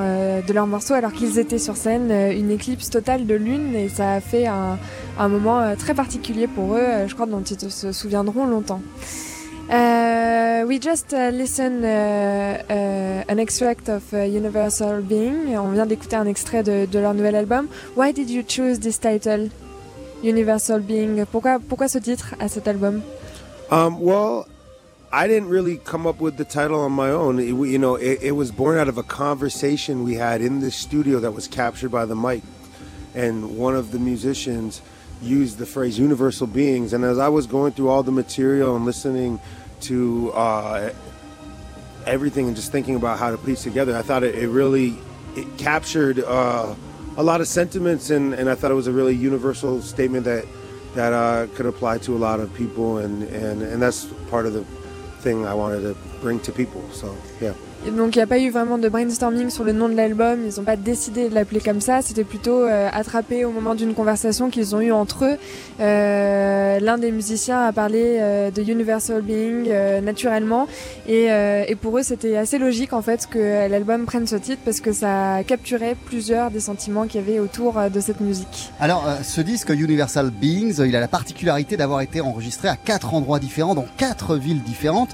de 0.47 0.53
leurs 0.53 0.67
morceaux, 0.67 0.95
alors 0.95 1.13
qu'ils 1.13 1.39
étaient 1.39 1.59
sur 1.59 1.77
scène, 1.77 2.11
une 2.11 2.51
éclipse 2.51 2.91
totale 2.91 3.27
de 3.27 3.35
lune 3.35 3.75
et 3.75 3.89
ça 3.89 4.15
a 4.15 4.21
fait 4.21 4.47
un, 4.47 4.79
moment 5.29 5.75
très 5.77 5.95
particulier 5.95 6.47
pour 6.47 6.75
eux, 6.75 7.07
je 7.07 7.15
crois 7.15 7.27
dont 7.27 7.43
ils 7.43 7.71
se 7.71 7.93
souviendront 7.93 8.47
longtemps. 8.47 8.83
We 10.67 10.81
just 10.81 11.13
uh, 11.13 11.31
listened 11.31 11.85
uh, 11.85 12.61
uh, 12.69 13.25
an 13.29 13.39
extract 13.39 13.89
of 13.89 14.13
uh, 14.13 14.27
Universal 14.27 15.01
Being. 15.01 15.57
On 15.57 15.71
vient 15.71 15.87
d'écouter 15.87 16.17
un 16.17 16.27
extrait 16.27 16.65
de, 16.65 16.87
de 16.87 16.99
leur 16.99 17.15
nouvel 17.15 17.37
album. 17.37 17.69
Why 17.97 18.13
did 18.13 18.29
you 18.29 18.43
choose 18.43 18.81
this 18.81 18.99
title, 18.99 19.49
Universal 20.27 20.81
Being 20.81 21.25
Pourquoi, 21.27 21.59
pourquoi 21.61 21.89
ce 21.89 21.99
titre 21.99 22.35
à 22.41 22.49
cet 22.49 22.67
album 22.67 23.03
Um, 23.71 24.01
well, 24.01 24.47
I 25.13 25.27
didn't 25.27 25.49
really 25.49 25.79
come 25.79 26.07
up 26.07 26.21
with 26.21 26.37
the 26.37 26.45
title 26.45 26.81
on 26.81 26.93
my 26.93 27.11
own. 27.11 27.39
It, 27.39 27.47
you 27.47 27.79
know, 27.79 27.97
it, 27.97 28.21
it 28.23 28.33
was 28.33 28.51
born 28.51 28.79
out 28.79 28.89
of 28.89 28.99
a 28.99 29.03
conversation 29.03 30.05
we 30.05 30.15
had 30.15 30.41
in 30.41 30.61
the 30.61 30.71
studio 30.71 31.21
that 31.21 31.33
was 31.33 31.49
captured 31.49 31.91
by 31.91 32.05
the 32.05 32.15
mic, 32.15 32.43
and 33.15 33.57
one 33.57 33.75
of 33.75 33.93
the 33.93 33.99
musicians 33.99 34.83
used 35.23 35.59
the 35.59 35.67
phrase 35.67 35.99
"universal 35.99 36.47
beings." 36.47 36.93
And 36.93 37.05
as 37.05 37.19
I 37.19 37.29
was 37.29 37.47
going 37.47 37.73
through 37.73 37.89
all 37.89 38.03
the 38.03 38.13
material 38.13 38.77
and 38.77 38.85
listening 38.85 39.41
to 39.83 40.33
uh, 40.33 40.91
everything 42.05 42.47
and 42.47 42.55
just 42.55 42.71
thinking 42.73 42.97
about 42.97 43.19
how 43.19 43.31
to 43.31 43.39
piece 43.39 43.63
together, 43.63 43.97
I 43.97 44.03
thought 44.03 44.23
it, 44.23 44.35
it 44.35 44.49
really 44.49 44.99
it 45.37 45.57
captured 45.57 46.21
uh, 46.21 46.75
a 47.17 47.23
lot 47.23 47.41
of 47.41 47.49
sentiments, 47.49 48.11
and, 48.11 48.35
and 48.35 48.49
I 48.49 48.55
thought 48.55 48.71
it 48.71 48.75
was 48.75 48.87
a 48.87 48.93
really 48.93 49.15
universal 49.15 49.81
statement 49.83 50.25
that 50.25 50.45
that 50.95 51.13
uh, 51.13 51.47
could 51.55 51.67
apply 51.67 51.99
to 51.99 52.17
a 52.17 52.19
lot 52.19 52.41
of 52.41 52.53
people, 52.55 52.99
and, 52.99 53.23
and, 53.25 53.61
and 53.63 53.83
that's 53.83 54.07
part 54.31 54.47
of 54.47 54.55
the 54.55 54.65
thing 55.21 55.47
I 55.47 55.53
wanted 55.53 55.83
to 55.83 55.95
bring 56.23 56.41
to 56.41 56.53
people. 56.53 56.83
So 56.91 57.15
yeah. 57.39 57.53
Donc 57.95 58.17
il 58.17 58.19
n'y 58.19 58.23
a 58.23 58.27
pas 58.27 58.39
eu 58.39 58.51
vraiment 58.51 58.79
de 58.79 58.89
brainstorming 58.89 59.49
sur 59.49 59.63
le 59.63 59.73
nom 59.73 59.89
de 59.89 59.95
l'album, 59.95 60.41
ils 60.45 60.59
n'ont 60.59 60.65
pas 60.65 60.77
décidé 60.77 61.29
de 61.29 61.35
l'appeler 61.35 61.61
comme 61.61 61.81
ça, 61.81 62.03
c'était 62.03 62.25
plutôt 62.25 62.65
euh, 62.65 62.89
attrapé 62.93 63.45
au 63.45 63.51
moment 63.51 63.75
d'une 63.75 63.95
conversation 63.95 64.51
qu'ils 64.51 64.75
ont 64.75 64.81
eue 64.81 64.93
entre 64.93 65.25
eux. 65.25 65.37
Euh, 65.81 66.81
L'un 66.81 66.99
des 66.99 67.13
musiciens 67.13 67.63
a 67.63 67.73
parlé 67.73 68.19
euh, 68.21 68.51
de 68.51 68.63
Universal 68.63 69.23
Being 69.23 69.71
naturellement 70.03 70.67
et, 71.09 71.27
et 71.27 71.75
pour 71.77 71.99
eux 71.99 72.03
c'était 72.03 72.37
assez 72.37 72.59
logique 72.59 72.93
en 72.93 73.03
fait 73.03 73.27
que 73.29 73.69
l'album 73.69 74.05
prenne 74.05 74.27
ce 74.27 74.37
titre 74.37 74.61
parce 74.65 74.81
que 74.81 74.93
ça 74.93 75.43
capturait 75.47 75.97
plusieurs 76.07 76.51
des 76.51 76.61
sentiments 76.61 77.07
qu'il 77.07 77.21
y 77.21 77.25
avait 77.25 77.39
autour 77.39 77.75
de 77.93 78.01
cette 78.01 78.21
musique. 78.21 78.71
Alors, 78.81 79.05
ce 79.23 79.41
disque 79.41 79.71
Universal 79.71 80.31
Beings, 80.31 80.83
il 80.85 80.95
a 80.97 81.01
la 81.01 81.09
particularité 81.09 81.77
d'avoir 81.77 82.01
été 82.01 82.21
enregistré 82.21 82.69
à 82.69 82.77
quatre 82.77 83.15
endroits 83.15 83.39
différents, 83.39 83.75
dans 83.75 83.87
quatre 83.97 84.37
villes 84.37 84.63
différentes. 84.63 85.11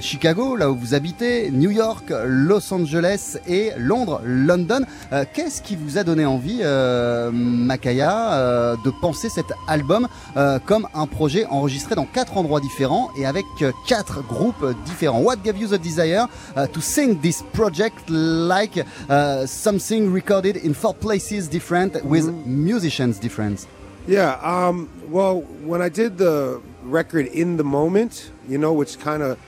Chicago, 0.00 0.56
là 0.56 0.70
où 0.70 0.76
vous 0.76 0.94
habitez, 0.94 1.50
New 1.50 1.70
York, 1.70 2.09
Los 2.24 2.72
Angeles 2.72 3.38
et 3.46 3.72
Londres, 3.76 4.20
London. 4.24 4.80
Euh, 5.12 5.24
Qu'est-ce 5.32 5.62
qui 5.62 5.76
vous 5.76 5.98
a 5.98 6.04
donné 6.04 6.26
envie, 6.26 6.60
euh, 6.62 7.30
Makaya, 7.32 8.32
euh, 8.32 8.76
de 8.84 8.90
penser 8.90 9.28
cet 9.28 9.46
album 9.68 10.08
euh, 10.36 10.58
comme 10.64 10.86
un 10.94 11.06
projet 11.06 11.46
enregistré 11.46 11.94
dans 11.94 12.06
quatre 12.06 12.36
endroits 12.36 12.60
différents 12.60 13.10
et 13.18 13.26
avec 13.26 13.44
quatre 13.86 14.22
groupes 14.22 14.74
différents? 14.84 15.20
What 15.20 15.36
gave 15.44 15.58
you 15.58 15.68
the 15.68 15.80
desire 15.80 16.26
to 16.72 16.80
sing 16.80 17.20
this 17.20 17.42
project 17.52 18.08
like 18.08 18.84
uh, 19.08 19.46
something 19.46 20.12
recorded 20.12 20.56
in 20.64 20.74
four 20.74 20.94
places 20.94 21.48
different 21.48 22.02
with 22.04 22.30
musicians 22.46 23.18
different? 23.20 23.66
Yeah. 24.08 24.38
Um, 24.42 24.88
well, 25.10 25.42
when 25.64 25.82
I 25.82 25.88
did 25.88 26.18
the 26.18 26.60
record 26.84 27.26
in 27.26 27.56
the 27.56 27.64
moment, 27.64 28.30
you 28.48 28.58
know, 28.58 28.72
which 28.72 28.98
kind 28.98 29.22
of 29.22 29.38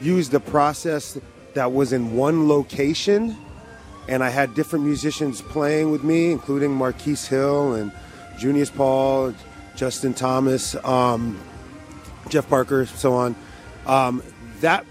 used 0.00 0.32
the 0.32 0.40
process 0.40 1.18
that 1.54 1.72
was 1.72 1.92
in 1.92 2.16
one 2.16 2.48
location, 2.48 3.36
and 4.08 4.22
I 4.22 4.30
had 4.30 4.54
different 4.54 4.84
musicians 4.84 5.40
playing 5.40 5.90
with 5.90 6.02
me, 6.02 6.30
including 6.30 6.72
Marquise 6.72 7.26
Hill 7.26 7.74
and 7.74 7.92
Junius 8.38 8.70
Paul, 8.70 9.34
Justin 9.76 10.14
Thomas, 10.14 10.74
um, 10.84 11.40
Jeff 12.28 12.48
Parker, 12.48 12.86
so 12.86 13.12
on. 13.14 13.36
Um, 13.86 14.22
that 14.60 14.84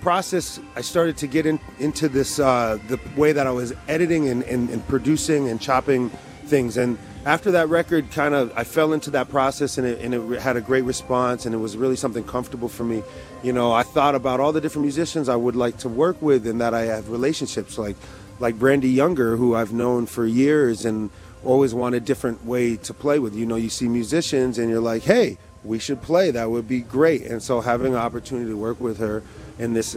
process, 0.00 0.60
I 0.76 0.82
started 0.82 1.16
to 1.18 1.26
get 1.26 1.46
in, 1.46 1.58
into 1.78 2.08
this 2.08 2.38
uh, 2.38 2.78
the 2.88 3.00
way 3.16 3.32
that 3.32 3.46
I 3.46 3.50
was 3.50 3.72
editing 3.88 4.28
and, 4.28 4.42
and, 4.44 4.68
and 4.70 4.86
producing 4.86 5.48
and 5.48 5.60
chopping 5.60 6.10
things. 6.46 6.76
And 6.76 6.98
after 7.26 7.52
that 7.52 7.68
record, 7.68 8.10
kind 8.10 8.34
of, 8.34 8.52
I 8.56 8.64
fell 8.64 8.92
into 8.92 9.10
that 9.10 9.30
process, 9.30 9.78
and 9.78 9.86
it, 9.86 10.00
and 10.00 10.14
it 10.14 10.40
had 10.40 10.56
a 10.56 10.60
great 10.60 10.84
response, 10.84 11.46
and 11.46 11.54
it 11.54 11.58
was 11.58 11.76
really 11.76 11.96
something 11.96 12.24
comfortable 12.24 12.68
for 12.68 12.84
me. 12.84 13.02
You 13.42 13.52
know, 13.52 13.72
I 13.72 13.82
thought 13.82 14.14
about 14.14 14.40
all 14.40 14.52
the 14.52 14.60
different 14.60 14.84
musicians 14.84 15.28
I 15.28 15.36
would 15.36 15.56
like 15.56 15.78
to 15.78 15.88
work 15.88 16.20
with, 16.20 16.46
and 16.46 16.60
that 16.60 16.74
I 16.74 16.82
have 16.82 17.08
relationships 17.08 17.78
like, 17.78 17.96
like 18.40 18.58
Brandy 18.58 18.90
Younger, 18.90 19.36
who 19.36 19.54
I've 19.54 19.72
known 19.72 20.06
for 20.06 20.26
years, 20.26 20.84
and 20.84 21.10
always 21.42 21.72
want 21.74 21.94
a 21.94 22.00
different 22.00 22.44
way 22.44 22.76
to 22.76 22.92
play 22.94 23.18
with. 23.18 23.34
You 23.34 23.46
know, 23.46 23.56
you 23.56 23.70
see 23.70 23.88
musicians, 23.88 24.58
and 24.58 24.68
you're 24.68 24.80
like, 24.80 25.02
hey, 25.02 25.38
we 25.62 25.78
should 25.78 26.02
play. 26.02 26.30
That 26.30 26.50
would 26.50 26.68
be 26.68 26.80
great. 26.80 27.22
And 27.22 27.42
so 27.42 27.62
having 27.62 27.94
an 27.94 27.98
opportunity 27.98 28.50
to 28.50 28.56
work 28.56 28.80
with 28.80 28.98
her 28.98 29.22
in 29.58 29.72
this 29.72 29.96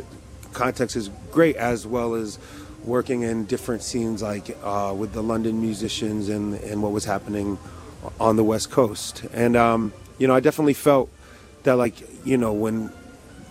context 0.54 0.96
is 0.96 1.10
great, 1.32 1.58
as 1.58 1.86
well 1.86 2.16
as 2.16 2.40
working 2.88 3.22
in 3.22 3.46
different 3.46 3.84
scenes 3.84 4.22
like 4.24 4.58
uh, 4.64 4.94
with 4.98 5.14
the 5.14 5.22
London 5.22 5.62
musicians 5.62 6.30
and, 6.30 6.56
and 6.56 6.82
what 6.82 6.92
was 6.92 7.06
happening 7.06 7.58
on 8.20 8.38
the 8.38 8.44
West 8.44 8.72
Coast. 8.72 9.26
And, 9.34 9.56
um, 9.56 9.94
you 10.18 10.28
know, 10.28 10.34
I 10.34 10.40
definitely 10.40 10.74
felt 10.74 11.10
that, 11.64 11.76
like, 11.76 11.96
you 12.26 12.38
know, 12.38 12.54
when 12.54 12.92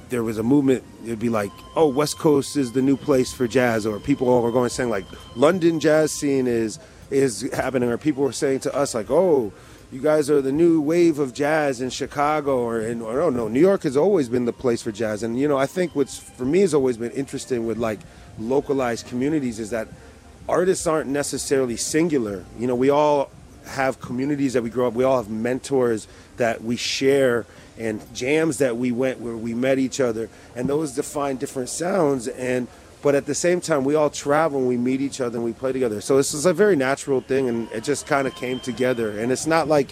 there 0.09 0.23
was 0.23 0.39
a 0.39 0.43
movement, 0.43 0.83
it'd 1.05 1.19
be 1.19 1.29
like, 1.29 1.51
oh, 1.75 1.89
West 1.89 2.19
Coast 2.19 2.57
is 2.57 2.73
the 2.73 2.83
new 2.83 2.97
place 2.97 3.33
for 3.33 3.47
jazz, 3.47 3.87
or 3.87 4.01
people 4.01 4.27
were 4.41 4.53
going 4.53 4.71
saying, 4.71 4.91
like, 4.91 5.05
London 5.35 5.81
jazz 5.81 6.13
scene 6.13 6.47
is 6.47 6.79
is 7.09 7.49
happening, 7.53 7.89
or 7.89 7.97
people 7.99 8.25
were 8.25 8.33
saying 8.33 8.59
to 8.59 8.75
us, 8.75 8.93
like, 8.93 9.11
oh, 9.11 9.53
you 9.93 10.01
guys 10.01 10.29
are 10.29 10.43
the 10.43 10.51
new 10.51 10.81
wave 10.81 11.19
of 11.19 11.33
jazz 11.33 11.81
in 11.81 11.91
Chicago 11.91 12.59
or 12.59 12.81
in 12.81 13.01
or 13.01 13.15
no 13.15 13.31
no 13.31 13.49
New 13.49 13.61
York 13.61 13.85
has 13.85 13.97
always 13.97 14.29
been 14.29 14.45
the 14.45 14.53
place 14.53 14.83
for 14.83 14.91
jazz 14.91 15.23
and 15.23 15.39
you 15.39 15.47
know 15.47 15.57
I 15.57 15.67
think 15.67 15.95
what's 15.95 16.19
for 16.19 16.45
me 16.45 16.61
has 16.61 16.75
always 16.75 16.97
been 16.97 17.13
interesting 17.13 17.67
with 17.67 17.79
like 17.79 18.01
localized 18.39 19.07
communities 19.07 19.59
is 19.59 19.71
that 19.71 19.89
artists 20.49 20.87
aren't 20.87 21.11
necessarily 21.11 21.77
singular. 21.77 22.45
You 22.59 22.67
know 22.67 22.75
we 22.75 22.91
all 22.91 23.31
have 23.67 24.01
communities 24.01 24.53
that 24.53 24.63
we 24.63 24.71
grow 24.71 24.87
up 24.87 24.95
we 24.95 25.03
all 25.03 25.17
have 25.17 25.29
mentors 25.29 26.07
that 26.37 26.63
we 26.63 26.77
share 26.77 27.45
and 27.77 28.01
jams 28.15 28.59
that 28.59 28.77
we 28.77 28.93
went 28.93 29.21
where 29.21 29.37
we 29.37 29.55
met 29.55 29.77
each 29.77 29.99
other 29.99 30.31
and 30.55 30.69
those 30.69 30.93
define 30.93 31.37
different 31.37 31.69
sounds 31.69 32.29
and 32.29 32.69
but 33.07 33.15
at 33.15 33.27
the 33.27 33.35
same 33.37 33.61
time 33.61 33.85
we 33.85 33.95
all 33.95 34.11
travel 34.11 34.59
and 34.59 34.69
we 34.69 34.77
meet 34.77 35.01
each 35.01 35.21
other 35.21 35.37
and 35.37 35.45
we 35.45 35.53
play 35.53 35.73
together. 35.73 36.01
So 36.01 36.17
this 36.17 36.35
is 36.35 36.45
a 36.45 36.53
very 36.53 36.75
natural 36.75 37.21
thing 37.21 37.49
and 37.49 37.71
it 37.71 37.85
just 37.85 38.05
kind 38.05 38.27
of 38.27 38.35
came 38.35 38.59
together. 38.59 39.17
And 39.19 39.31
it's 39.31 39.47
not 39.47 39.69
like 39.69 39.91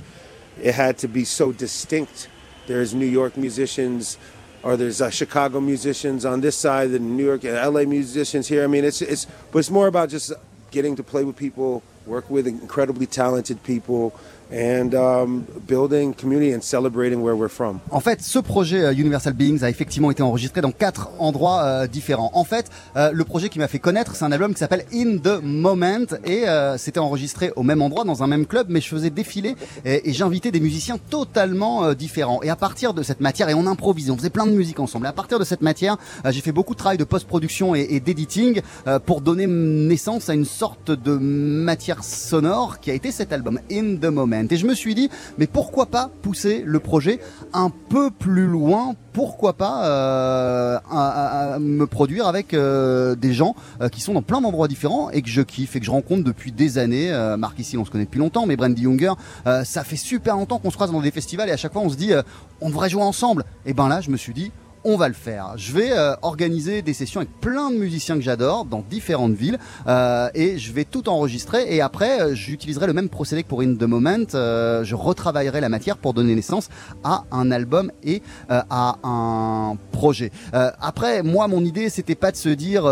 it 0.61 0.75
had 0.75 0.99
to 0.99 1.07
be 1.07 1.25
so 1.25 1.53
distinct. 1.53 2.29
There's 2.67 2.93
new 2.93 3.07
york 3.07 3.37
musicians 3.37 4.19
or 4.65 4.77
there's 4.77 5.01
uh, 5.01 5.11
chicago 5.11 5.61
musicians 5.61 6.25
on 6.25 6.41
this 6.41 6.57
side 6.57 6.91
the 6.91 6.99
new 6.99 7.25
york 7.25 7.45
and 7.45 7.55
la 7.75 7.85
musicians 7.85 8.49
here. 8.49 8.65
I 8.65 8.67
mean 8.67 8.85
it's 8.85 9.01
it's 9.03 9.27
but 9.53 9.61
it's 9.61 9.71
more 9.71 9.87
about 9.87 10.09
just 10.09 10.33
getting 10.73 10.97
to 10.97 11.05
play 11.05 11.23
with 11.23 11.37
people 11.37 11.83
work 12.07 12.29
with 12.29 12.47
incredibly 12.47 13.07
talented 13.07 13.63
people, 13.63 14.15
um, 14.53 15.45
building 15.67 16.15
community 16.15 16.55
and 16.55 16.61
celebrating 16.61 17.21
where 17.23 17.37
we're 17.37 17.49
from. 17.49 17.81
En 17.91 18.01
fait, 18.01 18.23
ce 18.23 18.39
projet 18.39 18.85
euh, 18.85 18.93
Universal 18.93 19.33
Beings 19.33 19.63
a 19.63 19.71
effectivement 19.71 20.11
été 20.11 20.23
enregistré 20.23 20.61
dans 20.61 20.73
quatre 20.73 21.11
endroits 21.19 21.63
euh, 21.63 21.87
différents. 21.87 22.31
En 22.35 22.45
fait, 22.45 22.71
euh, 22.97 23.11
le 23.13 23.25
projet 23.25 23.49
qui 23.49 23.59
m'a 23.59 23.69
fait 23.69 23.79
connaître, 23.79 24.17
c'est 24.17 24.25
un 24.25 24.33
album 24.33 24.53
qui 24.53 24.61
s'appelle 24.61 24.85
In 24.93 25.19
the 25.19 25.43
Moment 25.43 26.05
et 26.25 26.49
euh, 26.49 26.77
c'était 26.79 27.01
enregistré 27.01 27.53
au 27.57 27.63
même 27.63 27.83
endroit, 27.83 28.05
dans 28.05 28.23
un 28.23 28.27
même 28.27 28.47
club, 28.47 28.67
mais 28.71 28.81
je 28.81 28.89
faisais 28.89 29.11
défiler 29.11 29.57
et, 29.85 30.13
j'invitais 30.13 30.51
des 30.51 30.61
musiciens 30.61 30.99
totalement 31.11 31.85
euh, 31.85 31.95
différents. 31.95 32.41
Et 32.43 32.51
à 32.51 32.57
partir 32.57 32.95
de 32.95 33.03
cette 33.03 33.21
matière, 33.21 33.49
et 33.49 33.55
on 33.55 33.67
improvisait, 33.67 34.11
on 34.11 34.17
faisait 34.17 34.31
plein 34.31 34.47
de 34.47 34.53
musique 34.53 34.81
ensemble. 34.81 35.07
À 35.07 35.13
partir 35.13 35.39
de 35.39 35.45
cette 35.45 35.63
matière, 35.63 35.97
euh, 36.25 36.33
j'ai 36.33 36.41
fait 36.41 36.53
beaucoup 36.53 36.75
de 36.75 36.79
travail 36.79 36.99
de 36.99 37.05
post-production 37.05 37.75
et, 37.75 37.87
et 37.91 38.01
d'editing 38.01 38.61
pour 39.07 39.21
donner 39.21 39.47
naissance 39.47 40.29
à 40.29 40.35
une 40.35 40.45
sorte 40.45 40.91
de 40.91 41.17
matière 41.17 42.05
sonore 42.05 42.81
qui 42.81 42.91
a 42.91 42.95
été 42.95 43.11
cet 43.11 43.33
album 43.33 43.59
In 43.71 43.97
the 43.97 44.07
Moment. 44.07 44.34
Et 44.51 44.57
je 44.57 44.67
me 44.67 44.75
suis 44.75 44.95
dit, 44.95 45.11
mais 45.39 45.47
pourquoi 45.47 45.87
pas 45.87 46.11
pousser 46.23 46.63
le 46.65 46.81
projet 46.81 47.21
un 47.53 47.71
peu 47.71 48.11
plus 48.11 48.47
loin? 48.47 48.95
Pourquoi 49.13 49.53
pas 49.53 49.87
euh, 49.87 51.59
me 51.61 51.87
produire 51.87 52.27
avec 52.27 52.53
euh, 52.53 53.15
des 53.15 53.33
gens 53.33 53.55
euh, 53.81 53.89
qui 53.89 54.01
sont 54.01 54.13
dans 54.13 54.23
plein 54.23 54.41
d'endroits 54.41 54.67
différents 54.67 55.11
et 55.11 55.23
que 55.23 55.29
je 55.29 55.43
kiffe 55.43 55.77
et 55.77 55.81
que 55.81 55.87
je 55.87 55.91
rencontre 55.91 56.25
depuis 56.25 56.51
des 56.51 56.79
années. 56.79 57.13
Marc 57.39 57.59
ici, 57.59 57.79
on 57.79 57.85
se 57.85 57.91
connaît 57.91 58.05
depuis 58.05 58.19
longtemps, 58.19 58.47
mais 58.47 58.57
Brandy 58.57 58.83
Younger, 58.83 59.13
ça 59.45 59.85
fait 59.85 59.97
super 59.97 60.37
longtemps 60.37 60.59
qu'on 60.59 60.71
se 60.71 60.77
croise 60.77 60.91
dans 60.91 61.01
des 61.01 61.11
festivals 61.11 61.49
et 61.49 61.53
à 61.53 61.57
chaque 61.57 61.73
fois 61.73 61.83
on 61.83 61.89
se 61.89 61.97
dit, 61.97 62.13
on 62.61 62.69
devrait 62.69 62.91
jouer 62.91 63.03
ensemble. 63.03 63.45
Et 63.67 63.73
ben 63.73 63.89
là, 63.89 64.01
je 64.01 64.11
me 64.11 64.17
suis 64.17 64.33
dit, 64.33 64.51
on 64.85 64.97
va 64.97 65.09
le 65.09 65.15
faire. 65.15 65.55
Je 65.57 65.73
vais 65.73 65.93
euh, 65.93 66.15
organiser 66.23 66.83
des 66.83 66.93
sessions 66.93 67.21
avec 67.21 67.41
plein 67.41 67.71
de 67.71 67.77
musiciens 67.77 68.17
que 68.17 68.21
j'adore 68.21 68.67
dans 68.67 68.85
différentes 68.89 69.35
villes 69.35 69.59
euh, 69.87 70.29
et 70.35 70.59
je 70.59 70.73
vais 70.73 70.85
tout 70.85 71.09
enregistrer 71.09 71.75
et 71.75 71.81
après 71.81 72.21
euh, 72.21 72.35
j'utiliserai 72.35 72.87
le 72.87 72.93
même 72.93 73.09
procédé 73.09 73.43
que 73.43 73.49
pour 73.49 73.63
In 73.63 73.75
the 73.77 73.83
Moment. 73.83 74.27
Je 74.33 74.95
retravaillerai 74.95 75.61
la 75.61 75.69
matière 75.69 75.97
pour 75.97 76.13
donner 76.13 76.35
naissance 76.35 76.69
à 77.03 77.25
un 77.31 77.51
album 77.51 77.91
et 78.03 78.23
à 78.49 78.97
un 79.03 79.77
projet. 79.93 80.31
Après, 80.53 81.23
moi, 81.23 81.49
mon 81.49 81.65
idée, 81.65 81.89
c'était 81.89 82.15
pas 82.15 82.31
de 82.31 82.37
se 82.37 82.49
dire 82.49 82.85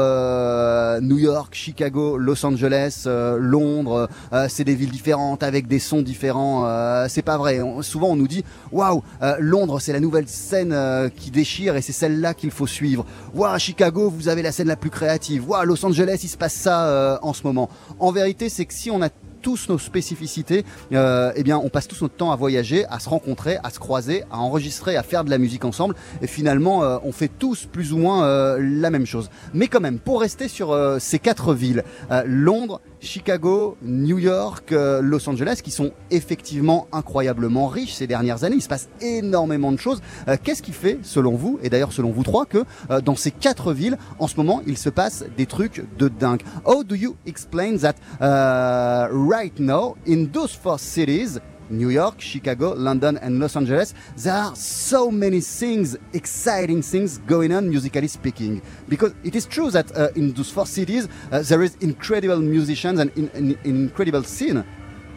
New 1.02 1.18
York, 1.18 1.54
Chicago, 1.54 2.16
Los 2.16 2.44
Angeles, 2.44 3.06
Londres, 3.06 4.08
c'est 4.48 4.64
des 4.64 4.74
villes 4.74 4.90
différentes 4.90 5.42
avec 5.42 5.66
des 5.66 5.78
sons 5.78 6.02
différents. 6.02 6.66
C'est 7.08 7.22
pas 7.22 7.36
vrai. 7.36 7.60
Souvent, 7.80 8.08
on 8.10 8.16
nous 8.16 8.28
dit 8.28 8.44
waouh, 8.70 9.02
Londres, 9.38 9.80
c'est 9.80 9.92
la 9.92 10.00
nouvelle 10.00 10.28
scène 10.28 10.74
qui 11.16 11.30
déchire 11.30 11.76
c'est 11.82 11.92
celle-là 11.92 12.34
qu'il 12.34 12.50
faut 12.50 12.66
suivre. 12.66 13.04
Waouh, 13.34 13.58
Chicago, 13.58 14.10
vous 14.10 14.28
avez 14.28 14.42
la 14.42 14.52
scène 14.52 14.68
la 14.68 14.76
plus 14.76 14.90
créative. 14.90 15.48
Waouh, 15.48 15.64
Los 15.64 15.84
Angeles, 15.84 16.20
il 16.22 16.28
se 16.28 16.36
passe 16.36 16.54
ça 16.54 16.86
euh, 16.86 17.18
en 17.22 17.32
ce 17.32 17.42
moment. 17.44 17.68
En 17.98 18.12
vérité, 18.12 18.48
c'est 18.48 18.64
que 18.64 18.74
si 18.74 18.90
on 18.90 19.02
a 19.02 19.08
tous 19.42 19.68
nos 19.68 19.78
spécificités, 19.78 20.64
euh, 20.92 21.32
eh 21.34 21.42
bien, 21.42 21.58
on 21.58 21.68
passe 21.68 21.88
tous 21.88 22.00
notre 22.00 22.14
temps 22.14 22.32
à 22.32 22.36
voyager, 22.36 22.86
à 22.86 23.00
se 23.00 23.08
rencontrer, 23.08 23.58
à 23.62 23.70
se 23.70 23.78
croiser, 23.78 24.24
à 24.30 24.38
enregistrer, 24.38 24.96
à 24.96 25.02
faire 25.02 25.24
de 25.24 25.30
la 25.30 25.38
musique 25.38 25.64
ensemble. 25.64 25.94
Et 26.22 26.26
finalement, 26.26 26.84
euh, 26.84 26.98
on 27.04 27.12
fait 27.12 27.28
tous 27.28 27.66
plus 27.66 27.92
ou 27.92 27.98
moins 27.98 28.24
euh, 28.24 28.58
la 28.60 28.90
même 28.90 29.06
chose. 29.06 29.28
Mais 29.52 29.66
quand 29.66 29.80
même, 29.80 29.98
pour 29.98 30.20
rester 30.20 30.48
sur 30.48 30.70
euh, 30.70 30.98
ces 30.98 31.18
quatre 31.18 31.52
villes, 31.54 31.82
euh, 32.10 32.22
Londres, 32.26 32.80
Chicago, 33.00 33.76
New 33.82 34.18
York, 34.18 34.70
euh, 34.70 35.00
Los 35.02 35.28
Angeles, 35.28 35.60
qui 35.62 35.72
sont 35.72 35.90
effectivement 36.10 36.86
incroyablement 36.92 37.66
riches 37.66 37.94
ces 37.94 38.06
dernières 38.06 38.44
années. 38.44 38.56
Il 38.56 38.62
se 38.62 38.68
passe 38.68 38.88
énormément 39.00 39.72
de 39.72 39.78
choses. 39.78 40.00
Qu'est-ce 40.44 40.62
qui 40.62 40.72
fait, 40.72 40.98
selon 41.02 41.34
vous, 41.34 41.58
et 41.62 41.68
d'ailleurs 41.68 41.92
selon 41.92 42.12
vous 42.12 42.22
trois, 42.22 42.46
que 42.46 42.64
dans 43.04 43.16
ces 43.16 43.32
quatre 43.32 43.72
villes, 43.72 43.98
en 44.18 44.28
ce 44.28 44.36
moment, 44.36 44.62
il 44.66 44.78
se 44.78 44.88
passe 44.88 45.24
des 45.36 45.46
trucs 45.46 45.84
de 45.98 46.08
dingue? 46.08 46.42
How 46.64 46.84
do 46.84 46.94
you 46.94 47.16
explain 47.26 47.76
that 47.78 47.94
uh, 48.20 49.08
right 49.32 49.58
now, 49.58 49.96
in 50.04 50.30
those 50.30 50.54
four 50.54 50.78
cities, 50.78 51.38
New 51.70 51.88
York, 51.88 52.20
Chicago, 52.20 52.74
London, 52.74 53.16
and 53.16 53.40
Los 53.40 53.56
Angeles, 53.56 53.94
there 54.18 54.34
are 54.34 54.54
so 54.54 55.10
many 55.10 55.40
things, 55.40 55.96
exciting 56.12 56.82
things 56.82 57.16
going 57.16 57.50
on 57.50 57.70
musically 57.70 58.08
speaking. 58.08 58.60
Because 58.90 59.14
it 59.24 59.34
is 59.34 59.46
true 59.46 59.70
that 59.70 59.90
uh, 59.96 60.10
in 60.14 60.34
those 60.34 60.50
four 60.50 60.66
cities, 60.66 61.08
uh, 61.30 61.40
there 61.40 61.62
is 61.62 61.76
incredible 61.76 62.40
musicians 62.40 63.00
and 63.00 63.10
in, 63.16 63.30
in, 63.30 63.58
incredible 63.64 64.22
scene. 64.22 64.62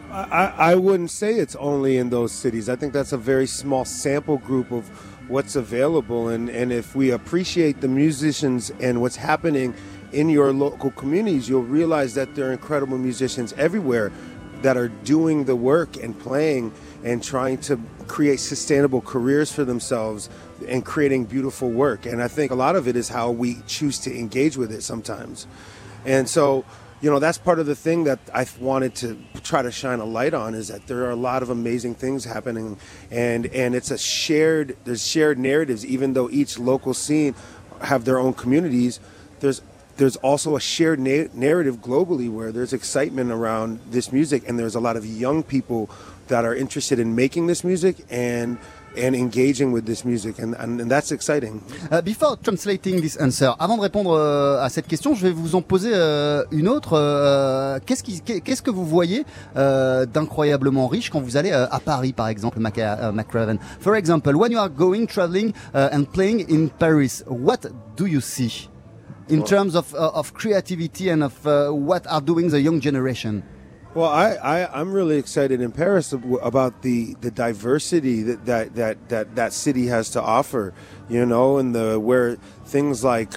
I, 0.09 0.53
I 0.71 0.75
wouldn't 0.75 1.11
say 1.11 1.33
it's 1.33 1.57
only 1.57 1.97
in 1.97 2.09
those 2.09 2.31
cities. 2.31 2.69
I 2.69 2.77
think 2.77 2.93
that's 2.93 3.11
a 3.11 3.17
very 3.17 3.47
small 3.47 3.83
sample 3.83 4.37
group 4.37 4.71
of 4.71 4.87
what's 5.27 5.57
available. 5.57 6.29
And, 6.29 6.47
and 6.49 6.71
if 6.71 6.95
we 6.95 7.11
appreciate 7.11 7.81
the 7.81 7.89
musicians 7.89 8.71
and 8.79 9.01
what's 9.01 9.17
happening 9.17 9.75
in 10.11 10.29
your 10.29 10.53
local 10.53 10.91
communities, 10.91 11.49
you'll 11.49 11.63
realize 11.63 12.13
that 12.15 12.35
there 12.35 12.49
are 12.49 12.51
incredible 12.51 12.97
musicians 12.97 13.53
everywhere 13.53 14.11
that 14.61 14.77
are 14.77 14.87
doing 14.87 15.45
the 15.45 15.55
work 15.55 15.95
and 15.97 16.17
playing 16.19 16.71
and 17.03 17.23
trying 17.23 17.57
to 17.59 17.79
create 18.07 18.39
sustainable 18.39 19.01
careers 19.01 19.51
for 19.51 19.63
themselves 19.63 20.29
and 20.67 20.85
creating 20.85 21.25
beautiful 21.25 21.69
work. 21.69 22.05
And 22.05 22.21
I 22.21 22.27
think 22.27 22.51
a 22.51 22.55
lot 22.55 22.75
of 22.75 22.87
it 22.87 22.95
is 22.95 23.09
how 23.09 23.31
we 23.31 23.57
choose 23.67 23.99
to 23.99 24.17
engage 24.17 24.57
with 24.57 24.71
it 24.71 24.81
sometimes. 24.81 25.45
And 26.05 26.27
so, 26.27 26.65
you 27.01 27.11
know, 27.11 27.19
that's 27.19 27.37
part 27.37 27.59
of 27.59 27.65
the 27.65 27.75
thing 27.75 28.05
that 28.05 28.19
I 28.33 28.47
wanted 28.59 28.95
to 28.95 29.17
try 29.43 29.61
to 29.61 29.71
shine 29.71 29.99
a 29.99 30.05
light 30.05 30.33
on 30.33 30.55
is 30.55 30.69
that 30.69 30.87
there 30.87 31.05
are 31.05 31.11
a 31.11 31.15
lot 31.15 31.43
of 31.43 31.49
amazing 31.49 31.95
things 31.95 32.23
happening, 32.23 32.77
and 33.11 33.45
and 33.47 33.75
it's 33.75 33.91
a 33.91 33.97
shared 33.97 34.77
there's 34.85 35.05
shared 35.05 35.37
narratives. 35.37 35.85
Even 35.85 36.13
though 36.13 36.29
each 36.29 36.57
local 36.57 36.93
scene 36.93 37.35
have 37.81 38.05
their 38.05 38.17
own 38.17 38.33
communities, 38.33 38.99
there's 39.41 39.61
there's 39.97 40.17
also 40.17 40.55
a 40.55 40.59
shared 40.59 40.99
na- 40.99 41.29
narrative 41.33 41.77
globally 41.81 42.29
where 42.29 42.51
there's 42.51 42.73
excitement 42.73 43.31
around 43.31 43.79
this 43.91 44.11
music, 44.11 44.43
and 44.47 44.59
there's 44.59 44.75
a 44.75 44.79
lot 44.79 44.97
of 44.97 45.05
young 45.05 45.43
people 45.43 45.89
that 46.27 46.43
are 46.43 46.55
interested 46.55 46.99
in 46.99 47.15
making 47.15 47.47
this 47.47 47.63
music 47.63 47.97
and 48.09 48.57
and 48.97 49.13
engaging 49.13 49.73
with 49.73 49.85
this 49.85 50.05
music, 50.05 50.39
and, 50.39 50.55
and, 50.55 50.79
and 50.79 50.89
that's 50.89 51.11
exciting. 51.11 51.61
Uh, 51.91 52.01
before 52.01 52.37
translating 52.37 53.01
this 53.01 53.17
answer, 53.17 53.53
avant 53.59 53.75
de 53.75 53.81
répondre 53.81 54.11
euh, 54.11 54.63
à 54.63 54.69
cette 54.69 54.87
question, 54.87 55.13
je 55.13 55.21
vais 55.27 55.33
vous 55.33 55.55
en 55.55 55.61
poser 55.61 55.91
euh, 55.93 56.43
une 56.51 56.69
autre. 56.69 56.93
Euh, 56.93 57.77
qu'est-ce, 57.85 58.01
qui, 58.01 58.21
qu'est-ce 58.21 58.61
que 58.61 58.71
vous 58.71 58.85
voyez 58.85 59.25
euh, 59.57 60.05
d'incroyablement 60.05 60.87
riche 60.87 61.09
quand 61.09 61.19
vous 61.19 61.35
allez 61.35 61.51
euh, 61.51 61.67
à 61.71 61.81
Paris, 61.81 62.13
par 62.13 62.29
exemple, 62.29 62.59
Mac, 62.59 62.77
uh, 62.77 63.11
McRaven? 63.13 63.57
For 63.81 63.97
example, 63.97 64.33
when 64.33 64.53
you 64.53 64.59
are 64.59 64.69
going 64.69 65.07
traveling 65.07 65.51
uh, 65.73 65.89
and 65.91 66.05
playing 66.05 66.45
in 66.49 66.69
Paris, 66.69 67.21
what 67.27 67.67
do 67.97 68.05
you 68.05 68.21
see? 68.21 68.69
In 69.29 69.43
terms 69.43 69.75
of, 69.75 69.93
uh, 69.95 70.09
of 70.09 70.33
creativity 70.33 71.09
and 71.09 71.23
of 71.23 71.47
uh, 71.47 71.69
what 71.69 72.05
are 72.07 72.21
doing 72.21 72.49
the 72.49 72.61
young 72.61 72.79
generation? 72.79 73.43
Well, 73.93 74.09
I, 74.09 74.33
I 74.33 74.81
I'm 74.81 74.91
really 74.91 75.17
excited 75.17 75.61
in 75.61 75.71
Paris 75.71 76.11
about 76.11 76.81
the 76.81 77.15
the 77.21 77.31
diversity 77.31 78.23
that 78.23 78.45
that 78.45 78.75
that 78.75 79.07
that, 79.07 79.35
that 79.35 79.53
city 79.53 79.87
has 79.87 80.09
to 80.11 80.21
offer. 80.21 80.73
You 81.07 81.25
know, 81.25 81.59
and 81.59 81.73
the 81.73 81.97
where 81.97 82.35
things 82.65 83.05
like 83.05 83.35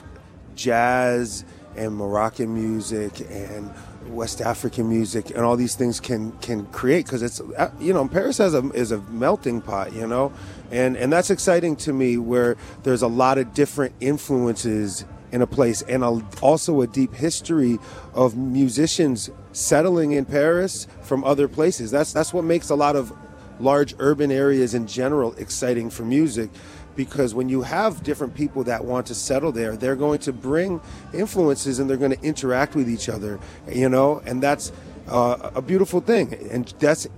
jazz 0.56 1.44
and 1.76 1.94
Moroccan 1.94 2.52
music 2.52 3.20
and 3.30 3.72
West 4.08 4.40
African 4.40 4.88
music 4.88 5.30
and 5.30 5.40
all 5.40 5.56
these 5.56 5.76
things 5.76 6.00
can 6.00 6.32
can 6.38 6.66
create 6.66 7.04
because 7.06 7.22
it's 7.22 7.40
uh, 7.40 7.70
you 7.78 7.92
know 7.92 8.08
Paris 8.08 8.38
has 8.38 8.52
a 8.52 8.68
is 8.70 8.90
a 8.90 8.98
melting 9.02 9.60
pot 9.60 9.92
you 9.92 10.06
know 10.06 10.32
and 10.70 10.96
and 10.96 11.12
that's 11.12 11.30
exciting 11.30 11.76
to 11.76 11.92
me 11.92 12.16
where 12.16 12.56
there's 12.82 13.02
a 13.02 13.08
lot 13.08 13.38
of 13.38 13.54
different 13.54 13.94
influences 14.00 15.04
in 15.32 15.42
a 15.42 15.46
place 15.46 15.82
and 15.82 16.02
a, 16.02 16.22
also 16.40 16.80
a 16.80 16.86
deep 16.86 17.14
history 17.14 17.78
of 18.14 18.36
musicians 18.36 19.30
settling 19.52 20.12
in 20.12 20.24
Paris 20.24 20.86
from 21.02 21.24
other 21.24 21.48
places. 21.48 21.90
That's 21.90 22.12
that's 22.12 22.32
what 22.32 22.44
makes 22.44 22.70
a 22.70 22.74
lot 22.74 22.96
of 22.96 23.12
large 23.60 23.94
urban 23.98 24.30
areas 24.30 24.74
in 24.74 24.86
general 24.86 25.34
exciting 25.34 25.90
for 25.90 26.04
music 26.04 26.50
because 26.94 27.34
when 27.34 27.48
you 27.48 27.62
have 27.62 28.02
different 28.02 28.34
people 28.34 28.64
that 28.64 28.84
want 28.84 29.06
to 29.06 29.14
settle 29.14 29.50
there 29.50 29.76
they're 29.76 29.96
going 29.96 30.20
to 30.20 30.32
bring 30.32 30.80
influences 31.12 31.80
and 31.80 31.90
they're 31.90 31.96
going 31.96 32.12
to 32.12 32.22
interact 32.22 32.76
with 32.76 32.88
each 32.88 33.08
other 33.08 33.40
you 33.68 33.88
know? 33.88 34.22
And 34.24 34.40
that's 34.40 34.70
uh, 35.08 35.50
a 35.54 35.62
beautiful 35.62 36.00
thing. 36.00 36.34
And 36.50 36.66
that's 36.78 37.08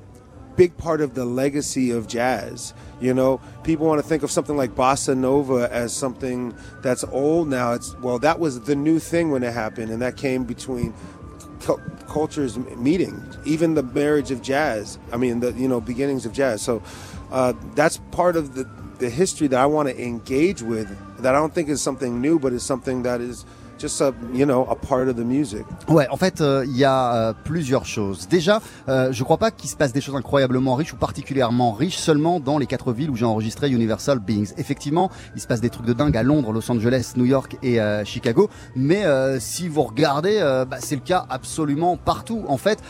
big 0.61 0.77
part 0.77 1.01
of 1.01 1.15
the 1.15 1.25
legacy 1.25 1.91
of 1.91 2.07
jazz 2.07 2.75
you 3.01 3.15
know? 3.15 3.41
People 3.65 3.87
want 3.87 3.99
to 4.03 4.07
think 4.07 4.23
of 4.23 4.31
something 4.31 4.59
like 4.59 4.75
bossa 4.75 5.17
nova 5.17 5.73
as 5.73 5.97
something 5.97 6.55
that's 6.83 7.03
old 7.05 7.49
now. 7.49 7.73
It's 7.73 7.97
well 8.01 8.19
that 8.19 8.39
was 8.39 8.61
the 8.61 8.77
new 8.77 8.99
thing 8.99 9.31
when 9.31 9.43
it 9.43 9.55
happened 9.55 9.91
and 9.91 10.03
that 10.03 10.19
came 10.19 10.45
between 10.45 10.93
cu- 11.61 11.81
cultures 12.09 12.59
meeting 12.77 13.25
even 13.47 13.73
the 13.73 13.83
marriage 13.83 14.31
of 14.31 14.43
jazz 14.43 14.99
i 15.13 15.17
mean 15.17 15.41
the 15.41 15.53
you 15.53 15.67
know 15.67 15.81
beginnings 15.81 16.27
of 16.27 16.35
jazz. 16.35 16.61
So 16.61 16.83
uh, 17.33 17.55
that's 17.75 17.97
part 18.11 18.37
of 18.37 18.55
the 18.55 18.69
the 18.99 19.09
history 19.09 19.47
that 19.47 19.59
i 19.59 19.65
want 19.65 19.89
to 19.89 19.99
engage 19.99 20.61
with 20.61 20.89
that 21.23 21.35
i 21.35 21.39
don't 21.39 21.55
think 21.55 21.71
is 21.71 21.81
something 21.81 22.21
new 22.21 22.39
but 22.39 22.53
is 22.53 22.63
something 22.63 23.03
that 23.05 23.23
is 23.23 23.47
just 23.81 24.01
a 24.01 24.13
you 24.35 24.45
know 24.45 24.67
a 24.71 24.75
part 24.75 25.09
of 25.09 25.17
the 25.17 25.25
music. 25.25 25.65
Ouais, 25.89 26.07
en 26.11 26.17
fait, 26.17 26.41
euh, 26.41 26.65
il 26.67 26.77
y 26.77 26.85
a 26.85 27.15
euh, 27.15 27.33
plusieurs 27.45 27.87
choses. 27.87 28.29
Déjà, 28.29 28.61
euh, 28.89 29.13
je 29.13 29.25
crois 29.25 29.39
pas 29.39 29.51
qu'il 29.51 29.71
se 29.71 29.77
passe 29.77 29.93
des 29.93 30.01
choses 30.01 30.17
incroyablement 30.17 30.75
riches 30.75 30.93
ou 30.93 30.97
particulièrement 30.97 31.73
riches 31.73 31.97
seulement 31.97 32.41
dans 32.41 32.59
les 32.59 32.67
quatre 32.67 32.93
villes 32.93 33.11
où 33.11 33.17
j'ai 33.17 33.25
enregistré 33.25 33.71
Universal 33.71 34.19
Beings. 34.19 34.53
Effectivement, 34.59 35.11
il 35.35 35.41
se 35.41 35.47
passe 35.47 35.61
des 35.61 35.71
trucs 35.71 35.87
de 35.87 35.93
dingue 35.93 36.17
à 36.17 36.23
Londres, 36.23 36.53
Los 36.53 36.71
Angeles, 36.71 37.15
New 37.17 37.25
York 37.25 37.57
et 37.63 37.81
euh, 37.81 38.05
Chicago. 38.05 38.51
Mais 38.77 39.05
si 39.39 39.69
vous 39.69 39.83
regardez, 39.83 40.41
bah, 40.69 40.79
c'est 40.81 40.95
le 40.95 41.01
cas 41.01 41.25
absolument 41.31 41.97
partout. 41.97 42.45
En 42.49 42.57
fait, 42.57 42.81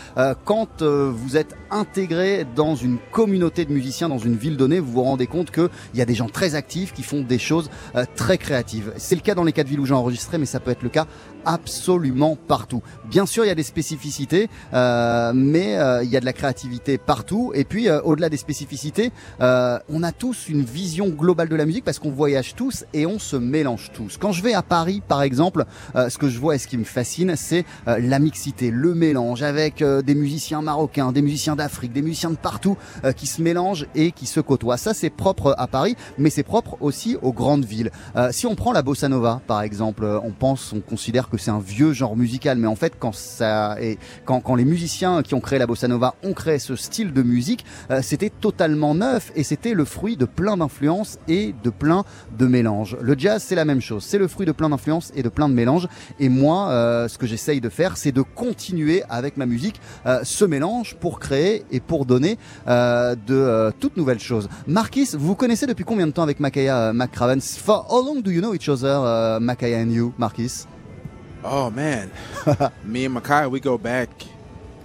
quand 0.44 0.82
vous 0.82 1.36
êtes 1.36 1.56
intégré 1.70 2.46
dans 2.56 2.74
une 2.74 2.98
communauté 3.12 3.64
de 3.64 3.72
musiciens, 3.72 4.08
dans 4.08 4.18
une 4.18 4.36
ville 4.36 4.56
donnée, 4.56 4.80
vous 4.80 4.92
vous 4.92 5.02
rendez 5.02 5.26
compte 5.26 5.50
qu'il 5.50 5.68
y 5.94 6.00
a 6.00 6.04
des 6.04 6.14
gens 6.14 6.28
très 6.28 6.54
actifs 6.54 6.92
qui 6.92 7.02
font 7.02 7.22
des 7.22 7.38
choses 7.38 7.70
très 8.16 8.38
créatives. 8.38 8.92
C'est 8.96 9.14
le 9.14 9.20
cas 9.20 9.34
dans 9.34 9.44
les 9.44 9.52
quatre 9.52 9.68
villes 9.68 9.80
où 9.80 9.86
j'ai 9.86 9.94
enregistré, 9.94 10.38
mais 10.38 10.46
ça 10.46 10.60
peut 10.60 10.70
être 10.70 10.79
le 10.82 10.88
cas 10.88 11.06
absolument 11.44 12.36
partout. 12.48 12.82
Bien 13.08 13.26
sûr, 13.26 13.44
il 13.44 13.48
y 13.48 13.50
a 13.50 13.54
des 13.54 13.62
spécificités, 13.62 14.48
euh, 14.72 15.32
mais 15.34 15.76
euh, 15.78 16.04
il 16.04 16.10
y 16.10 16.16
a 16.16 16.20
de 16.20 16.24
la 16.24 16.32
créativité 16.32 16.98
partout. 16.98 17.52
Et 17.54 17.64
puis, 17.64 17.88
euh, 17.88 18.00
au-delà 18.02 18.28
des 18.28 18.36
spécificités, 18.36 19.12
euh, 19.40 19.78
on 19.88 20.02
a 20.02 20.12
tous 20.12 20.48
une 20.48 20.62
vision 20.62 21.08
globale 21.08 21.48
de 21.48 21.56
la 21.56 21.66
musique 21.66 21.84
parce 21.84 21.98
qu'on 21.98 22.10
voyage 22.10 22.54
tous 22.54 22.84
et 22.92 23.06
on 23.06 23.18
se 23.18 23.36
mélange 23.36 23.90
tous. 23.92 24.16
Quand 24.18 24.32
je 24.32 24.42
vais 24.42 24.54
à 24.54 24.62
Paris, 24.62 25.02
par 25.06 25.22
exemple, 25.22 25.64
euh, 25.96 26.10
ce 26.10 26.18
que 26.18 26.28
je 26.28 26.38
vois 26.38 26.54
et 26.54 26.58
ce 26.58 26.68
qui 26.68 26.76
me 26.76 26.84
fascine, 26.84 27.34
c'est 27.36 27.64
euh, 27.88 27.98
la 27.98 28.18
mixité, 28.18 28.70
le 28.70 28.94
mélange 28.94 29.42
avec 29.42 29.82
des 29.82 30.14
musiciens 30.14 30.62
marocains, 30.62 31.12
des 31.12 31.22
musiciens 31.22 31.56
d'Afrique, 31.56 31.92
des 31.92 32.02
musiciens 32.02 32.30
de 32.30 32.36
partout 32.36 32.76
qui 33.16 33.26
se 33.26 33.40
mélangent 33.40 33.86
et 33.94 34.12
qui 34.12 34.26
se 34.26 34.40
côtoient. 34.40 34.76
Ça, 34.76 34.92
c'est 34.92 35.08
propre 35.10 35.54
à 35.56 35.66
Paris, 35.66 35.96
mais 36.18 36.28
c'est 36.28 36.42
propre 36.42 36.76
aussi 36.80 37.16
aux 37.22 37.32
grandes 37.32 37.64
villes. 37.64 37.90
Si 38.30 38.46
on 38.46 38.54
prend 38.54 38.72
la 38.72 38.82
bossa 38.82 39.08
nova, 39.08 39.40
par 39.46 39.62
exemple, 39.62 40.04
on 40.22 40.32
pense, 40.32 40.72
on 40.72 40.80
considère 40.80 41.28
que 41.30 41.38
c'est 41.38 41.50
un 41.50 41.60
vieux 41.60 41.92
genre 41.92 42.16
musical, 42.16 42.58
mais 42.58 42.66
en 42.66 42.76
fait, 42.76 42.94
quand 42.98 43.14
ça 43.14 43.76
est, 43.80 43.98
quand, 44.24 44.40
quand 44.40 44.54
les 44.54 44.64
musiciens 44.64 45.22
qui 45.22 45.34
ont 45.34 45.40
créé 45.40 45.58
la 45.58 45.66
bossa 45.66 45.88
nova 45.88 46.14
ont 46.22 46.32
créé 46.32 46.58
ce 46.58 46.76
style 46.76 47.12
de 47.12 47.22
musique, 47.22 47.64
euh, 47.90 48.00
c'était 48.02 48.30
totalement 48.30 48.94
neuf 48.94 49.32
et 49.36 49.42
c'était 49.42 49.74
le 49.74 49.84
fruit 49.84 50.16
de 50.16 50.24
plein 50.24 50.56
d'influences 50.56 51.18
et 51.28 51.54
de 51.62 51.70
plein 51.70 52.04
de 52.38 52.46
mélanges. 52.46 52.96
Le 53.00 53.18
jazz, 53.18 53.42
c'est 53.46 53.54
la 53.54 53.64
même 53.64 53.80
chose, 53.80 54.04
c'est 54.04 54.18
le 54.18 54.28
fruit 54.28 54.46
de 54.46 54.52
plein 54.52 54.68
d'influences 54.68 55.12
et 55.14 55.22
de 55.22 55.28
plein 55.28 55.48
de 55.48 55.54
mélanges. 55.54 55.88
Et 56.18 56.28
moi, 56.28 56.70
euh, 56.70 57.08
ce 57.08 57.18
que 57.18 57.26
j'essaye 57.26 57.60
de 57.60 57.68
faire, 57.68 57.96
c'est 57.96 58.12
de 58.12 58.22
continuer 58.22 59.02
avec 59.08 59.36
ma 59.36 59.46
musique 59.46 59.80
euh, 60.06 60.20
ce 60.24 60.44
mélange 60.44 60.96
pour 61.00 61.20
créer 61.20 61.64
et 61.70 61.80
pour 61.80 62.06
donner 62.06 62.38
de 62.66 63.72
toutes 63.80 63.96
nouvelles 63.96 64.20
choses. 64.20 64.48
Marquis, 64.66 65.08
vous 65.14 65.34
connaissez 65.34 65.66
depuis 65.66 65.84
combien 65.84 66.06
de 66.06 66.12
temps 66.12 66.22
avec 66.22 66.40
Makaya 66.40 66.92
McCraven 66.92 67.40
For 67.40 67.86
how 67.88 68.04
long 68.04 68.20
do 68.20 68.30
you 68.30 68.40
know 68.40 68.54
each 68.54 68.68
other, 68.68 69.38
Makaya 69.40 69.82
and 69.82 69.90
you, 69.90 70.12
Marquis? 70.18 70.66
Oh 71.44 71.70
man, 71.70 72.10
me 72.84 73.06
and 73.06 73.14
Makai, 73.16 73.50
we 73.50 73.60
go 73.60 73.78
back 73.78 74.08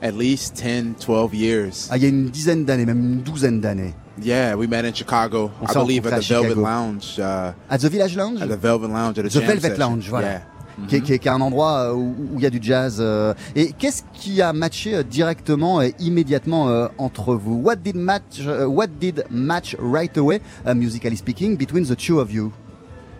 at 0.01 0.13
least 0.15 0.55
10, 0.55 0.95
12 0.99 1.33
years. 1.33 1.87
Ah, 1.91 1.97
il 1.97 2.03
y 2.03 2.05
a 2.05 2.09
une 2.09 2.29
dizaine 2.29 2.63
d'années, 2.65 2.85
même 2.85 2.99
une 2.99 3.21
douzaine 3.21 3.59
d'années. 3.59 3.93
Yeah, 4.21 4.55
we 4.55 4.65
met 4.67 4.85
in 4.85 4.93
Chicago. 4.93 5.51
On 5.61 5.65
I 5.65 5.73
s'est 5.73 5.79
believe 5.79 6.05
at 6.07 6.11
the 6.11 6.13
à 6.13 6.19
Velvet 6.19 6.47
Chicago. 6.49 6.61
Lounge. 6.63 7.15
Uh, 7.19 7.51
At 7.69 7.79
the 7.79 7.89
Village 7.89 8.15
Lounge? 8.15 8.41
at 8.41 8.47
the 8.47 8.55
Velvet 8.57 8.87
Lounge 8.87 9.19
at 9.19 9.25
a 9.25 9.27
The 9.27 9.31
jam 9.31 9.43
Velvet 9.47 9.61
session. 9.61 9.77
Lounge, 9.79 10.09
voilà. 10.09 10.27
Yeah. 10.27 10.41
Qui, 10.89 10.95
est, 10.97 11.01
qui 11.01 11.13
est- 11.13 11.19
qui 11.19 11.27
est 11.29 11.31
un 11.31 11.39
endroit 11.41 11.89
euh, 11.89 11.93
où 11.93 12.15
où 12.33 12.37
il 12.37 12.41
y 12.43 12.45
a 12.45 12.49
du 12.49 12.59
jazz. 12.61 12.97
euh. 12.99 13.33
Et 13.55 13.71
qu'est-ce 13.73 14.03
qui 14.13 14.41
a 14.41 14.51
matché 14.53 14.93
euh, 14.95 15.03
directement 15.03 15.81
et 15.81 15.93
immédiatement 15.99 16.67
euh, 16.69 16.87
entre 16.97 17.35
vous? 17.35 17.61
What 17.61 17.77
did 17.77 17.95
match 17.95 18.41
What 18.67 18.87
did 18.99 19.23
match 19.29 19.75
right 19.79 20.17
away, 20.17 20.41
uh, 20.65 20.73
musically 20.73 21.15
speaking, 21.17 21.55
between 21.57 21.85
the 21.85 21.95
two 21.95 22.19
of 22.19 22.31
you? 22.31 22.51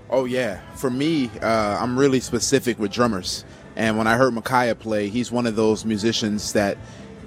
Oh 0.10 0.26
yeah, 0.26 0.60
for 0.76 0.90
me, 0.90 1.32
uh, 1.42 1.78
I'm 1.82 1.98
really 1.98 2.20
specific 2.20 2.78
with 2.78 2.92
drummers. 2.92 3.44
And 3.76 3.98
when 3.98 4.08
I 4.08 4.16
heard 4.16 4.34
Micaiah 4.34 4.76
play, 4.76 5.10
he's 5.10 5.32
one 5.32 5.48
of 5.48 5.56
those 5.56 5.84
musicians 5.84 6.54
that 6.54 6.78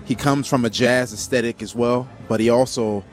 he 0.05 0.15
comes 0.15 0.47
from 0.47 0.65
a 0.65 0.71
jazz 0.71 1.13
aesthetic 1.13 1.61
as 1.61 1.75
well, 1.75 2.09
but 2.29 2.41
he 2.41 2.49
also, 2.49 3.05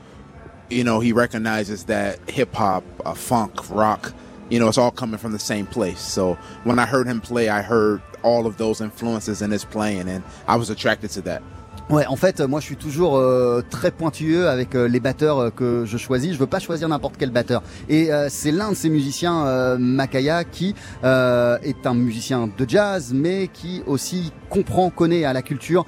you 0.70 0.84
know, 0.84 1.00
he 1.00 1.12
recognizes 1.12 1.86
that 1.86 2.30
hip 2.30 2.54
hop, 2.54 2.84
uh, 3.06 3.14
funk, 3.14 3.70
rock, 3.70 4.14
you 4.50 4.60
know, 4.60 4.68
it's 4.68 4.78
all 4.78 4.92
coming 4.92 5.18
from 5.18 5.32
the 5.32 5.40
same 5.40 5.66
place. 5.66 6.00
So 6.00 6.36
when 6.64 6.80
I 6.80 6.86
heard 6.86 7.08
him 7.08 7.20
play, 7.20 7.50
I 7.50 7.62
heard 7.62 8.02
all 8.24 8.46
of 8.46 8.58
those 8.58 8.80
influences 8.80 9.42
in 9.42 9.52
his 9.52 9.66
playing, 9.66 10.08
and 10.08 10.24
I 10.48 10.56
was 10.56 10.70
attracted 10.70 11.10
to 11.12 11.22
that. 11.24 11.44
Ouais, 11.92 12.08
en 12.08 12.16
fait, 12.16 12.42
moi, 12.42 12.60
je 12.62 12.66
suis 12.66 12.78
toujours 12.78 13.16
euh, 13.16 13.62
très 13.70 13.92
pointueux 13.92 14.50
avec 14.50 14.74
euh, 14.74 14.88
les 14.88 15.00
batteurs 15.00 15.38
euh, 15.38 15.50
que 15.52 15.86
je 15.86 15.98
choisis. 15.98 16.34
Je 16.34 16.40
veux 16.40 16.48
pas 16.48 16.58
choisir 16.58 16.90
n'importe 16.90 17.16
quel 17.20 17.30
batteur. 17.30 17.62
Et 17.90 18.10
c'est 18.30 18.52
l'un 18.52 18.72
de 18.72 18.76
ces 18.76 18.90
musiciens, 18.90 19.78
Makaya, 19.78 20.44
qui 20.44 20.74
est 21.04 21.86
un 21.86 21.94
musicien 21.94 22.48
de 22.48 22.66
jazz, 22.68 23.12
mais 23.14 23.48
qui 23.48 23.84
aussi 23.86 24.32
comprend, 24.50 24.90
connaît 24.90 25.26
à 25.26 25.34
la 25.34 25.42
culture 25.42 25.86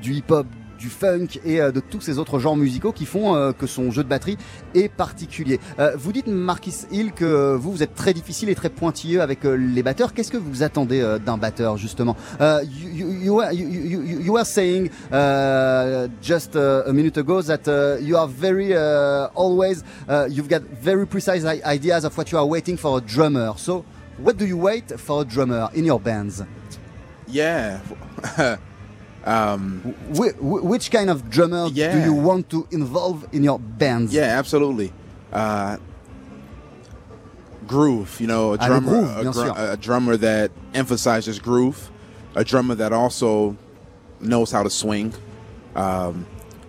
du 0.00 0.14
hip-hop 0.14 0.46
du 0.78 0.88
funk 0.88 1.40
et 1.44 1.60
euh, 1.60 1.72
de 1.72 1.80
tous 1.80 2.00
ces 2.00 2.18
autres 2.18 2.38
genres 2.38 2.56
musicaux 2.56 2.92
qui 2.92 3.04
font 3.04 3.34
euh, 3.34 3.52
que 3.52 3.66
son 3.66 3.90
jeu 3.90 4.04
de 4.04 4.08
batterie 4.08 4.38
est 4.74 4.88
particulier. 4.88 5.60
Euh, 5.78 5.92
vous 5.96 6.12
dites 6.12 6.28
Marquis 6.28 6.86
Hill 6.90 7.12
que 7.12 7.54
vous, 7.54 7.72
vous 7.72 7.82
êtes 7.82 7.94
très 7.94 8.14
difficile 8.14 8.48
et 8.48 8.54
très 8.54 8.70
pointilleux 8.70 9.20
avec 9.20 9.40
les 9.44 9.82
batteurs. 9.82 10.14
Qu'est-ce 10.14 10.30
que 10.30 10.36
vous 10.36 10.62
attendez 10.62 11.18
d'un 11.24 11.36
batteur 11.36 11.76
justement? 11.76 12.16
Euh, 12.40 12.62
you, 12.64 13.10
you, 13.10 13.42
you, 13.52 14.38
saying 14.44 14.90
uh, 15.12 16.08
just 16.22 16.54
uh, 16.54 16.82
a 16.86 16.92
minute 16.92 17.18
ago 17.18 17.42
that 17.42 17.66
uh, 17.66 17.98
you 18.00 18.16
are 18.16 18.28
very 18.28 18.72
uh, 18.72 19.28
always 19.34 19.82
uh, 20.08 20.26
you've 20.30 20.48
got 20.48 20.62
very 20.80 21.06
precise 21.06 21.44
ideas 21.44 22.04
of 22.04 22.16
what 22.16 22.30
you 22.30 22.38
are 22.38 22.46
waiting 22.46 22.76
for 22.76 22.98
a 22.98 23.00
drummer. 23.00 23.52
So 23.56 23.84
what 24.18 24.36
do 24.36 24.46
you 24.46 24.56
wait 24.56 24.98
for 24.98 25.22
a 25.22 25.24
drummer 25.24 25.68
in 25.74 25.84
your 25.84 26.00
bands? 26.00 26.42
Yeah. 27.26 27.80
um, 29.28 29.80
Wh- 30.16 30.34
wh- 30.38 30.64
which 30.64 30.90
kind 30.90 31.10
of 31.10 31.28
drummer 31.30 31.68
do 31.70 31.74
you 32.04 32.14
want 32.14 32.48
to 32.50 32.66
involve 32.70 33.26
in 33.32 33.42
your 33.44 33.58
bands? 33.58 34.12
Yeah, 34.12 34.38
absolutely. 34.38 34.92
Uh, 35.32 35.76
groove, 37.66 38.20
you 38.20 38.26
know, 38.26 38.52
a 38.54 38.58
drummer, 38.58 38.90
groove, 38.90 39.26
a, 39.26 39.32
gr- 39.32 39.52
a 39.72 39.76
drummer 39.76 40.16
that 40.16 40.50
emphasizes 40.74 41.38
groove, 41.38 41.90
a 42.34 42.44
drummer 42.44 42.74
that 42.76 42.92
also 42.92 43.56
knows 44.20 44.50
how 44.50 44.62
to 44.62 44.70
swing. 44.70 45.12
Um, 45.76 46.26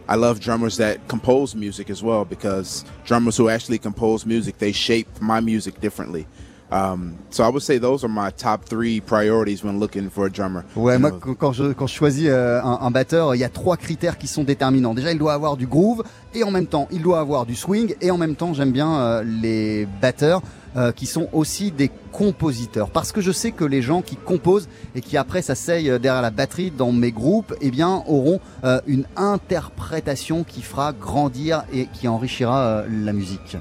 I 0.07 0.16
love 0.16 0.39
drummers 0.39 0.78
that 0.78 1.07
compose 1.07 1.55
music 1.55 1.89
as 1.89 2.01
well 2.03 2.26
because 2.26 2.84
drummers 3.05 3.38
who 3.38 3.47
actually 3.47 3.78
compose 3.78 4.26
music 4.26 4.57
they 4.57 4.72
shape 4.72 5.07
my 5.22 5.39
music 5.39 5.80
differently. 5.80 6.28
Um, 6.72 7.14
so 7.32 7.44
I 7.44 7.48
would 7.50 7.64
say 7.64 7.80
those 7.80 8.04
are 8.04 8.10
my 8.10 8.30
top 8.32 8.64
three 8.66 9.02
priorities 9.02 9.64
when 9.64 9.80
looking 9.80 10.10
for 10.10 10.28
a 10.28 10.30
drummer. 10.30 10.64
Ouais, 10.76 11.00
moi, 11.00 11.12
quand- 11.40 11.52
je, 11.52 11.74
quand 11.74 11.88
je 11.88 11.96
choisis 11.96 12.28
euh, 12.30 12.62
un, 12.62 12.92
batteur, 12.92 13.34
il 13.34 13.40
y 13.40 13.44
a 13.44 13.50
trois 13.50 13.76
critères 13.76 14.20
qui 14.20 14.28
sont 14.28 14.44
déterminants. 14.44 14.94
Déjà, 14.94 15.12
il 15.12 15.18
doit 15.18 15.34
avoir 15.34 15.58
du 15.58 15.66
groove 15.66 16.04
et 16.36 16.44
en 16.44 16.52
même 16.52 16.68
temps, 16.68 16.88
il 16.92 17.02
doit 17.02 17.20
avoir 17.20 17.48
du 17.48 17.56
swing 17.56 17.96
et 18.02 18.12
en 18.12 18.18
même 18.18 18.36
temps, 18.36 18.54
j'aime 18.54 18.72
bien 18.72 19.00
euh, 19.00 19.24
les 19.24 19.88
batteurs 20.00 20.44
euh, 20.78 20.92
qui 20.92 21.08
sont 21.08 21.28
aussi 21.34 21.72
des 21.72 21.90
compositeurs. 22.12 22.92
Parce 22.92 23.12
que 23.12 23.22
je 23.22 23.32
sais 23.32 23.50
que 23.52 23.66
les 23.66 23.82
gens 23.82 24.04
qui 24.04 24.16
composent 24.16 24.70
et 24.94 25.02
qui 25.02 25.18
après 25.18 25.42
s'asseyent 25.42 26.00
derrière 26.00 26.22
la 26.22 26.30
batterie 26.30 26.70
dans 26.70 26.92
mes 26.92 27.12
groupes, 27.12 27.56
eh 27.62 27.72
bien, 27.72 28.04
auront 28.08 28.40
une 28.86 29.06
interprétation 29.16 30.44
qui 30.44 30.62
fera 30.62 30.94
grandir 30.94 31.64
et 31.74 31.88
qui 31.88 32.08
enrichira 32.08 32.84
la 32.88 33.14
musique. 33.14 33.58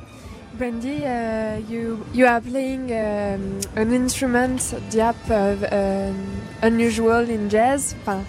Brandy, 0.58 1.04
uh, 1.06 1.58
you 1.68 2.04
you 2.12 2.26
are 2.26 2.40
playing 2.40 2.90
um, 2.90 3.60
an 3.76 3.92
instrument 3.92 4.58
diap 4.90 5.14
of 5.30 5.62
um, 5.72 6.16
unusual 6.62 7.30
in 7.30 7.48
jazz. 7.48 7.94
Enfin, 8.00 8.24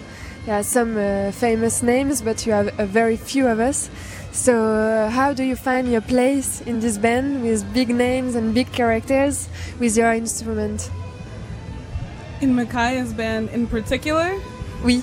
there 0.46 0.54
are 0.54 0.62
some 0.62 0.96
uh, 0.96 1.32
famous 1.32 1.82
names, 1.82 2.22
but 2.22 2.46
you 2.46 2.52
have 2.52 2.70
a 2.78 2.86
very 2.86 3.16
few 3.16 3.48
of 3.48 3.58
us. 3.58 3.90
So, 4.30 4.52
uh, 4.52 5.10
how 5.10 5.34
do 5.34 5.42
you 5.42 5.56
find 5.56 5.90
your 5.90 6.02
place 6.02 6.60
in 6.60 6.78
this 6.78 6.98
band 6.98 7.42
with 7.42 7.64
big 7.74 7.88
names 7.88 8.36
and 8.36 8.54
big 8.54 8.70
characters 8.70 9.48
with 9.80 9.96
your 9.96 10.12
instrument? 10.12 10.88
In 12.40 12.54
Micaiah's 12.54 13.12
band 13.12 13.48
in 13.50 13.66
particular? 13.66 14.30
Oui. 14.84 15.02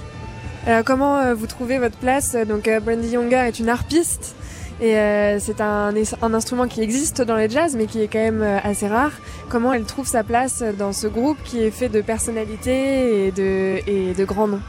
Alors, 0.66 0.86
comment 0.86 1.18
euh, 1.18 1.34
vous 1.36 1.48
trouvez 1.48 1.78
votre 1.78 1.98
place? 1.98 2.38
Donc, 2.48 2.70
euh, 2.70 2.80
Brandy 2.80 3.10
Younger 3.10 3.48
est 3.48 3.60
une 3.60 3.68
harpiste. 3.68 4.37
Et 4.80 4.96
euh, 4.96 5.40
c'est 5.40 5.60
un, 5.60 5.92
un 6.22 6.34
instrument 6.34 6.68
qui 6.68 6.82
existe 6.82 7.22
dans 7.22 7.36
les 7.36 7.50
jazz, 7.50 7.76
mais 7.76 7.88
qui 7.88 8.02
est 8.02 8.08
quand 8.08 8.20
même 8.20 8.44
euh, 8.44 8.60
assez 8.64 8.88
rare. 8.88 9.12
Comment 9.50 9.74
elle 9.74 9.86
trouve 9.86 10.06
sa 10.06 10.24
place 10.24 10.62
dans 10.62 10.94
ce 10.94 11.08
groupe 11.08 11.38
qui 11.44 11.64
est 11.64 11.72
fait 11.72 11.90
de 11.90 12.02
personnalités 12.02 13.28
et 13.28 13.32
de, 13.32 13.80
et 13.88 14.14
de 14.14 14.26
grands 14.26 14.48
noms? 14.48 14.62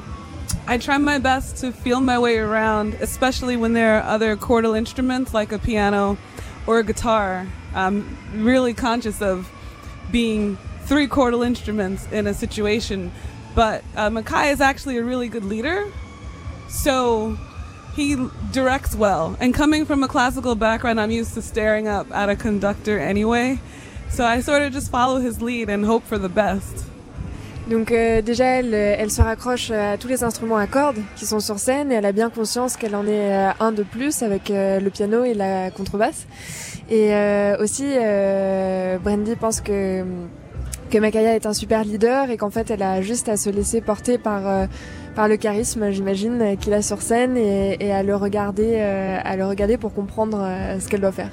I 0.66 0.78
try 0.78 0.98
my 0.98 1.18
best 1.18 1.60
to 1.60 1.72
feel 1.72 2.00
my 2.00 2.18
way 2.18 2.38
around, 2.38 2.94
especially 3.00 3.56
when 3.56 3.74
there 3.74 3.96
are 3.96 4.14
other 4.14 4.36
chordal 4.36 4.76
instruments 4.76 5.34
like 5.34 5.52
a 5.52 5.58
piano 5.58 6.16
or 6.66 6.78
a 6.78 6.84
guitar. 6.84 7.46
I'm 7.74 8.04
really 8.34 8.74
conscious 8.74 9.20
of 9.22 9.50
being 10.10 10.56
three 10.86 11.06
chordal 11.06 11.46
instruments 11.46 12.06
in 12.12 12.26
a 12.26 12.34
situation. 12.34 13.10
But 13.54 13.82
uh, 13.96 14.10
Makai 14.10 14.52
is 14.52 14.60
actually 14.60 14.98
a 14.98 15.02
really 15.02 15.28
good 15.28 15.44
leader, 15.44 15.84
so 16.68 17.36
he 17.98 18.16
directs 18.52 18.94
well. 18.94 19.36
And 19.40 19.52
coming 19.52 19.84
from 19.84 20.02
a 20.02 20.08
classical 20.08 20.54
background, 20.54 21.00
I'm 21.00 21.10
used 21.10 21.34
to 21.34 21.42
staring 21.42 21.88
up 21.88 22.06
at 22.12 22.28
a 22.28 22.36
conductor 22.36 22.98
anyway. 22.98 23.58
So 24.10 24.24
I 24.24 24.40
sort 24.40 24.62
of 24.62 24.72
just 24.72 24.90
follow 24.90 25.20
his 25.20 25.42
lead 25.42 25.68
and 25.68 25.84
hope 25.84 26.04
for 26.04 26.18
the 26.18 26.28
best. 26.28 26.86
Donc 27.68 27.92
euh, 27.92 28.22
déjà, 28.22 28.46
elle, 28.46 28.72
euh, 28.72 28.96
elle 28.98 29.10
se 29.10 29.20
raccroche 29.20 29.70
à 29.70 29.98
tous 29.98 30.08
les 30.08 30.24
instruments 30.24 30.56
à 30.56 30.66
cordes 30.66 31.02
qui 31.16 31.26
sont 31.26 31.40
sur 31.40 31.58
scène 31.58 31.92
et 31.92 31.96
elle 31.96 32.06
a 32.06 32.12
bien 32.12 32.30
conscience 32.30 32.78
qu'elle 32.78 32.96
en 32.96 33.06
est 33.06 33.30
euh, 33.34 33.50
un 33.60 33.72
de 33.72 33.82
plus 33.82 34.22
avec 34.22 34.50
euh, 34.50 34.80
le 34.80 34.88
piano 34.88 35.22
et 35.22 35.34
la 35.34 35.70
contrebasse. 35.70 36.26
Et 36.88 37.14
euh, 37.14 37.62
aussi, 37.62 37.84
euh, 37.86 38.96
Brandy 38.98 39.36
pense 39.36 39.60
que 39.60 40.02
que 40.88 40.96
Makaya 40.96 41.36
est 41.36 41.44
un 41.44 41.52
super 41.52 41.84
leader 41.84 42.30
et 42.30 42.38
qu'en 42.38 42.48
fait, 42.48 42.70
elle 42.70 42.82
a 42.82 43.02
juste 43.02 43.28
à 43.28 43.36
se 43.36 43.50
laisser 43.50 43.82
porter 43.82 44.16
par 44.16 44.46
euh, 44.46 44.66
par 45.18 45.26
le 45.26 45.36
charisme, 45.36 45.90
j'imagine, 45.90 46.56
qu'il 46.60 46.72
a 46.72 46.80
sur 46.80 47.02
scène 47.02 47.36
et, 47.36 47.76
et 47.80 47.90
à 47.92 48.04
le 48.04 48.14
regarder, 48.14 48.76
euh, 48.76 49.18
à 49.24 49.34
le 49.34 49.44
regarder 49.46 49.76
pour 49.76 49.92
comprendre 49.92 50.38
euh, 50.40 50.78
ce 50.78 50.88
qu'elle 50.88 51.00
doit 51.00 51.10
faire. 51.10 51.32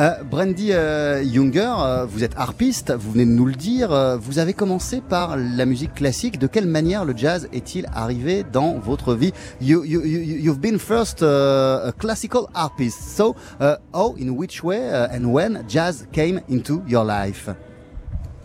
Euh, 0.00 0.10
Brandy 0.28 0.70
euh, 0.72 1.22
Younger, 1.22 1.72
euh, 1.78 2.06
vous 2.06 2.24
êtes 2.24 2.36
harpiste, 2.36 2.90
vous 2.90 3.12
venez 3.12 3.26
de 3.26 3.30
nous 3.30 3.46
le 3.46 3.54
dire. 3.54 3.92
euh, 3.92 4.16
vous 4.16 4.40
avez 4.40 4.52
commencé 4.52 5.00
par 5.00 5.36
la 5.36 5.64
musique 5.64 5.94
classique. 5.94 6.40
De 6.40 6.48
quelle 6.48 6.66
manière 6.66 7.04
le 7.04 7.16
jazz 7.16 7.48
est-il 7.52 7.86
arrivé 7.94 8.44
dans 8.52 8.80
votre 8.80 9.14
vie? 9.14 9.32
You, 9.60 9.84
you, 9.84 10.04
you, 10.04 10.22
You've 10.22 10.60
been 10.60 10.80
first 10.80 11.22
uh, 11.22 11.86
a 11.86 11.92
classical 11.96 12.48
harpist. 12.52 13.00
So, 13.16 13.36
uh, 13.60 13.76
how, 13.94 14.16
in 14.18 14.36
which 14.36 14.64
way 14.64 14.90
uh, 14.90 15.06
and 15.12 15.32
when 15.32 15.64
jazz 15.68 16.04
came 16.12 16.40
into 16.48 16.82
your 16.88 17.04
life? 17.04 17.48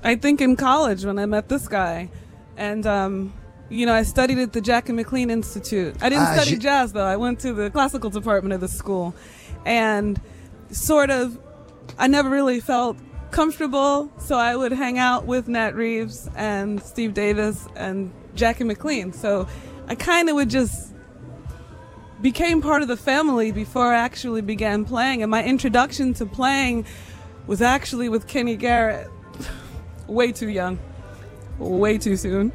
I 0.03 0.15
think 0.15 0.41
in 0.41 0.55
college 0.55 1.03
when 1.03 1.17
I 1.17 1.25
met 1.25 1.49
this 1.49 1.67
guy, 1.67 2.09
and 2.55 2.85
um, 2.85 3.31
you 3.69 3.85
know, 3.85 3.93
I 3.93 4.03
studied 4.03 4.37
at 4.39 4.53
the 4.53 4.61
Jack 4.61 4.89
and 4.89 4.95
McLean 4.95 5.29
Institute. 5.29 5.95
I 6.01 6.09
didn't 6.09 6.25
Ah, 6.25 6.33
study 6.35 6.51
j'ai- 6.51 6.57
jazz 6.57 6.93
though. 6.93 7.05
I 7.05 7.15
went 7.17 7.39
to 7.41 7.53
the 7.53 7.69
classical 7.69 8.09
department 8.09 8.53
of 8.53 8.61
the 8.61 8.67
school, 8.67 9.15
and 9.65 10.19
sort 10.71 11.09
of, 11.09 11.37
I 11.97 12.07
never 12.07 12.29
really 12.29 12.59
felt 12.59 12.97
comfortable. 13.31 14.11
So 14.17 14.37
I 14.37 14.55
would 14.55 14.71
hang 14.71 14.97
out 14.99 15.25
with 15.25 15.47
Nat 15.47 15.75
Reeves 15.75 16.29
and 16.35 16.81
Steve 16.81 17.13
Davis 17.13 17.67
and 17.75 18.11
Jack 18.35 18.59
and 18.59 18.67
McLean. 18.67 19.13
So 19.13 19.47
I 19.87 19.95
kind 19.95 20.29
of 20.29 20.35
would 20.35 20.49
just 20.49 20.93
became 22.21 22.61
part 22.61 22.81
of 22.81 22.87
the 22.87 22.97
family 22.97 23.51
before 23.51 23.93
I 23.93 23.97
actually 23.97 24.41
began 24.41 24.85
playing. 24.85 25.21
And 25.21 25.29
my 25.29 25.43
introduction 25.43 26.13
to 26.15 26.25
playing 26.25 26.85
was 27.47 27.61
actually 27.61 28.09
with 28.09 28.27
Kenny 28.27 28.55
Garrett. 28.55 29.09
Way 30.07 30.31
too 30.31 30.49
young. 30.49 30.79
Way 31.59 31.97
too 31.97 32.17
soon. 32.17 32.51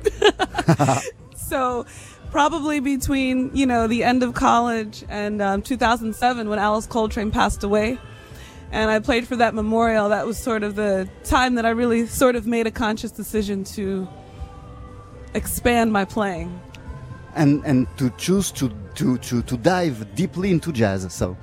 so 1.36 1.86
probably 2.30 2.80
between, 2.80 3.50
you 3.54 3.66
know, 3.66 3.86
the 3.86 4.04
end 4.04 4.22
of 4.22 4.34
college 4.34 5.04
and 5.08 5.42
um, 5.42 5.62
2007 5.62 6.48
when 6.48 6.58
Alice 6.58 6.86
Coltrane 6.86 7.30
passed 7.30 7.64
away. 7.64 7.98
And 8.72 8.90
I 8.90 9.00
played 9.00 9.26
for 9.26 9.34
that 9.36 9.52
memorial. 9.54 10.10
That 10.10 10.26
was 10.26 10.38
sort 10.38 10.62
of 10.62 10.76
the 10.76 11.08
time 11.24 11.56
that 11.56 11.66
I 11.66 11.70
really 11.70 12.06
sort 12.06 12.36
of 12.36 12.46
made 12.46 12.68
a 12.68 12.70
conscious 12.70 13.10
decision 13.10 13.64
to 13.64 14.08
expand 15.34 15.92
my 15.92 16.04
playing. 16.04 16.60
and 17.34 17.64
and 17.64 17.86
to 17.96 18.10
choose 18.18 18.50
to 18.52 18.70
to 18.94 19.18
to, 19.18 19.42
to 19.42 19.56
dive 19.56 20.14
deeply 20.14 20.50
into 20.50 20.72
jazz. 20.72 21.12
So. 21.12 21.36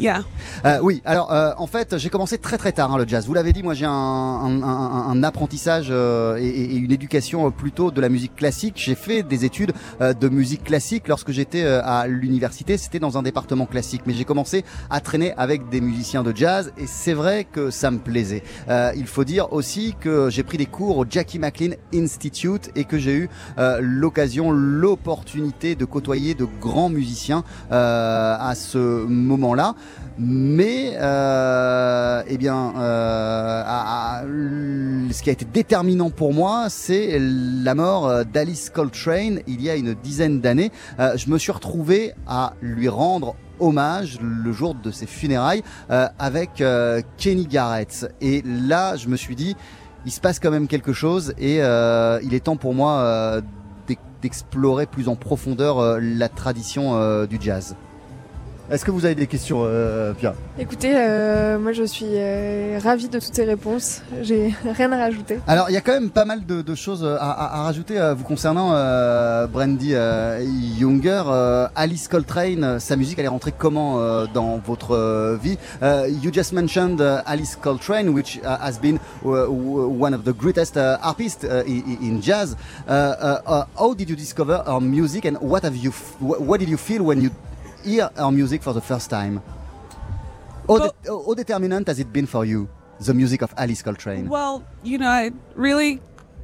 Yeah. 0.00 0.22
Euh, 0.64 0.78
oui, 0.82 1.02
alors 1.04 1.30
euh, 1.30 1.52
en 1.58 1.66
fait 1.66 1.98
j'ai 1.98 2.08
commencé 2.08 2.38
très 2.38 2.56
très 2.56 2.72
tard 2.72 2.90
hein, 2.90 2.96
le 2.96 3.06
jazz. 3.06 3.26
Vous 3.26 3.34
l'avez 3.34 3.52
dit, 3.52 3.62
moi 3.62 3.74
j'ai 3.74 3.84
un, 3.84 3.90
un, 3.90 4.62
un- 4.62 5.10
un 5.10 5.22
apprentissage 5.22 5.88
euh, 5.90 6.38
et, 6.38 6.46
et 6.48 6.76
une 6.76 6.90
éducation 6.90 7.46
euh, 7.46 7.50
plutôt 7.50 7.90
de 7.90 8.00
la 8.00 8.08
musique 8.08 8.34
classique. 8.34 8.74
J'ai 8.76 8.94
fait 8.94 9.22
des 9.22 9.44
études 9.44 9.72
euh, 10.00 10.14
de 10.14 10.30
musique 10.30 10.64
classique 10.64 11.06
lorsque 11.06 11.32
j'étais 11.32 11.64
euh, 11.64 11.82
à 11.84 12.06
l'université. 12.06 12.78
C'était 12.78 12.98
dans 12.98 13.18
un 13.18 13.22
département 13.22 13.66
classique, 13.66 14.00
mais 14.06 14.14
j'ai 14.14 14.24
commencé 14.24 14.64
à 14.88 15.00
traîner 15.00 15.34
avec 15.36 15.68
des 15.68 15.82
musiciens 15.82 16.22
de 16.22 16.34
jazz 16.34 16.72
et 16.78 16.86
c'est 16.86 17.12
vrai 17.12 17.44
que 17.44 17.70
ça 17.70 17.90
me 17.90 17.98
plaisait. 17.98 18.42
Il 18.96 19.06
faut 19.06 19.24
dire 19.24 19.52
aussi 19.52 19.94
que 20.00 20.30
j'ai 20.30 20.42
pris 20.44 20.56
des 20.56 20.66
cours 20.66 20.96
au 20.96 21.04
Jackie 21.08 21.38
McLean 21.38 21.74
Institute 21.94 22.70
et 22.74 22.84
que 22.84 22.98
j'ai 22.98 23.14
eu 23.14 23.28
l'occasion, 23.80 24.50
l'opportunité 24.50 25.74
de 25.74 25.84
côtoyer 25.84 26.34
de 26.34 26.46
grands 26.60 26.88
musiciens 26.88 27.44
à 27.70 28.52
ce 28.56 28.78
moment-là. 29.04 29.74
Mais 30.18 30.94
euh, 31.00 32.22
eh 32.28 32.36
bien, 32.36 32.74
euh, 32.76 33.62
ce 35.12 35.22
qui 35.22 35.30
a 35.30 35.32
été 35.32 35.46
déterminant 35.46 36.10
pour 36.10 36.34
moi, 36.34 36.66
c'est 36.68 37.18
la 37.18 37.74
mort 37.74 38.06
euh, 38.06 38.24
d'Alice 38.24 38.68
Coltrane 38.70 39.40
il 39.46 39.62
y 39.62 39.70
a 39.70 39.76
une 39.76 39.94
dizaine 39.94 40.40
d'années. 40.40 40.70
Je 40.98 41.30
me 41.30 41.38
suis 41.38 41.52
retrouvé 41.52 42.12
à 42.26 42.52
lui 42.60 42.88
rendre 42.88 43.34
hommage 43.60 44.18
le 44.20 44.52
jour 44.52 44.74
de 44.74 44.90
ses 44.90 45.06
funérailles 45.06 45.62
avec 46.18 46.62
Kenny 47.16 47.46
Garrett. 47.46 48.12
Et 48.20 48.42
là, 48.44 48.96
je 48.96 49.08
me 49.08 49.16
suis 49.16 49.36
dit, 49.36 49.56
il 50.06 50.12
se 50.12 50.20
passe 50.20 50.38
quand 50.40 50.50
même 50.50 50.66
quelque 50.66 50.92
chose 50.92 51.34
et 51.38 51.56
il 51.56 52.34
est 52.34 52.44
temps 52.44 52.56
pour 52.56 52.74
moi 52.74 53.40
d'ex- 53.86 54.00
d'explorer 54.22 54.86
plus 54.86 55.08
en 55.08 55.16
profondeur 55.16 55.98
la 56.00 56.28
tradition 56.28 57.24
du 57.26 57.38
jazz. 57.40 57.74
Est-ce 58.70 58.84
que 58.84 58.92
vous 58.92 59.04
avez 59.04 59.16
des 59.16 59.26
questions, 59.26 59.62
euh, 59.64 60.12
Pierre 60.12 60.34
Écoutez, 60.56 60.92
euh, 60.94 61.58
moi 61.58 61.72
je 61.72 61.82
suis 61.82 62.06
euh, 62.08 62.78
ravie 62.80 63.08
de 63.08 63.18
toutes 63.18 63.34
ces 63.34 63.44
réponses. 63.44 64.00
J'ai 64.22 64.54
rien 64.64 64.92
à 64.92 64.96
rajouter. 64.96 65.40
Alors, 65.48 65.68
il 65.70 65.72
y 65.72 65.76
a 65.76 65.80
quand 65.80 65.92
même 65.92 66.10
pas 66.10 66.24
mal 66.24 66.46
de, 66.46 66.62
de 66.62 66.74
choses 66.76 67.04
à, 67.04 67.16
à- 67.16 67.58
à 67.58 67.62
rajouter 67.64 67.98
euh, 67.98 68.14
vous 68.14 68.22
concernant 68.22 68.70
euh, 68.74 69.48
Brandy 69.48 69.90
euh, 69.94 70.40
Younger. 70.78 71.24
Euh, 71.26 71.66
Alice 71.74 72.06
Coltrane, 72.06 72.62
euh, 72.62 72.78
sa 72.78 72.94
musique, 72.94 73.18
elle 73.18 73.24
est 73.24 73.28
rentrée 73.28 73.52
comment 73.56 73.98
euh, 74.00 74.26
dans 74.32 74.58
votre 74.64 74.92
euh, 74.94 75.36
vie? 75.42 75.58
Euh, 75.82 76.06
You 76.22 76.32
just 76.32 76.52
mentioned 76.52 77.00
Alice 77.26 77.56
Coltrane, 77.60 78.10
which 78.10 78.38
uh, 78.44 78.56
has 78.62 78.78
been 78.80 78.98
uh, 79.24 79.48
one 79.50 80.14
of 80.14 80.22
the 80.22 80.32
greatest 80.32 80.76
uh, 80.76 80.96
artists 81.02 81.42
in 81.44 82.20
jazz. 82.22 82.56
How 82.86 83.94
did 83.96 84.08
you 84.10 84.14
discover 84.16 84.62
her 84.64 84.80
music, 84.80 85.24
and 85.24 85.38
what 85.40 85.64
have 85.64 85.74
you? 85.76 85.90
What 86.20 86.58
did 86.60 86.68
you 86.68 86.76
feel 86.76 87.02
when 87.02 87.20
you 87.20 87.30
hear 87.84 88.10
her 88.16 88.30
music 88.30 88.62
for 88.62 88.72
the 88.72 88.80
first 88.80 89.10
time? 89.10 89.40
How, 90.68 90.78
de- 90.78 90.92
how 91.08 91.34
determinant 91.34 91.88
has 91.88 91.98
it 91.98 92.12
been 92.12 92.26
for 92.26 92.44
you, 92.44 92.68
the 93.00 93.14
music 93.14 93.42
of 93.42 93.52
Alice 93.56 93.82
Coltrane? 93.82 94.28
Well, 94.28 94.62
you 94.84 94.98
know, 94.98 95.08
I 95.08 95.32
really 95.56 96.00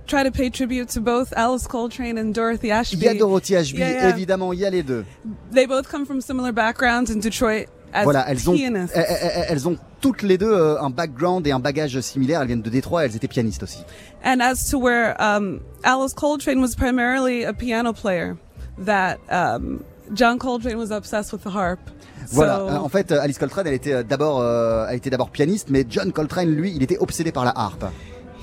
try 0.07 0.23
to 0.23 0.31
pay 0.31 0.51
tribute 0.51 0.89
to 0.91 1.01
both 1.01 1.33
Alice 1.37 1.67
Coltrane 1.67 2.19
and 2.19 2.35
Dorothy 2.35 2.71
Ashby. 2.71 2.97
Il 2.97 3.03
y 3.05 3.09
a 3.09 3.15
Dorothy 3.19 3.57
Ashby, 3.57 3.79
Yeah, 3.79 3.91
yeah. 3.91 4.11
évidemment, 4.11 4.53
il 4.53 4.61
y 4.61 4.65
a 4.65 4.71
les 4.71 4.83
deux. 4.83 5.05
They 5.53 5.67
both 5.67 5.89
come 5.89 6.05
from 6.07 6.21
similar 6.21 6.53
backgrounds 6.53 7.11
in 7.11 7.21
Detroit 7.21 7.67
as 7.93 8.05
voilà, 8.05 8.25
elles 8.29 8.49
ont, 8.51 8.55
elles, 8.55 8.89
elles- 8.95 9.47
elles 9.49 9.69
ont 9.69 9.79
toutes 10.01 10.23
les 10.23 10.37
deux 10.39 10.51
euh, 10.53 10.81
un 10.81 10.91
background 10.91 11.47
et 11.47 11.53
un 11.53 11.61
bagage 11.61 12.01
similaire. 12.01 12.41
Elles 12.41 12.49
viennent 12.49 12.63
de 12.63 12.71
Détroit, 12.71 13.05
elles 13.05 13.17
étaient 13.17 13.29
pianistes 13.29 13.63
aussi. 13.63 13.79
And 14.25 14.41
as 14.41 14.69
to 14.71 14.79
where 14.79 15.15
um, 15.21 15.61
Alice 15.85 16.13
Coltrane 16.15 16.61
was 16.61 16.75
primarily 16.77 17.45
a 17.45 17.53
piano 17.53 17.93
player, 17.93 18.37
that 18.85 19.19
um, 19.31 19.85
John 20.15 20.39
Coltrane 20.39 20.77
was 20.77 20.91
obsessed 20.93 21.33
with 21.33 21.43
the 21.43 21.55
harp. 21.55 21.81
Voilà. 22.33 22.57
So- 22.59 22.69
Euh, 22.69 22.77
En 22.79 22.89
fait, 22.89 23.13
euh, 23.13 23.21
Alice 23.21 23.39
Coltrane, 23.39 23.67
elle 23.67 23.75
était 23.75 23.93
euh, 23.93 24.03
d'abord, 24.03 24.41
euh, 24.41 24.87
elle 24.89 24.97
était 24.97 25.11
d'abord 25.11 25.31
pianiste, 25.31 25.69
mais 25.71 25.85
John 25.89 26.13
Coltrane, 26.13 26.51
lui, 26.51 26.73
il 26.75 26.83
était 26.83 26.99
obsédé 26.99 27.33
par 27.33 27.45
la 27.45 27.53
harpe. 27.57 27.85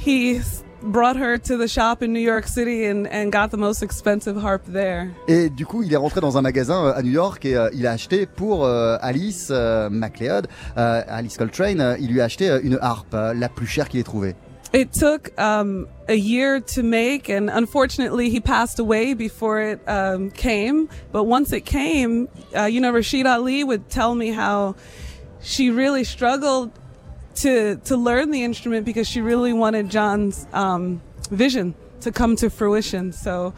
he 0.06 0.42
brought 0.86 1.16
her 1.16 1.38
to 1.40 1.58
the 1.58 1.66
shop 1.68 2.02
in 2.02 2.08
New 2.10 2.20
York 2.20 2.46
City 2.46 2.86
and, 2.90 3.06
and 3.14 3.30
got 3.32 3.48
the 3.52 3.58
most 3.58 3.82
expensive 3.82 4.38
harp 4.38 4.64
there. 4.72 5.08
Et 5.30 5.50
du 5.50 5.66
coup, 5.66 5.82
il 5.84 5.94
est 5.94 5.98
rentré 5.98 6.20
dans 6.20 6.38
un 6.38 6.42
magasin 6.42 6.90
à 6.94 7.02
New 7.02 7.12
York 7.12 7.46
et 7.46 7.56
euh, 7.56 7.70
il 7.74 7.88
a 7.88 7.92
acheté 7.92 8.26
pour 8.26 8.66
euh, 8.66 8.98
Alice 9.02 9.50
McLeod, 9.50 10.48
euh, 10.78 11.02
Alice 11.08 11.38
Coltrane, 11.38 11.96
il 12.02 12.10
lui 12.12 12.20
a 12.20 12.26
acheté 12.26 12.50
une 12.64 12.78
harpe, 12.82 13.14
la 13.14 13.48
plus 13.50 13.68
chère 13.68 13.88
qu'il 13.88 14.00
ait 14.02 14.04
trouvée. 14.04 14.36
It 14.74 14.92
took 14.92 15.40
um, 15.40 15.88
a 16.10 16.16
year 16.16 16.60
to 16.60 16.82
make, 16.82 17.30
and 17.30 17.48
unfortunately, 17.48 18.32
he 18.32 18.40
passed 18.40 18.80
away 18.80 19.14
before 19.14 19.62
it 19.62 19.88
um, 19.88 20.32
came. 20.32 20.90
But 21.12 21.26
once 21.26 21.54
it 21.54 21.62
came, 21.62 22.28
uh, 22.56 22.64
you 22.64 22.82
know, 22.82 22.92
Rashid 22.92 23.28
Ali 23.28 23.64
would 23.64 23.88
tell 23.90 24.16
me 24.16 24.32
how 24.32 24.76
she 25.44 25.70
really 25.70 26.04
struggled 26.04 26.72
to 27.36 27.76
to 27.86 27.96
learn 27.96 28.32
the 28.32 28.44
instrument 28.44 28.84
because 28.86 29.08
she 29.08 29.22
really 29.22 29.54
wanted 29.54 29.90
John's 29.90 30.48
um, 30.54 31.02
vision 31.30 31.76
to 32.02 32.12
come 32.12 32.36
to 32.38 32.50
fruition. 32.50 33.14
So 33.14 33.54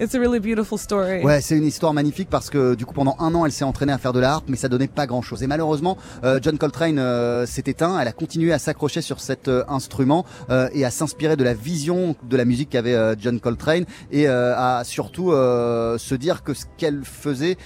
it's 0.00 0.14
a 0.14 0.18
really 0.18 0.40
beautiful 0.40 0.78
story. 0.78 1.22
Ouais, 1.22 1.40
c'est 1.40 1.56
une 1.56 1.66
histoire 1.66 1.92
magnifique 1.94 2.28
parce 2.30 2.50
que 2.50 2.74
du 2.74 2.86
coup 2.86 2.94
pendant 2.94 3.16
un 3.18 3.34
an 3.34 3.46
elle 3.46 3.52
s'est 3.52 3.64
entraînée 3.64 3.92
à 3.92 3.98
faire 3.98 4.12
de 4.12 4.20
la 4.20 4.32
harpe 4.32 4.46
mais 4.48 4.56
ça 4.56 4.68
donnait 4.68 4.88
pas 4.88 5.06
grand 5.06 5.22
chose. 5.22 5.42
Et 5.42 5.46
malheureusement 5.46 5.96
euh, 6.24 6.38
John 6.42 6.58
Coltrane 6.58 6.98
euh, 6.98 7.46
s'est 7.46 7.64
éteint, 7.66 7.98
elle 8.00 8.08
a 8.08 8.12
continué 8.12 8.52
à 8.52 8.58
s'accrocher 8.58 9.02
sur 9.02 9.20
cet 9.20 9.48
euh, 9.48 9.64
instrument 9.68 10.24
et 10.72 10.84
à 10.84 10.90
s'inspirer 10.90 11.36
de 11.36 11.44
la 11.44 11.54
vision 11.54 12.16
de 12.28 12.36
la 12.36 12.44
musique 12.44 12.70
qu'avait 12.70 13.14
John 13.18 13.40
Coltrane 13.40 13.84
et 14.10 14.26
à 14.26 14.82
surtout 14.84 15.30
se 15.30 16.14
dire 16.14 16.42
que 16.42 16.54
ce 16.54 16.64
qu'elle 16.76 17.02
faisait 17.04 17.56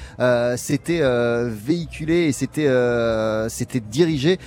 c'était 0.56 1.02
véhiculé 1.48 2.26
et 2.26 2.32
c'était 2.32 2.68
c'était 3.48 3.80
dirigé 3.80 4.38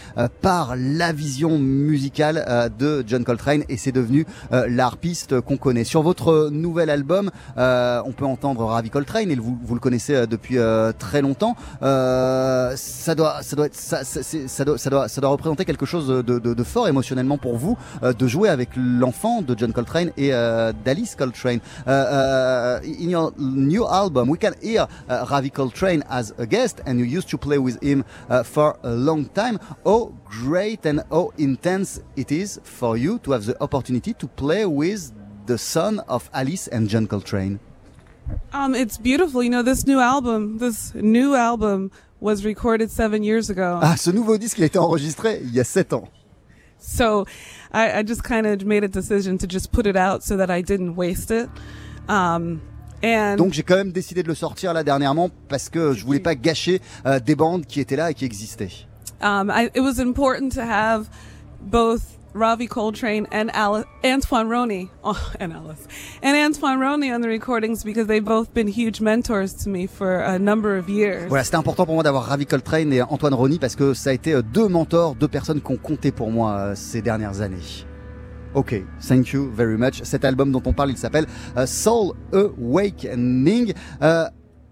par 0.42 0.76
la 0.76 1.14
vision 1.14 1.58
musicale 1.58 2.72
de 2.78 3.04
John 3.08 3.24
Coltrane 3.24 3.64
et 3.70 3.78
c'est 3.78 3.92
devenu 3.92 4.26
euh, 4.52 4.68
la 4.70 4.86
harpiste 4.86 5.42
qu'on 5.42 5.58
connaît. 5.58 5.84
Sur 5.84 6.02
votre 6.02 6.50
nouvel 6.52 6.90
album 6.90 7.32
euh, 7.78 8.02
on 8.06 8.12
peut 8.12 8.26
entendre 8.26 8.66
Ravi 8.66 8.90
Coltrane 8.90 9.32
et 9.32 9.36
vous, 9.36 9.74
le 9.74 9.80
connaissez 9.80 10.16
euh, 10.16 10.26
depuis 10.26 10.58
euh, 10.58 10.92
très 10.98 11.22
longtemps. 11.22 11.56
Ça 11.82 13.16
doit, 13.16 13.42
représenter 15.24 15.66
quelque 15.66 15.86
chose 15.86 16.08
de, 16.08 16.64
fort 16.64 16.88
émotionnellement 16.88 17.38
pour 17.38 17.58
vous 17.58 17.78
de 18.02 18.28
jouer 18.28 18.50
avec 18.50 18.70
l'enfant 18.76 19.42
de 19.42 19.58
John 19.58 19.72
Coltrane 19.72 20.12
et 20.18 20.32
d'Alice 20.84 21.16
Coltrane. 21.16 21.60
In 21.88 23.10
your 23.10 23.32
new 23.38 23.86
album, 23.86 24.30
we 24.30 24.38
can 24.40 24.54
hear 24.62 24.88
uh, 25.10 25.24
Ravi 25.26 25.50
Coltrane 25.50 26.04
as 26.10 26.34
a 26.38 26.46
guest, 26.46 26.82
and 26.86 26.98
you 26.98 27.06
used 27.06 27.30
to 27.30 27.38
play 27.38 27.58
with 27.58 27.78
him 27.82 28.04
uh, 28.30 28.44
for 28.44 28.78
a 28.84 28.92
long 28.92 29.26
time. 29.34 29.60
How 29.86 30.12
great 30.26 30.86
and 30.86 31.04
how 31.12 31.32
intense 31.38 32.02
it 32.16 32.32
is 32.32 32.60
for 32.64 32.98
you 32.98 33.20
to 33.20 33.32
have 33.32 33.46
the 33.46 33.62
opportunity 33.62 34.14
to 34.14 34.28
play 34.28 34.66
with 34.66 35.12
the 35.46 35.58
son 35.58 36.00
of 36.08 36.30
Alice 36.34 36.68
and 36.68 36.90
John 36.90 37.08
Coltrane. 37.08 37.60
Um, 38.54 38.76
it's 38.76 38.98
beautiful. 38.98 39.44
You 39.44 39.50
know, 39.50 39.64
this 39.64 39.86
new 39.86 40.00
album, 40.00 40.58
this 40.58 40.94
new 40.96 41.36
album 41.36 41.92
was 42.20 42.44
recorded 42.44 42.90
seven 42.92 43.24
years 43.24 43.50
ago. 43.50 43.80
Ah, 43.82 43.96
ce 43.98 44.10
nouveau 44.12 44.38
disque, 44.38 44.58
il 44.58 44.64
a 44.64 44.68
été 44.68 44.80
enregistré 44.80 45.40
il 45.44 45.54
y 45.54 45.60
a 45.60 45.64
sept 45.64 45.94
ans. 45.94 46.08
So 46.80 47.26
I, 47.74 48.00
I 48.00 48.04
just 48.04 48.24
kind 48.24 48.46
of 48.46 48.64
made 48.66 48.84
a 48.84 48.88
decision 48.88 49.38
to 49.38 49.48
just 49.48 49.72
put 49.72 49.86
it 49.88 49.96
out 49.98 50.24
so 50.24 50.38
that 50.38 50.50
I 50.50 50.62
didn't 50.62 50.96
waste 50.96 51.32
it. 51.32 51.50
Um, 52.08 52.62
and 53.04 53.38
Donc 53.38 53.54
j'ai 53.54 53.64
quand 53.64 53.76
même 53.76 53.92
décidé 53.92 54.24
de 54.24 54.28
le 54.28 54.36
sortir 54.36 54.74
là 54.74 54.84
dernièrement 54.84 55.30
parce 55.50 55.70
que 55.70 55.94
je 55.94 56.06
voulais 56.06 56.20
pas 56.20 56.36
gâcher 56.36 56.82
euh, 57.06 57.20
des 57.20 57.36
bandes 57.36 57.66
qui 57.66 57.80
étaient 57.80 57.96
là 57.96 58.12
et 58.12 58.14
qui 58.14 58.26
existaient. 58.26 58.70
um, 59.22 59.50
I, 59.50 59.70
it 59.74 59.82
was 59.82 60.00
important 60.00 60.52
to 60.54 60.62
have 60.62 61.08
both 61.62 62.17
Ravi 62.38 62.68
Coltrane 62.68 63.28
and 63.32 63.50
Antoine 64.04 64.48
Roney, 64.48 64.90
oh, 65.04 65.32
and 65.40 65.52
Alice, 65.52 65.88
and 66.22 66.36
Antoine 66.36 66.80
Roney 66.80 67.12
on 67.12 67.22
the 67.22 67.28
recordings 67.28 67.84
because 67.84 68.08
they've 68.08 68.24
both 68.24 68.54
been 68.54 68.68
huge 68.68 69.02
mentors 69.02 69.54
to 69.64 69.70
me 69.70 69.88
for 69.88 70.20
a 70.20 70.38
number 70.38 70.78
of 70.78 70.88
years. 70.88 71.28
Voilà, 71.28 71.44
c'était 71.44 71.58
important 71.58 71.86
pour 71.86 71.96
moi 71.96 72.04
d'avoir 72.04 72.26
Ravi 72.26 72.46
Coltrane 72.46 72.94
et 72.94 73.02
Antoine 73.02 73.34
Rony 73.34 73.58
parce 73.60 73.76
que 73.76 73.94
ça 73.94 74.12
a 74.12 74.14
été 74.14 74.34
euh, 74.34 74.42
deux 74.42 74.68
mentors, 74.68 75.16
deux 75.16 75.28
personnes 75.28 75.62
qui 75.62 75.72
ont 75.72 75.78
compté 75.78 76.12
pour 76.12 76.32
moi 76.32 76.58
euh, 76.58 76.76
ces 76.76 77.02
dernières 77.02 77.42
années. 77.42 77.86
Ok, 78.54 78.82
thank 79.08 79.30
you 79.30 79.52
very 79.54 79.78
much. 79.78 80.02
Cet 80.04 80.24
album 80.24 80.52
dont 80.52 80.64
on 80.66 80.74
parle, 80.74 80.92
il 80.92 80.98
s'appelle 80.98 81.26
euh, 81.58 81.66
Soul 81.66 82.14
Awakening. 82.32 83.74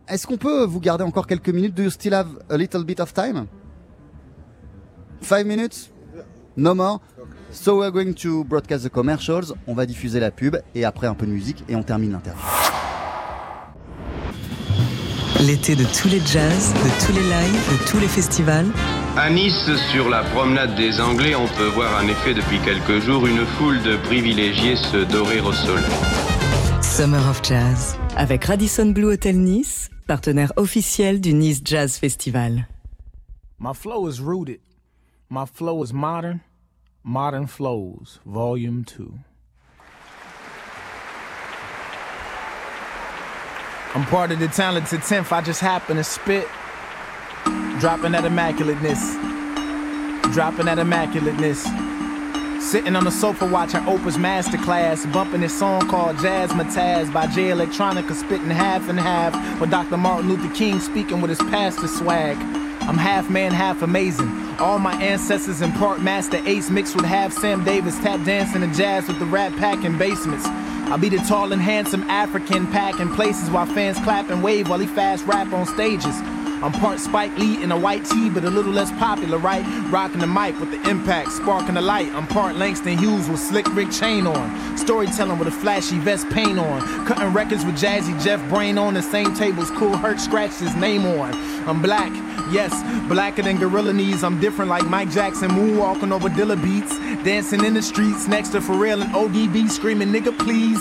Est-ce 0.08 0.28
qu'on 0.28 0.38
peut 0.38 0.66
vous 0.66 0.80
garder 0.80 1.04
encore 1.04 1.26
quelques 1.26 1.50
minutes? 1.50 1.74
Do 1.74 1.84
you 1.84 1.90
still 1.90 2.14
have 2.14 2.28
a 2.50 2.58
little 2.58 2.84
bit 2.84 3.00
of 3.00 3.12
time? 3.12 3.48
Five 5.22 5.48
minutes? 5.48 5.90
No 6.56 6.76
more? 6.76 7.02
So 7.56 7.78
we're 7.78 7.90
going 7.90 8.14
to 8.16 8.44
broadcast 8.44 8.84
the 8.84 8.90
commercials. 8.90 9.56
On 9.66 9.74
va 9.74 9.86
diffuser 9.86 10.20
la 10.20 10.30
pub 10.30 10.58
et 10.76 10.84
après 10.84 11.08
un 11.08 11.16
peu 11.16 11.26
de 11.26 11.32
musique 11.32 11.64
et 11.70 11.76
on 11.76 11.84
termine 11.84 12.12
l'interview. 12.12 12.44
L'été 15.40 15.76
de 15.76 15.86
tous 15.86 16.10
les 16.10 16.20
jazz, 16.20 16.74
de 16.74 17.06
tous 17.06 17.14
les 17.14 17.24
lives, 17.24 17.72
de 17.72 17.90
tous 17.90 18.00
les 18.00 18.08
festivals. 18.08 18.68
À 19.18 19.30
Nice, 19.30 19.70
sur 19.92 20.10
la 20.10 20.24
promenade 20.24 20.76
des 20.76 21.00
Anglais, 21.00 21.34
on 21.34 21.48
peut 21.48 21.70
voir 21.70 22.04
en 22.04 22.08
effet 22.08 22.34
depuis 22.34 22.60
quelques 22.60 23.00
jours 23.04 23.26
une 23.26 23.46
foule 23.46 23.82
de 23.84 23.96
privilégiés 24.04 24.76
se 24.76 25.10
dorer 25.10 25.40
au 25.40 25.54
soleil. 25.54 25.86
Summer 26.82 27.26
of 27.30 27.42
Jazz 27.42 27.98
avec 28.18 28.44
Radisson 28.46 28.88
Blue 28.88 29.14
Hotel 29.14 29.38
Nice, 29.38 29.90
partenaire 30.08 30.52
officiel 30.58 31.22
du 31.22 31.34
Nice 31.34 31.62
Jazz 31.64 31.98
Festival. 31.98 32.68
My 33.60 33.74
flow 33.74 34.10
is 34.10 34.20
rooted. 34.20 34.60
My 35.30 35.46
flow 35.52 35.84
is 35.84 35.94
modern. 35.94 36.42
Modern 37.08 37.46
Flows, 37.46 38.18
Volume 38.26 38.84
2. 38.84 39.20
I'm 43.94 44.04
part 44.06 44.32
of 44.32 44.40
the 44.40 44.48
talented 44.48 45.02
10th. 45.02 45.32
I 45.32 45.42
just 45.42 45.62
happen 45.62 45.98
to 45.98 46.04
spit. 46.04 46.48
Dropping 47.80 48.14
that 48.14 48.24
immaculateness. 48.24 49.14
Dropping 50.34 50.66
that 50.66 50.80
immaculateness. 50.80 51.62
Sitting 52.60 52.96
on 52.96 53.04
the 53.04 53.12
sofa 53.12 53.46
watching 53.46 53.82
Oprah's 53.82 54.18
masterclass, 54.18 55.06
bumping 55.14 55.42
this 55.42 55.60
song 55.60 55.88
called 55.88 56.18
Jazz 56.18 56.50
Mataz 56.54 57.14
by 57.14 57.28
Jay 57.28 57.50
Electronica, 57.50 58.16
spitting 58.16 58.50
half 58.50 58.90
and 58.90 59.00
half 59.00 59.62
with 59.62 59.70
Dr. 59.70 59.98
Martin 59.98 60.28
Luther 60.28 60.52
King 60.56 60.80
speaking 60.80 61.22
with 61.22 61.30
his 61.30 61.50
pastor 61.52 61.88
swag. 61.88 62.65
I'm 62.88 62.98
half 62.98 63.30
man, 63.32 63.52
half 63.52 63.82
amazing. 63.82 64.30
All 64.60 64.78
my 64.78 64.94
ancestors 65.02 65.62
in 65.62 65.72
part 65.74 66.02
Master 66.02 66.38
Ace 66.46 66.70
mixed 66.70 66.96
with 66.96 67.06
half 67.06 67.34
Sam 67.34 67.64
Davis, 67.64 67.98
tap 67.98 68.24
dancing 68.24 68.62
and 68.62 68.74
jazz 68.76 69.08
with 69.08 69.18
the 69.18 69.26
rap 69.26 69.54
pack 69.58 69.84
in 69.84 69.98
basements. 69.98 70.46
I'll 70.46 71.00
be 71.00 71.10
the 71.10 71.18
tall 71.18 71.52
and 71.52 71.62
handsome 71.62 72.04
African 72.04 72.68
pack 72.68 73.00
in 73.00 73.12
places 73.16 73.50
while 73.50 73.66
fans 73.66 73.98
clap 74.00 74.30
and 74.30 74.44
wave 74.44 74.70
while 74.70 74.78
he 74.78 74.86
fast 74.86 75.26
rap 75.26 75.52
on 75.52 75.66
stages. 75.66 76.16
I'm 76.62 76.72
part 76.72 77.00
Spike 77.00 77.38
Lee 77.38 77.62
in 77.62 77.72
a 77.72 77.78
white 77.78 78.06
tee, 78.06 78.30
but 78.30 78.46
a 78.46 78.50
little 78.50 78.72
less 78.72 78.92
popular, 78.94 79.38
right? 79.38 79.64
Rocking 79.92 80.20
the 80.20 80.28
mic 80.28 80.58
with 80.60 80.72
the 80.72 80.90
impact, 80.90 81.32
sparking 81.32 81.76
the 81.76 81.82
light. 81.82 82.08
I'm 82.14 82.26
part 82.28 82.56
Langston 82.56 82.98
Hughes 82.98 83.28
with 83.30 83.40
slick 83.40 83.68
Rick 83.76 83.92
chain 83.92 84.26
on. 84.26 84.78
Storytelling 84.78 85.38
with 85.38 85.48
a 85.48 85.52
flashy 85.52 86.00
vest 86.00 86.30
paint 86.30 86.58
on. 86.58 87.06
Cutting 87.06 87.34
records 87.34 87.66
with 87.66 87.76
Jazzy 87.78 88.20
Jeff 88.24 88.48
Brain 88.50 88.78
on 88.78 88.94
the 88.94 89.02
same 89.02 89.34
tables 89.34 89.70
Cool 89.72 89.98
Hurt 89.98 90.20
scratched 90.20 90.60
his 90.60 90.76
name 90.76 91.06
on. 91.06 91.34
I'm 91.68 91.82
black, 91.82 92.12
yes, 92.52 92.74
blacker 93.08 93.42
than 93.42 93.58
gorilla 93.58 93.94
knees. 93.94 94.24
I'm 94.24 94.40
different 94.40 94.70
like 94.70 94.86
Mike 94.86 95.12
Jackson, 95.12 95.50
moonwalking 95.52 96.12
over 96.12 96.30
Dilla 96.30 96.62
beats. 96.62 96.98
Dancing 97.24 97.64
in 97.64 97.74
the 97.74 97.82
streets 97.82 98.28
next 98.28 98.50
to 98.50 98.60
Pharrell 98.60 99.02
and 99.02 99.14
ODB, 99.14 99.70
screaming, 99.70 100.10
nigga, 100.10 100.38
please, 100.38 100.80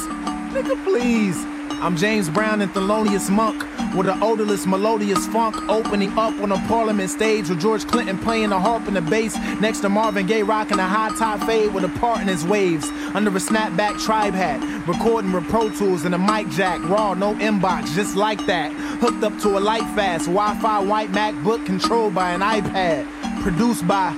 nigga, 0.53 0.83
please. 0.85 1.37
I'm 1.81 1.97
James 1.97 2.29
Brown 2.29 2.61
and 2.63 2.73
Thelonious 2.73 3.31
Monk 3.31 3.63
with 3.95 4.09
an 4.09 4.23
odorless, 4.23 4.67
melodious 4.67 5.27
funk 5.27 5.57
opening 5.69 6.11
up 6.19 6.35
on 6.41 6.51
a 6.53 6.57
parliament 6.67 7.11
stage 7.11 7.49
with 7.49 7.61
George 7.61 7.87
Clinton 7.87 8.19
playing 8.19 8.51
the 8.51 8.59
harp 8.59 8.87
and 8.87 8.97
the 8.97 9.03
bass 9.03 9.37
next 9.61 9.81
to 9.81 9.89
Marvin 9.89 10.27
Gaye 10.27 10.43
rocking 10.43 10.79
a 10.79 10.87
high 10.87 11.11
top 11.17 11.41
fade 11.47 11.73
with 11.73 11.85
a 11.85 11.89
part 12.01 12.21
in 12.21 12.29
his 12.29 12.45
waves 12.45 12.89
under 13.15 13.31
a 13.31 13.41
snapback 13.41 14.03
tribe 14.03 14.35
hat, 14.35 14.61
recording 14.89 15.33
with 15.33 15.49
Pro 15.49 15.71
Tools 15.71 16.05
and 16.05 16.15
a 16.15 16.19
mic 16.19 16.49
jack, 16.49 16.83
raw, 16.89 17.15
no 17.15 17.35
inbox, 17.35 17.95
just 17.95 18.17
like 18.17 18.45
that. 18.47 18.73
Hooked 19.01 19.23
up 19.23 19.39
to 19.41 19.59
a 19.59 19.61
light 19.61 19.95
fast, 19.95 20.27
Wi-Fi 20.27 20.81
white 20.81 21.13
MacBook 21.13 21.65
controlled 21.67 22.15
by 22.15 22.33
an 22.33 22.41
iPad, 22.41 23.07
produced 23.43 23.87
by 23.87 24.13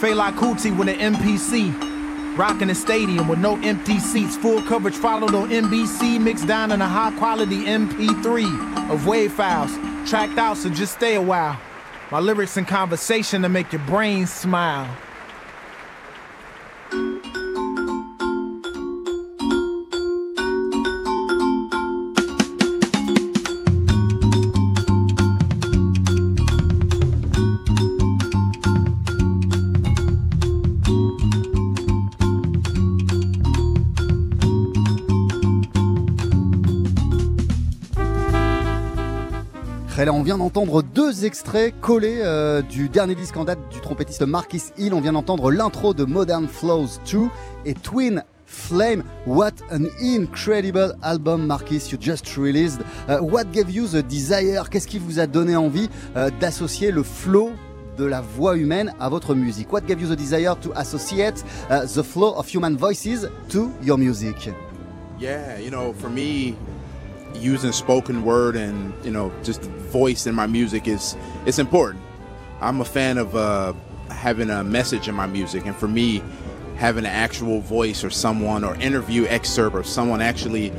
Fela 0.00 0.32
Kuti 0.32 0.76
with 0.76 0.88
an 0.88 1.14
MPC. 1.14 1.93
Rocking 2.36 2.66
the 2.66 2.74
stadium 2.74 3.28
with 3.28 3.38
no 3.38 3.56
empty 3.62 4.00
seats. 4.00 4.36
Full 4.36 4.60
coverage 4.62 4.96
followed 4.96 5.36
on 5.36 5.50
NBC, 5.50 6.20
mixed 6.20 6.48
down 6.48 6.72
in 6.72 6.82
a 6.82 6.88
high 6.88 7.16
quality 7.16 7.64
MP3 7.64 8.90
of 8.90 9.06
wave 9.06 9.32
files. 9.32 9.70
Tracked 10.10 10.36
out, 10.36 10.56
so 10.56 10.68
just 10.68 10.94
stay 10.94 11.14
a 11.14 11.22
while. 11.22 11.56
My 12.10 12.18
lyrics 12.18 12.56
and 12.56 12.66
conversation 12.66 13.42
to 13.42 13.48
make 13.48 13.72
your 13.72 13.82
brain 13.82 14.26
smile. 14.26 14.88
Vient 40.24 40.38
d'entendre 40.38 40.82
deux 40.82 41.26
extraits 41.26 41.74
collés 41.82 42.20
euh, 42.22 42.62
du 42.62 42.88
dernier 42.88 43.14
disque 43.14 43.36
en 43.36 43.44
date 43.44 43.58
du 43.70 43.80
trompettiste 43.82 44.22
Marquis 44.22 44.62
Hill. 44.78 44.94
On 44.94 45.02
vient 45.02 45.12
d'entendre 45.12 45.52
l'intro 45.52 45.92
de 45.92 46.04
Modern 46.04 46.48
Flows 46.48 46.98
2 47.12 47.28
et 47.66 47.74
Twin 47.74 48.24
Flame. 48.46 49.04
What 49.26 49.52
an 49.70 49.84
incredible 50.00 50.94
album, 51.02 51.46
Marquis, 51.46 51.90
you 51.92 51.98
just 52.00 52.38
released. 52.38 52.80
Uh, 53.06 53.18
what 53.20 53.44
gave 53.52 53.70
you 53.70 53.86
the 53.86 54.02
desire? 54.02 54.70
Qu'est-ce 54.70 54.88
qui 54.88 54.98
vous 54.98 55.18
a 55.18 55.26
donné 55.26 55.56
envie 55.56 55.90
euh, 56.16 56.30
d'associer 56.40 56.90
le 56.90 57.02
flow 57.02 57.50
de 57.98 58.06
la 58.06 58.22
voix 58.22 58.56
humaine 58.56 58.94
à 58.98 59.10
votre 59.10 59.34
musique? 59.34 59.70
What 59.70 59.82
gave 59.82 60.00
you 60.00 60.08
the 60.08 60.18
desire 60.18 60.56
to 60.62 60.70
associate 60.74 61.44
uh, 61.70 61.84
the 61.86 62.02
flow 62.02 62.32
of 62.38 62.48
human 62.48 62.76
voices 62.76 63.28
to 63.50 63.70
your 63.82 63.98
music? 63.98 64.50
Yeah, 65.20 65.58
you 65.60 65.70
know, 65.70 65.92
for 65.92 66.08
me, 66.08 66.54
using 67.34 67.72
spoken 67.72 68.24
word 68.24 68.56
and 68.56 68.92
you 69.04 69.10
know 69.10 69.32
just 69.42 69.62
voice 69.62 70.26
in 70.26 70.34
my 70.34 70.46
music 70.46 70.88
is 70.88 71.16
it's 71.46 71.58
important. 71.58 72.02
I'm 72.60 72.80
a 72.80 72.84
fan 72.84 73.18
of 73.18 73.34
uh, 73.36 73.74
having 74.10 74.50
a 74.50 74.64
message 74.64 75.08
in 75.08 75.14
my 75.14 75.26
music, 75.26 75.66
and 75.66 75.76
for 75.76 75.88
me, 75.88 76.22
having 76.76 77.04
an 77.04 77.10
actual 77.10 77.60
voice 77.60 78.04
or 78.04 78.10
someone 78.10 78.64
or 78.64 78.74
interview 78.76 79.26
excerpt 79.26 79.76
or 79.76 79.84
someone 79.84 80.20
actually 80.20 80.72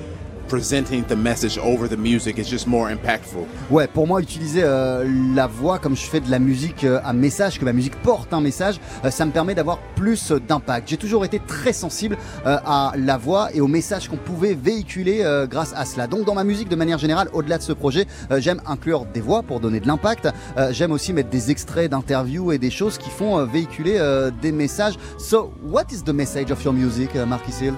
presenting 0.48 1.04
the 1.06 1.16
message 1.16 1.58
over 1.58 1.88
the 1.88 1.98
music 1.98 2.38
is 2.38 2.50
just 2.50 2.68
more 2.68 2.90
impactful. 2.90 3.46
Ouais, 3.70 3.88
pour 3.88 4.08
moi, 4.08 4.22
utiliser 4.22 4.62
euh, 4.64 5.06
la 5.34 5.48
voix 5.48 5.80
comme 5.80 5.96
je 5.96 6.06
fais 6.06 6.20
de 6.20 6.30
la 6.30 6.40
musique 6.40 6.84
euh, 6.84 7.00
à 7.04 7.14
message, 7.14 7.60
que 7.60 7.66
ma 7.66 7.74
musique 7.74 7.96
porte 8.02 8.34
un 8.34 8.42
message, 8.42 8.80
euh, 9.04 9.12
ça 9.12 9.26
me 9.26 9.32
permet 9.32 9.56
d'avoir 9.56 9.80
plus 9.96 10.32
euh, 10.32 10.40
d'impact. 10.40 10.90
J'ai 10.90 10.98
toujours 10.98 11.26
été 11.26 11.40
très 11.40 11.74
sensible 11.74 12.18
à 12.46 12.94
la 12.98 13.18
voix 13.18 13.50
et 13.54 13.62
au 13.62 13.68
message 13.68 14.08
qu'on 14.08 14.18
pouvait 14.18 14.54
véhiculer 14.54 15.24
grâce 15.50 15.74
à 15.76 15.86
cela. 15.86 16.08
Donc 16.08 16.26
dans 16.26 16.34
ma 16.34 16.44
musique, 16.44 16.70
de 16.70 16.76
manière 16.76 16.98
générale, 16.98 17.30
au-delà 17.34 17.58
de 17.58 17.64
ce 17.64 17.74
projet, 17.74 18.06
j'aime 18.38 18.62
inclure 18.66 19.06
des 19.06 19.22
voix 19.22 19.44
pour 19.44 19.60
donner 19.60 19.80
de 19.80 19.88
l'impact. 19.88 20.30
J'aime 20.72 20.92
aussi 20.92 21.14
mettre 21.14 21.30
des 21.30 21.52
extraits 21.52 21.90
d'interviews 21.92 22.52
et 22.52 22.58
des 22.58 22.70
choses 22.70 22.98
qui 22.98 23.10
font 23.10 23.44
véhiculer 23.46 24.00
des 24.42 24.52
messages. 24.52 24.96
So, 25.18 25.54
what 25.64 25.86
is 25.92 26.04
the 26.04 26.14
message 26.14 26.52
of 26.52 26.64
your 26.64 26.74
music, 26.74 27.16
Marquis 27.16 27.66
Hill? 27.66 27.74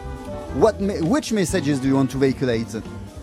What, 0.55 0.79
which 0.79 1.31
messages 1.31 1.79
do 1.79 1.87
you 1.87 1.95
want 1.95 2.09
to 2.11 2.17
vehiculate 2.17 2.73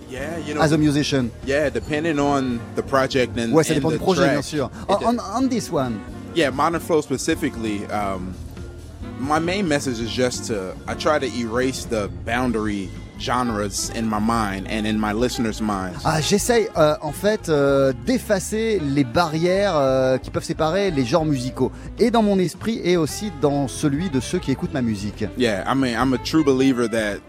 Yeah, 0.08 0.36
you 0.38 0.54
know. 0.54 0.60
as 0.60 0.72
a 0.72 0.78
musician? 0.78 1.30
Yeah, 1.44 1.68
depending 1.70 2.18
on 2.18 2.60
the 2.76 2.82
project 2.82 3.36
and, 3.38 3.52
Ouais, 3.52 3.64
ça 3.64 3.70
and 3.74 3.80
dépend 3.82 3.90
the 3.92 3.98
du 3.98 4.04
projet, 4.04 4.22
track. 4.22 4.32
bien 4.32 4.42
sûr. 4.42 4.70
On, 4.88 5.04
on- 5.04 5.20
on 5.20 5.48
this 5.48 5.70
one. 5.70 6.00
Yeah, 6.34 6.50
Modern 6.50 6.80
Flow 6.80 7.00
specifically. 7.00 7.86
Um, 7.86 8.34
my 9.18 9.38
main 9.38 9.66
message 9.68 10.00
is 10.00 10.10
just 10.12 10.44
to 10.46 10.74
I 10.86 10.94
try 10.94 11.18
to 11.18 11.26
erase 11.38 11.84
the 11.86 12.08
boundary 12.24 12.88
genres 13.18 13.90
in 13.96 14.02
my 14.02 14.18
mind 14.20 14.66
and 14.68 14.86
in 14.86 14.98
my 14.98 15.12
listeners' 15.12 15.60
minds. 15.60 15.98
Ah, 16.04 16.20
J'essaye 16.20 16.68
euh, 16.76 16.94
en 17.00 17.12
fait 17.12 17.48
euh, 17.48 17.92
d'effacer 18.06 18.80
les 18.80 19.04
barrières 19.04 19.76
euh, 19.76 20.18
qui 20.18 20.30
peuvent 20.30 20.44
séparer 20.44 20.90
les 20.90 21.04
genres 21.04 21.24
musicaux, 21.24 21.72
et 21.98 22.10
dans 22.10 22.22
mon 22.22 22.38
esprit 22.38 22.80
et 22.84 22.96
aussi 22.96 23.32
dans 23.40 23.68
celui 23.68 24.10
de 24.10 24.20
ceux 24.20 24.38
qui 24.38 24.50
écoutent 24.50 24.74
ma 24.74 24.82
musique. 24.82 25.24
Yeah, 25.36 25.64
I 25.66 25.74
mean, 25.74 25.94
I'm 25.94 26.12
a 26.14 26.18
true 26.18 26.44
believer 26.44 26.88
that 26.88 27.20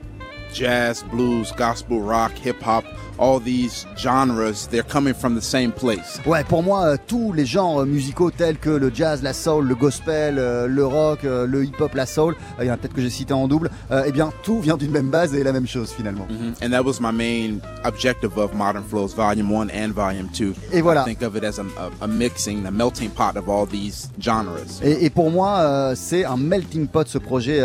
jazz, 0.53 1.03
blues, 1.12 1.52
gospel, 1.57 1.99
rock, 1.99 2.32
hip 2.44 2.66
hop, 2.66 2.86
all 3.19 3.39
these 3.39 3.85
genres, 3.97 4.67
they're 4.67 4.83
coming 4.83 5.13
from 5.13 5.35
the 5.35 5.41
same 5.41 5.71
place. 5.71 6.19
Ouais, 6.25 6.43
pour 6.43 6.63
moi, 6.63 6.85
euh, 6.85 6.97
tous 7.07 7.33
les 7.33 7.45
genres 7.45 7.85
musicaux 7.85 8.31
tels 8.31 8.57
que 8.57 8.69
le 8.69 8.91
jazz, 8.93 9.21
la 9.23 9.33
soul, 9.33 9.67
le 9.67 9.75
gospel, 9.75 10.35
euh, 10.37 10.67
le 10.67 10.85
rock, 10.85 11.23
euh, 11.23 11.45
le 11.45 11.65
hip-hop, 11.65 11.93
la 11.93 12.05
soul, 12.05 12.35
il 12.59 12.65
y 12.65 12.69
en 12.69 12.73
a 12.73 12.77
peut-être 12.77 12.93
que 12.93 13.01
j'ai 13.01 13.09
cité 13.09 13.33
en 13.33 13.47
double, 13.47 13.69
eh 14.05 14.11
bien 14.11 14.31
tout 14.43 14.59
vient 14.59 14.77
d'une 14.77 14.91
même 14.91 15.09
base 15.09 15.33
et 15.33 15.43
la 15.43 15.51
même 15.51 15.67
chose 15.67 15.91
finalement. 15.91 16.27
Mhm. 16.29 16.53
And 16.63 16.71
that 16.71 16.83
was 16.83 16.99
my 16.99 17.11
main 17.11 17.59
objective 17.83 18.37
of 18.37 18.53
Modern 18.53 18.83
Flows, 18.83 19.09
Volume 19.15 19.51
1 19.51 19.69
and 19.69 19.91
Volume 19.93 20.27
2. 20.33 20.53
Et 20.73 20.81
voilà. 20.81 21.03
I 21.03 21.15
think 21.15 21.21
of 21.21 21.35
it 21.35 21.43
as 21.43 21.59
a, 21.59 21.63
a, 21.79 22.05
a 22.05 22.07
mixing, 22.07 22.65
a 22.65 22.71
melting 22.71 23.09
pot 23.09 23.37
of 23.37 23.47
all 23.49 23.65
these 23.67 24.09
genres. 24.19 24.81
Et, 24.83 25.05
et 25.05 25.09
pour 25.09 25.31
moi, 25.31 25.93
c'est 25.95 26.25
un 26.25 26.37
melting 26.37 26.87
pot 26.87 27.07
ce 27.07 27.17
projet 27.17 27.61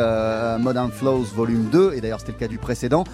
Modern 0.59 0.91
Flows 0.91 1.27
Volume 1.35 1.69
2, 1.71 1.95
et 1.95 2.01
d'ailleurs 2.01 2.21
c'était 2.21 2.33
le 2.33 2.39
cas 2.39 2.49
du 2.49 2.59
précédent. 2.59 3.05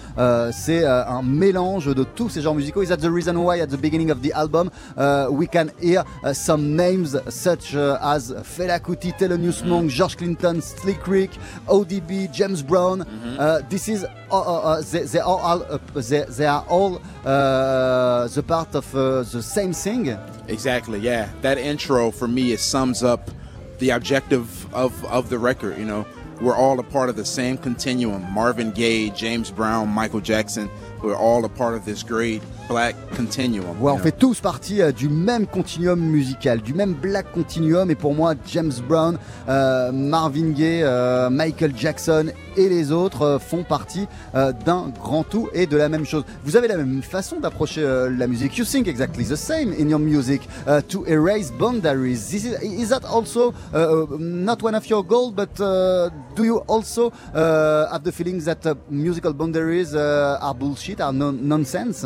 C'est 0.51 0.85
un 0.85 1.21
mélange 1.23 1.93
de 1.93 2.03
tous 2.27 2.33
ces 2.33 2.41
genres 2.41 2.55
musicaux. 2.55 2.81
Is 2.81 2.89
that 2.89 2.99
the 2.99 3.09
reason 3.11 3.41
why 3.41 3.59
at 3.59 3.69
the 3.69 3.77
beginning 3.77 4.11
of 4.11 4.21
the 4.21 4.33
album 4.33 4.69
uh, 4.97 5.27
we 5.31 5.47
can 5.47 5.71
hear 5.79 6.03
uh, 6.23 6.33
some 6.33 6.75
names 6.75 7.15
such 7.29 7.75
uh, 7.75 7.97
as 8.01 8.31
Fela 8.31 8.79
Kuti, 8.79 9.17
Thelonious 9.17 9.65
Monk, 9.65 9.89
George 9.91 10.17
Clinton, 10.17 10.61
Slick 10.61 11.07
Rick, 11.07 11.31
ODB, 11.67 12.31
James 12.33 12.61
Brown. 12.61 13.01
Uh, 13.01 13.61
this 13.69 13.87
is 13.87 14.03
uh, 14.03 14.07
uh, 14.31 14.81
they, 14.91 15.03
they 15.03 15.19
are 15.19 15.25
all 15.25 15.59
they, 15.93 16.23
they 16.23 16.45
are 16.45 16.65
all 16.67 17.01
uh, 17.25 18.27
the 18.27 18.43
part 18.43 18.75
of 18.75 18.93
uh, 18.93 19.23
the 19.23 19.41
same 19.41 19.73
thing. 19.73 20.17
Exactly, 20.47 20.99
yeah. 20.99 21.29
That 21.41 21.57
intro 21.57 22.11
for 22.11 22.27
me 22.27 22.51
it 22.51 22.59
sums 22.59 23.03
up 23.03 23.31
the 23.79 23.91
objective 23.91 24.73
of 24.73 24.91
of 25.05 25.29
the 25.29 25.39
record, 25.39 25.77
you 25.77 25.85
know. 25.85 26.05
We're 26.39 26.55
all 26.55 26.79
a 26.79 26.83
part 26.83 27.09
of 27.09 27.15
the 27.15 27.25
same 27.25 27.57
continuum. 27.57 28.21
Marvin 28.31 28.69
Gaye, 28.71 29.09
James 29.09 29.49
Brown, 29.49 29.89
Michael 29.89 30.21
Jackson, 30.21 30.69
we're 31.01 31.15
all 31.15 31.43
a 31.45 31.49
part 31.49 31.75
of 31.75 31.85
this 31.85 32.03
great 32.03 32.41
black 32.67 32.95
continuum. 33.15 33.63
Ouais, 33.81 33.91
on 33.91 33.97
fait 33.97 34.11
tous 34.11 34.39
partie 34.39 34.81
euh, 34.81 34.91
du 34.91 35.09
même 35.09 35.47
continuum 35.47 35.99
musical, 35.99 36.61
du 36.61 36.73
même 36.73 36.93
black 36.93 37.31
continuum. 37.31 37.89
Et 37.91 37.95
pour 37.95 38.13
moi, 38.13 38.33
James 38.47 38.73
Brown, 38.87 39.17
euh, 39.49 39.91
Marvin 39.91 40.49
Gaye, 40.51 40.83
euh, 40.83 41.29
Michael 41.29 41.73
Jackson 41.75 42.27
et 42.55 42.69
les 42.69 42.91
autres 42.91 43.39
font 43.39 43.63
partie 43.63 44.07
d'un 44.33 44.91
grand 45.03 45.23
tout 45.23 45.47
et 45.53 45.67
de 45.67 45.77
la 45.77 45.89
même 45.89 46.05
chose. 46.05 46.23
Vous 46.43 46.55
avez 46.55 46.67
la 46.67 46.77
même 46.77 47.03
façon 47.03 47.39
d'approcher 47.39 47.83
la 48.17 48.25
musique. 48.25 48.57
You 48.57 48.65
think 48.65 48.87
exactly 48.87 49.23
the 49.25 49.35
same 49.35 49.73
in 49.79 49.89
your 49.89 49.99
music 49.99 50.41
uh, 50.67 50.81
to 50.89 51.05
erase 51.05 51.51
boundaries. 51.51 52.31
This 52.31 52.45
is, 52.45 52.57
is 52.63 52.89
that 52.89 53.05
also 53.05 53.53
uh, 53.75 54.07
not 54.17 54.63
one 54.63 54.73
of 54.73 54.87
your 54.89 55.03
goals, 55.03 55.33
but 55.35 55.59
uh, 55.61 56.09
do 56.35 56.45
you 56.45 56.57
also 56.67 57.11
uh, 57.35 57.91
have 57.91 58.03
the 58.03 58.11
feeling 58.11 58.39
that 58.39 58.65
uh, 58.65 58.73
musical 58.89 59.33
boundaries 59.33 59.93
uh, 59.93 60.39
are 60.41 60.55
bullshit, 60.55 60.99
are 60.99 61.13
non- 61.13 61.47
nonsense? 61.47 62.05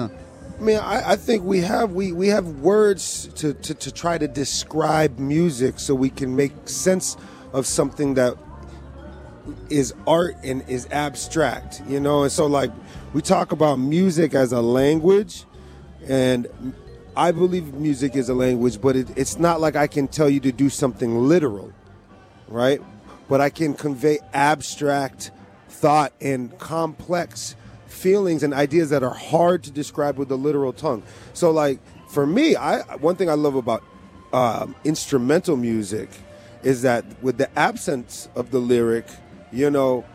I 0.61 0.63
mean, 0.63 0.77
I, 0.77 1.13
I 1.13 1.15
think 1.15 1.43
we 1.43 1.61
have 1.61 1.93
we, 1.93 2.11
we 2.11 2.27
have 2.27 2.59
words 2.59 3.29
to, 3.37 3.55
to, 3.55 3.73
to 3.73 3.91
try 3.91 4.19
to 4.19 4.27
describe 4.27 5.17
music 5.17 5.79
so 5.79 5.95
we 5.95 6.11
can 6.11 6.35
make 6.35 6.51
sense 6.69 7.17
of 7.51 7.65
something 7.65 8.13
that 8.13 8.37
is 9.71 9.91
art 10.05 10.35
and 10.43 10.63
is 10.69 10.87
abstract, 10.91 11.81
you 11.87 11.99
know. 11.99 12.21
And 12.21 12.31
so, 12.31 12.45
like, 12.45 12.69
we 13.11 13.23
talk 13.23 13.51
about 13.51 13.77
music 13.77 14.35
as 14.35 14.51
a 14.51 14.61
language, 14.61 15.45
and 16.07 16.45
I 17.17 17.31
believe 17.31 17.73
music 17.73 18.15
is 18.15 18.29
a 18.29 18.35
language, 18.35 18.79
but 18.79 18.95
it, 18.95 19.17
it's 19.17 19.39
not 19.39 19.61
like 19.61 19.75
I 19.75 19.87
can 19.87 20.07
tell 20.07 20.29
you 20.29 20.39
to 20.41 20.51
do 20.51 20.69
something 20.69 21.27
literal, 21.27 21.73
right? 22.47 22.79
But 23.27 23.41
I 23.41 23.49
can 23.49 23.73
convey 23.73 24.19
abstract 24.31 25.31
thought 25.69 26.13
and 26.21 26.55
complex 26.59 27.55
feelings 27.91 28.43
and 28.43 28.53
ideas 28.53 28.89
that 28.89 29.03
are 29.03 29.13
hard 29.13 29.63
to 29.63 29.71
describe 29.71 30.17
with 30.17 30.29
the 30.29 30.37
literal 30.37 30.73
tongue. 30.73 31.03
So, 31.33 31.51
like 31.51 31.79
for 32.09 32.25
me, 32.25 32.55
I 32.55 32.81
one 32.97 33.15
thing 33.15 33.29
I 33.29 33.35
love 33.35 33.55
about 33.55 33.83
um, 34.33 34.75
instrumental 34.83 35.57
music 35.57 36.09
is 36.63 36.81
that 36.83 37.05
with 37.21 37.37
the 37.37 37.49
absence 37.57 38.29
of 38.35 38.51
the 38.51 38.59
lyric, 38.59 39.05
you 39.51 39.69
know, 39.69 40.05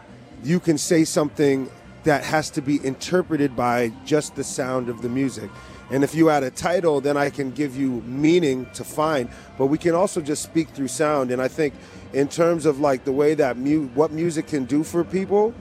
you 0.42 0.60
can 0.60 0.78
say 0.78 1.04
something 1.04 1.70
that 2.04 2.24
has 2.24 2.50
to 2.50 2.62
be 2.62 2.84
interpreted 2.86 3.56
by 3.56 3.92
just 4.04 4.36
the 4.36 4.44
sound 4.44 4.88
of 4.88 5.02
the 5.02 5.08
music. 5.08 5.50
And 5.90 6.02
if 6.02 6.14
you 6.14 6.30
add 6.30 6.42
a 6.42 6.50
title, 6.50 7.00
then 7.00 7.16
I 7.16 7.30
can 7.30 7.50
give 7.52 7.76
you 7.76 8.02
meaning 8.02 8.66
to 8.74 8.84
find. 8.84 9.28
But 9.56 9.66
we 9.66 9.78
can 9.78 9.94
also 9.94 10.20
just 10.20 10.42
speak 10.42 10.68
through 10.70 10.88
sound. 10.88 11.30
And 11.30 11.40
I 11.40 11.48
think, 11.48 11.74
in 12.12 12.28
terms 12.28 12.66
of 12.66 12.80
like 12.80 13.04
the 13.04 13.12
way 13.12 13.34
that 13.34 13.56
mu- 13.56 13.88
what 13.94 14.10
music 14.10 14.48
can 14.48 14.64
do 14.64 14.82
for 14.82 15.04
people, 15.04 15.54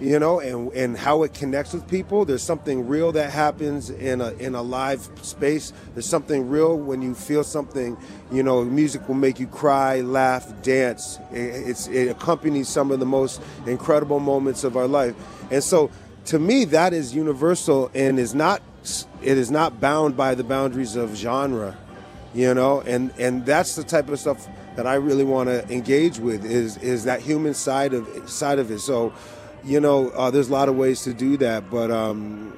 you 0.00 0.18
know, 0.18 0.38
and 0.40 0.72
and 0.72 0.96
how 0.96 1.24
it 1.24 1.34
connects 1.34 1.72
with 1.72 1.88
people. 1.88 2.24
There's 2.24 2.42
something 2.42 2.86
real 2.86 3.10
that 3.12 3.30
happens 3.30 3.90
in 3.90 4.20
a 4.20 4.30
in 4.32 4.54
a 4.54 4.62
live 4.62 5.08
space. 5.22 5.72
There's 5.94 6.06
something 6.06 6.48
real 6.48 6.76
when 6.76 7.02
you 7.02 7.14
feel 7.14 7.42
something. 7.42 7.96
You 8.30 8.42
know, 8.42 8.64
music 8.64 9.08
will 9.08 9.16
make 9.16 9.40
you 9.40 9.48
cry, 9.48 10.00
laugh, 10.00 10.52
dance. 10.62 11.18
It, 11.32 11.68
it's 11.68 11.88
it 11.88 12.08
accompanies 12.08 12.68
some 12.68 12.92
of 12.92 13.00
the 13.00 13.06
most 13.06 13.42
incredible 13.66 14.20
moments 14.20 14.62
of 14.62 14.76
our 14.76 14.86
life. 14.86 15.16
And 15.50 15.64
so, 15.64 15.90
to 16.26 16.38
me, 16.38 16.64
that 16.66 16.92
is 16.92 17.14
universal 17.14 17.90
and 17.92 18.20
is 18.20 18.34
not 18.34 18.62
it 19.20 19.36
is 19.36 19.50
not 19.50 19.80
bound 19.80 20.16
by 20.16 20.34
the 20.34 20.44
boundaries 20.44 20.94
of 20.94 21.16
genre. 21.16 21.76
You 22.34 22.54
know, 22.54 22.82
and 22.82 23.12
and 23.18 23.44
that's 23.44 23.74
the 23.74 23.82
type 23.82 24.08
of 24.10 24.20
stuff 24.20 24.46
that 24.76 24.86
I 24.86 24.94
really 24.94 25.24
want 25.24 25.48
to 25.48 25.68
engage 25.72 26.20
with 26.20 26.44
is 26.44 26.76
is 26.76 27.02
that 27.02 27.20
human 27.20 27.52
side 27.52 27.94
of 27.94 28.30
side 28.30 28.60
of 28.60 28.70
it. 28.70 28.78
So 28.78 29.12
you 29.64 29.80
know, 29.80 30.10
uh, 30.10 30.30
there's 30.30 30.48
a 30.48 30.52
lot 30.52 30.68
of 30.68 30.76
ways 30.76 31.02
to 31.02 31.14
do 31.14 31.36
that, 31.38 31.70
but 31.70 31.90
um, 31.90 32.52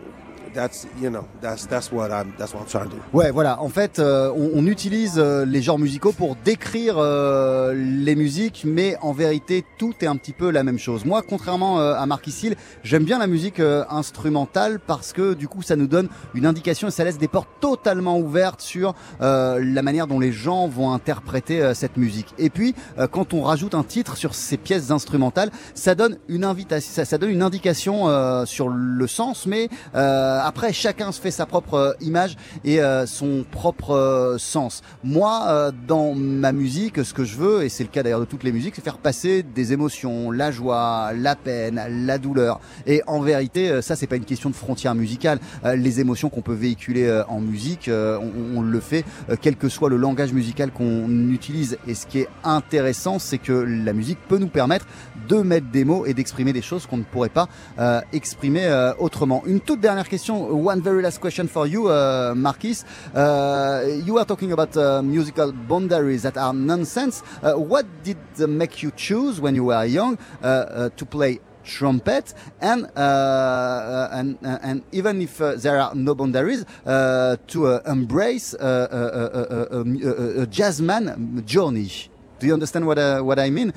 that's 0.54 0.86
you 1.00 1.10
know, 1.10 1.24
that's 1.40 1.66
that's 1.66 1.90
what 1.92 2.08
I'm 2.10 2.32
that's 2.38 2.52
what 2.54 2.60
I'm 2.62 2.66
trying 2.68 2.88
to 2.88 2.96
do. 2.96 3.02
Ouais, 3.12 3.30
voilà. 3.30 3.60
En 3.62 3.68
fait, 3.68 3.98
euh, 3.98 4.30
on, 4.36 4.50
on 4.54 4.66
utilise 4.66 5.14
euh, 5.18 5.44
les 5.44 5.62
genres 5.62 5.78
musicaux 5.78 6.12
pour 6.12 6.36
décrire 6.44 6.96
euh, 6.98 7.74
les 7.74 8.16
musiques, 8.16 8.64
mais 8.66 8.96
en 9.02 9.12
vérité, 9.12 9.64
tout 9.78 9.94
est 10.00 10.06
un 10.06 10.16
petit 10.16 10.32
peu 10.32 10.50
la 10.50 10.62
même 10.62 10.78
chose. 10.78 11.04
Moi, 11.04 11.22
contrairement 11.28 11.80
euh, 11.80 11.94
à 11.94 12.06
Marquis 12.06 12.34
Hill, 12.42 12.56
j'aime 12.82 13.04
bien 13.04 13.18
la 13.18 13.26
musique 13.26 13.60
euh, 13.60 13.84
instrumentale 13.90 14.80
parce 14.86 15.12
que 15.12 15.34
du 15.34 15.48
coup, 15.48 15.62
ça 15.62 15.76
nous 15.76 15.86
donne 15.86 16.08
une 16.34 16.46
indication 16.46 16.88
et 16.88 16.90
ça 16.90 17.04
laisse 17.04 17.18
des 17.18 17.28
portes 17.28 17.48
totalement 17.60 18.18
ouvertes 18.18 18.60
sur 18.60 18.94
euh, 19.20 19.60
la 19.62 19.82
manière 19.82 20.06
dont 20.06 20.20
les 20.20 20.32
gens 20.32 20.66
vont 20.68 20.92
interpréter 20.92 21.72
cette 21.74 21.96
musique. 21.96 22.34
Et 22.38 22.50
puis, 22.50 22.74
quand 23.10 23.34
on 23.34 23.42
rajoute 23.42 23.74
un 23.74 23.82
titre 23.82 24.16
sur 24.16 24.34
ces 24.34 24.56
pièces 24.56 24.90
instrumentales, 24.90 25.50
ça 25.74 25.94
donne 25.94 26.18
une 26.28 26.44
invitation, 26.44 26.90
ça, 26.92 27.04
ça 27.04 27.18
donne 27.18 27.30
une 27.30 27.42
indication 27.42 28.06
sur 28.46 28.68
le 28.68 29.06
sens, 29.06 29.46
mais 29.46 29.68
euh, 29.94 30.39
après, 30.44 30.72
chacun 30.72 31.12
se 31.12 31.20
fait 31.20 31.30
sa 31.30 31.46
propre 31.46 31.74
euh, 31.74 31.92
image 32.00 32.36
et 32.64 32.80
euh, 32.80 33.06
son 33.06 33.44
propre 33.50 33.92
euh, 33.92 34.38
sens. 34.38 34.82
Moi, 35.04 35.44
euh, 35.48 35.72
dans 35.86 36.14
ma 36.14 36.52
musique, 36.52 37.04
ce 37.04 37.14
que 37.14 37.24
je 37.24 37.36
veux, 37.36 37.64
et 37.64 37.68
c'est 37.68 37.84
le 37.84 37.90
cas 37.90 38.02
d'ailleurs 38.02 38.20
de 38.20 38.24
toutes 38.24 38.44
les 38.44 38.52
musiques, 38.52 38.74
c'est 38.76 38.84
faire 38.84 38.98
passer 38.98 39.42
des 39.42 39.72
émotions, 39.72 40.30
la 40.30 40.50
joie, 40.50 41.12
la 41.14 41.36
peine, 41.36 41.80
la 41.88 42.18
douleur. 42.18 42.60
Et 42.86 43.02
en 43.06 43.20
vérité, 43.20 43.70
euh, 43.70 43.82
ça, 43.82 43.96
c'est 43.96 44.06
pas 44.06 44.16
une 44.16 44.24
question 44.24 44.50
de 44.50 44.54
frontière 44.54 44.94
musicale. 44.94 45.38
Euh, 45.64 45.76
les 45.76 46.00
émotions 46.00 46.28
qu'on 46.28 46.42
peut 46.42 46.54
véhiculer 46.54 47.06
euh, 47.06 47.24
en 47.28 47.40
musique, 47.40 47.88
euh, 47.88 48.18
on, 48.54 48.60
le 48.60 48.80
fait, 48.80 49.04
euh, 49.28 49.36
quel 49.40 49.56
que 49.56 49.68
soit 49.68 49.88
le 49.88 49.96
langage 49.96 50.32
musical 50.32 50.70
qu'on 50.70 51.30
utilise. 51.30 51.78
Et 51.86 51.94
ce 51.94 52.06
qui 52.06 52.20
est 52.20 52.28
intéressant, 52.44 53.18
c'est 53.18 53.38
que 53.38 53.52
la 53.52 53.92
musique 53.92 54.18
peut 54.28 54.38
nous 54.38 54.48
permettre 54.48 54.86
de 55.28 55.36
mettre 55.36 55.66
des 55.70 55.84
mots 55.84 56.06
et 56.06 56.14
d'exprimer 56.14 56.52
des 56.52 56.62
choses 56.62 56.86
qu'on 56.86 56.98
ne 56.98 57.02
pourrait 57.02 57.28
pas 57.28 57.48
euh, 57.78 58.00
exprimer 58.12 58.64
euh, 58.66 58.92
autrement. 58.98 59.42
Une 59.46 59.60
toute 59.60 59.80
dernière 59.80 60.08
question 60.08 60.29
question, 60.30 60.64
one 60.64 60.80
very 60.82 61.02
last 61.02 61.20
question 61.20 61.48
for 61.48 61.66
you, 61.66 61.88
uh, 61.88 62.34
Marquis. 62.36 62.84
Uh, 63.14 63.82
you 64.04 64.18
are 64.18 64.24
talking 64.24 64.52
about 64.52 64.76
uh, 64.76 65.02
musical 65.02 65.52
boundaries 65.52 66.22
that 66.22 66.36
are 66.36 66.52
nonsense. 66.52 67.22
Uh, 67.42 67.54
what 67.54 67.86
did 68.04 68.18
make 68.38 68.82
you 68.82 68.92
choose 68.96 69.40
when 69.40 69.54
you 69.54 69.64
were 69.64 69.84
young 69.84 70.18
uh, 70.42 70.46
uh, 70.46 70.88
to 70.96 71.04
play 71.04 71.40
trumpet 71.62 72.32
and 72.60 72.86
uh, 72.96 74.08
and 74.12 74.38
and 74.42 74.82
even 74.92 75.20
if 75.20 75.40
uh, 75.42 75.54
there 75.56 75.78
are 75.78 75.94
no 75.94 76.14
boundaries 76.14 76.64
uh, 76.86 77.36
to 77.46 77.66
embrace 77.86 78.54
a, 78.54 80.46
jazzman 80.50 81.44
journey 81.44 81.90
do 82.38 82.46
you 82.46 82.54
understand 82.54 82.86
what 82.86 82.98
what 83.22 83.38
I 83.38 83.50
mean? 83.50 83.74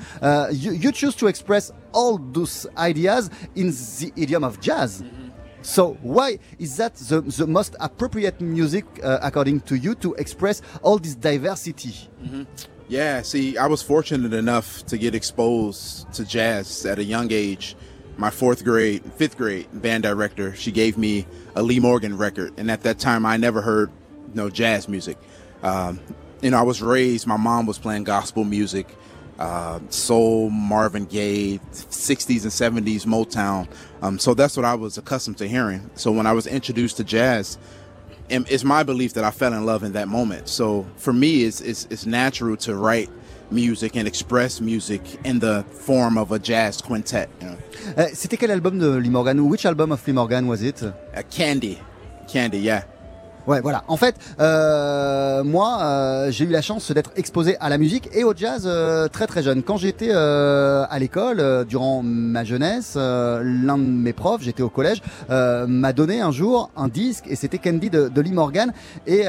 You, 0.50 0.72
you 0.72 0.92
choose 0.92 1.14
to 1.16 1.26
express 1.26 1.70
all 1.92 2.16
those 2.16 2.66
ideas 2.78 3.28
in 3.54 3.70
the 3.70 4.12
idiom 4.16 4.44
of 4.44 4.58
jazz. 4.60 5.04
So 5.64 5.94
why 6.02 6.38
is 6.58 6.76
that 6.76 6.94
the, 6.96 7.22
the 7.22 7.46
most 7.46 7.74
appropriate 7.80 8.38
music, 8.40 8.84
uh, 9.02 9.18
according 9.22 9.60
to 9.62 9.76
you, 9.76 9.94
to 9.96 10.12
express 10.14 10.60
all 10.82 10.98
this 10.98 11.14
diversity? 11.14 11.94
Yeah, 12.86 13.22
see, 13.22 13.56
I 13.56 13.66
was 13.66 13.80
fortunate 13.82 14.34
enough 14.34 14.84
to 14.86 14.98
get 14.98 15.14
exposed 15.14 16.12
to 16.12 16.24
jazz 16.26 16.84
at 16.84 16.98
a 16.98 17.04
young 17.04 17.32
age. 17.32 17.76
My 18.18 18.28
fourth 18.28 18.62
grade, 18.62 19.02
fifth 19.16 19.38
grade 19.38 19.66
band 19.72 20.02
director, 20.02 20.54
she 20.54 20.70
gave 20.70 20.98
me 20.98 21.26
a 21.56 21.62
Lee 21.62 21.80
Morgan 21.80 22.18
record, 22.18 22.52
and 22.58 22.70
at 22.70 22.82
that 22.82 22.98
time, 22.98 23.24
I 23.24 23.38
never 23.38 23.62
heard 23.62 23.90
no 24.34 24.50
jazz 24.50 24.86
music. 24.86 25.16
Um, 25.62 25.98
you 26.42 26.50
know, 26.50 26.58
I 26.58 26.62
was 26.62 26.82
raised. 26.82 27.26
My 27.26 27.38
mom 27.38 27.64
was 27.64 27.78
playing 27.78 28.04
gospel 28.04 28.44
music, 28.44 28.94
uh, 29.38 29.80
soul, 29.90 30.50
Marvin 30.50 31.04
Gaye, 31.06 31.60
'60s 31.72 32.42
and 32.42 32.86
'70s 32.86 33.04
Motown. 33.06 33.68
Um, 34.02 34.18
so 34.18 34.34
that's 34.34 34.56
what 34.56 34.64
I 34.64 34.74
was 34.74 34.98
accustomed 34.98 35.38
to 35.38 35.48
hearing. 35.48 35.90
So 35.94 36.12
when 36.12 36.26
I 36.26 36.32
was 36.32 36.46
introduced 36.46 36.96
to 36.98 37.04
jazz, 37.04 37.58
and 38.30 38.48
it's 38.50 38.64
my 38.64 38.82
belief 38.82 39.14
that 39.14 39.24
I 39.24 39.30
fell 39.30 39.52
in 39.52 39.66
love 39.66 39.82
in 39.82 39.92
that 39.92 40.08
moment. 40.08 40.48
So 40.48 40.86
for 40.96 41.12
me, 41.12 41.44
it's, 41.44 41.60
it's, 41.60 41.86
it's 41.90 42.06
natural 42.06 42.56
to 42.58 42.74
write 42.74 43.10
music 43.50 43.96
and 43.96 44.08
express 44.08 44.60
music 44.60 45.02
in 45.24 45.38
the 45.38 45.64
form 45.70 46.16
of 46.16 46.32
a 46.32 46.38
jazz 46.38 46.80
quintet. 46.80 47.28
You 47.40 47.48
know? 47.48 47.56
C'était 48.14 48.38
quel 48.38 48.50
album 48.50 48.78
de 48.78 48.86
Lee 48.86 49.10
Morgan 49.10 49.48
which 49.48 49.66
album 49.66 49.92
of 49.92 50.06
Lee 50.06 50.14
Morgan 50.14 50.46
was 50.46 50.62
it? 50.62 50.82
Uh, 50.82 50.92
Candy, 51.30 51.78
Candy, 52.28 52.58
yeah. 52.58 52.84
Ouais, 53.46 53.60
voilà. 53.60 53.84
En 53.88 53.96
fait, 53.98 54.14
euh, 54.40 55.44
moi, 55.44 55.78
euh, 55.82 56.30
j'ai 56.30 56.44
eu 56.44 56.48
la 56.48 56.62
chance 56.62 56.90
d'être 56.92 57.10
exposé 57.16 57.56
à 57.60 57.68
la 57.68 57.76
musique 57.76 58.08
et 58.14 58.24
au 58.24 58.34
jazz 58.34 58.64
euh, 58.66 59.06
très 59.08 59.26
très 59.26 59.42
jeune. 59.42 59.62
Quand 59.62 59.76
j'étais 59.76 60.10
euh, 60.12 60.86
à 60.88 60.98
l'école, 60.98 61.40
euh, 61.40 61.64
durant 61.64 62.02
ma 62.02 62.44
jeunesse, 62.44 62.94
euh, 62.96 63.42
l'un 63.44 63.76
de 63.76 63.82
mes 63.82 64.14
profs, 64.14 64.42
j'étais 64.42 64.62
au 64.62 64.70
collège, 64.70 65.02
m'a 65.28 65.92
donné 65.92 66.20
un 66.20 66.30
jour 66.30 66.70
un 66.76 66.88
disque 66.88 67.24
et 67.28 67.36
c'était 67.36 67.58
Candy 67.58 67.90
de, 67.90 68.08
de 68.08 68.20
Lee 68.20 68.32
Morgan 68.32 68.72
et 69.06 69.24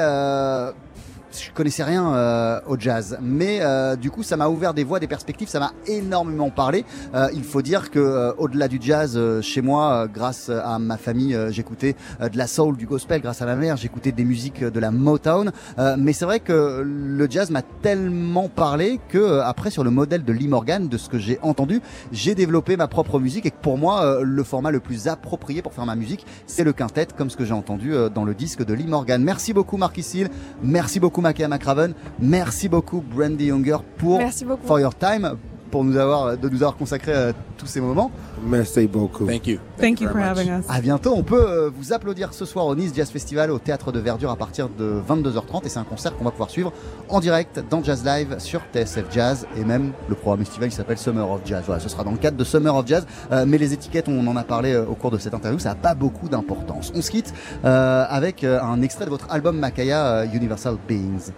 je 1.42 1.52
connaissais 1.52 1.84
rien 1.84 2.14
euh, 2.14 2.60
au 2.68 2.78
jazz, 2.80 3.18
mais 3.22 3.60
euh, 3.62 3.96
du 3.96 4.12
coup 4.12 4.24
ça 4.24 4.38
m'a 4.38 4.48
ouvert 4.48 4.74
des 4.74 4.84
voies, 4.84 5.00
des 5.00 5.08
perspectives, 5.08 5.48
ça 5.48 5.60
m'a 5.60 5.74
énormément 5.88 6.50
parlé. 6.50 6.86
Euh, 7.14 7.30
il 7.34 7.44
faut 7.44 7.62
dire 7.62 7.92
que 7.92 8.34
au-delà 8.38 8.68
du 8.68 8.80
jazz, 8.82 9.20
chez 9.42 9.62
moi, 9.62 10.08
grâce 10.12 10.50
à 10.50 10.80
ma 10.80 10.98
famille, 10.98 11.38
j'écoutais 11.50 11.96
de 12.20 12.38
la 12.38 12.48
soul, 12.48 12.78
du 12.78 12.86
gospel. 12.86 13.22
Grâce 13.22 13.42
à 13.42 13.46
ma 13.46 13.56
mère, 13.56 13.78
j'écoutais 13.78 14.12
des 14.12 14.24
musiques 14.24 14.64
de 14.64 14.80
la 14.80 14.92
Motown. 14.92 15.52
Mais 15.98 16.14
c'est 16.14 16.26
vrai 16.26 16.40
que 16.40 16.84
le 16.86 17.28
jazz 17.30 17.50
m'a 17.50 17.62
tellement 17.62 18.50
parlé 18.50 19.00
que 19.10 19.40
après 19.40 19.72
sur 19.72 19.84
le 19.84 19.90
modèle 19.90 20.24
de 20.24 20.34
Lee 20.34 20.48
Morgan, 20.48 20.88
de 20.88 20.98
ce 20.98 21.10
que 21.10 21.18
j'ai 21.18 21.40
entendu, 21.42 21.82
j'ai 22.12 22.36
développé 22.36 22.78
ma 22.78 22.88
propre 22.88 23.20
musique 23.20 23.46
et 23.46 23.52
que 23.52 23.62
pour 23.62 23.78
moi 23.78 24.20
le 24.22 24.44
format 24.44 24.72
le 24.72 24.80
plus 24.80 25.08
approprié 25.08 25.62
pour 25.62 25.74
faire 25.74 25.86
ma 25.86 25.96
musique, 25.96 26.26
c'est 26.48 26.64
le 26.64 26.74
quintet, 26.74 27.08
comme 27.18 27.30
ce 27.30 27.38
que 27.38 27.46
j'ai 27.46 27.54
entendu 27.54 27.94
dans 28.14 28.26
le 28.26 28.34
disque 28.34 28.64
de 28.64 28.74
Lee 28.74 28.88
Morgan. 28.88 29.24
Merci 29.24 29.54
beaucoup 29.54 29.78
Marquis 29.78 30.06
Hill, 30.14 30.30
merci 30.64 31.00
beaucoup 31.00 31.22
Makaya 31.26 31.48
McRaven, 31.48 31.94
merci 32.20 32.70
beaucoup 32.70 33.02
Brandy 33.02 33.46
Younger 33.46 33.78
pour 33.98 34.20
beaucoup. 34.46 34.68
For 34.68 34.80
Your 34.80 34.94
Time 34.94 35.38
pour 35.76 35.84
nous 35.84 35.98
avoir 35.98 36.38
de 36.38 36.48
nous 36.48 36.64
avoir 36.64 36.78
consacré 36.78 37.12
euh, 37.14 37.34
tous 37.58 37.66
ces 37.66 37.82
moments. 37.82 38.10
Merci 38.42 38.88
beaucoup. 38.88 39.26
Thank 39.26 39.46
you. 39.46 39.58
Thank 39.78 40.00
you 40.00 40.08
for 40.08 40.22
having 40.22 40.48
us. 40.48 40.64
À 40.70 40.80
bientôt. 40.80 41.14
On 41.18 41.22
peut 41.22 41.46
euh, 41.46 41.70
vous 41.70 41.92
applaudir 41.92 42.34
ce 42.34 42.46
soir 42.46 42.66
au 42.66 42.76
Nice 42.76 42.94
Jazz 42.96 43.10
Festival 43.10 43.52
au 43.52 43.60
Théâtre 43.60 43.92
de 43.92 44.00
Verdure 44.00 44.32
à 44.32 44.38
partir 44.38 44.70
de 44.70 45.02
22h30 45.06 45.66
et 45.66 45.70
c'est 45.70 45.80
un 45.80 45.84
concert 45.84 46.16
qu'on 46.16 46.24
va 46.24 46.32
pouvoir 46.32 46.50
suivre 46.50 46.72
en 47.10 47.20
direct 47.20 47.62
dans 47.70 47.84
Jazz 47.84 48.06
Live 48.06 48.38
sur 48.40 48.62
TSF 48.74 49.08
Jazz 49.12 49.46
et 49.58 49.66
même 49.66 49.92
le 50.08 50.16
programme 50.16 50.44
estival 50.44 50.70
qui 50.70 50.78
s'appelle 50.78 50.98
Summer 50.98 51.30
of 51.30 51.42
Jazz. 51.44 51.64
Voilà, 51.66 51.82
ce 51.82 51.90
sera 51.90 52.06
dans 52.06 52.12
le 52.12 52.20
cadre 52.20 52.38
de 52.38 52.46
Summer 52.46 52.74
of 52.74 52.88
Jazz. 52.88 53.06
Euh, 53.34 53.44
mais 53.46 53.58
les 53.58 53.74
étiquettes, 53.74 54.08
on 54.08 54.26
en 54.28 54.38
a 54.38 54.44
parlé 54.46 54.78
au 54.78 54.96
cours 54.96 55.12
de 55.12 55.18
cette 55.18 55.34
interview, 55.34 55.60
ça 55.60 55.70
n'a 55.70 55.76
pas 55.76 55.94
beaucoup 55.94 56.30
d'importance. 56.30 56.94
On 56.96 57.02
se 57.02 57.12
quitte 57.12 57.34
euh, 57.66 58.06
avec 58.08 58.46
un 58.46 58.82
extrait 58.82 59.04
de 59.04 59.10
votre 59.10 59.30
album 59.30 59.60
Makaya 59.60 60.06
euh, 60.06 60.26
Universal 60.34 60.78
Beings. 60.88 61.34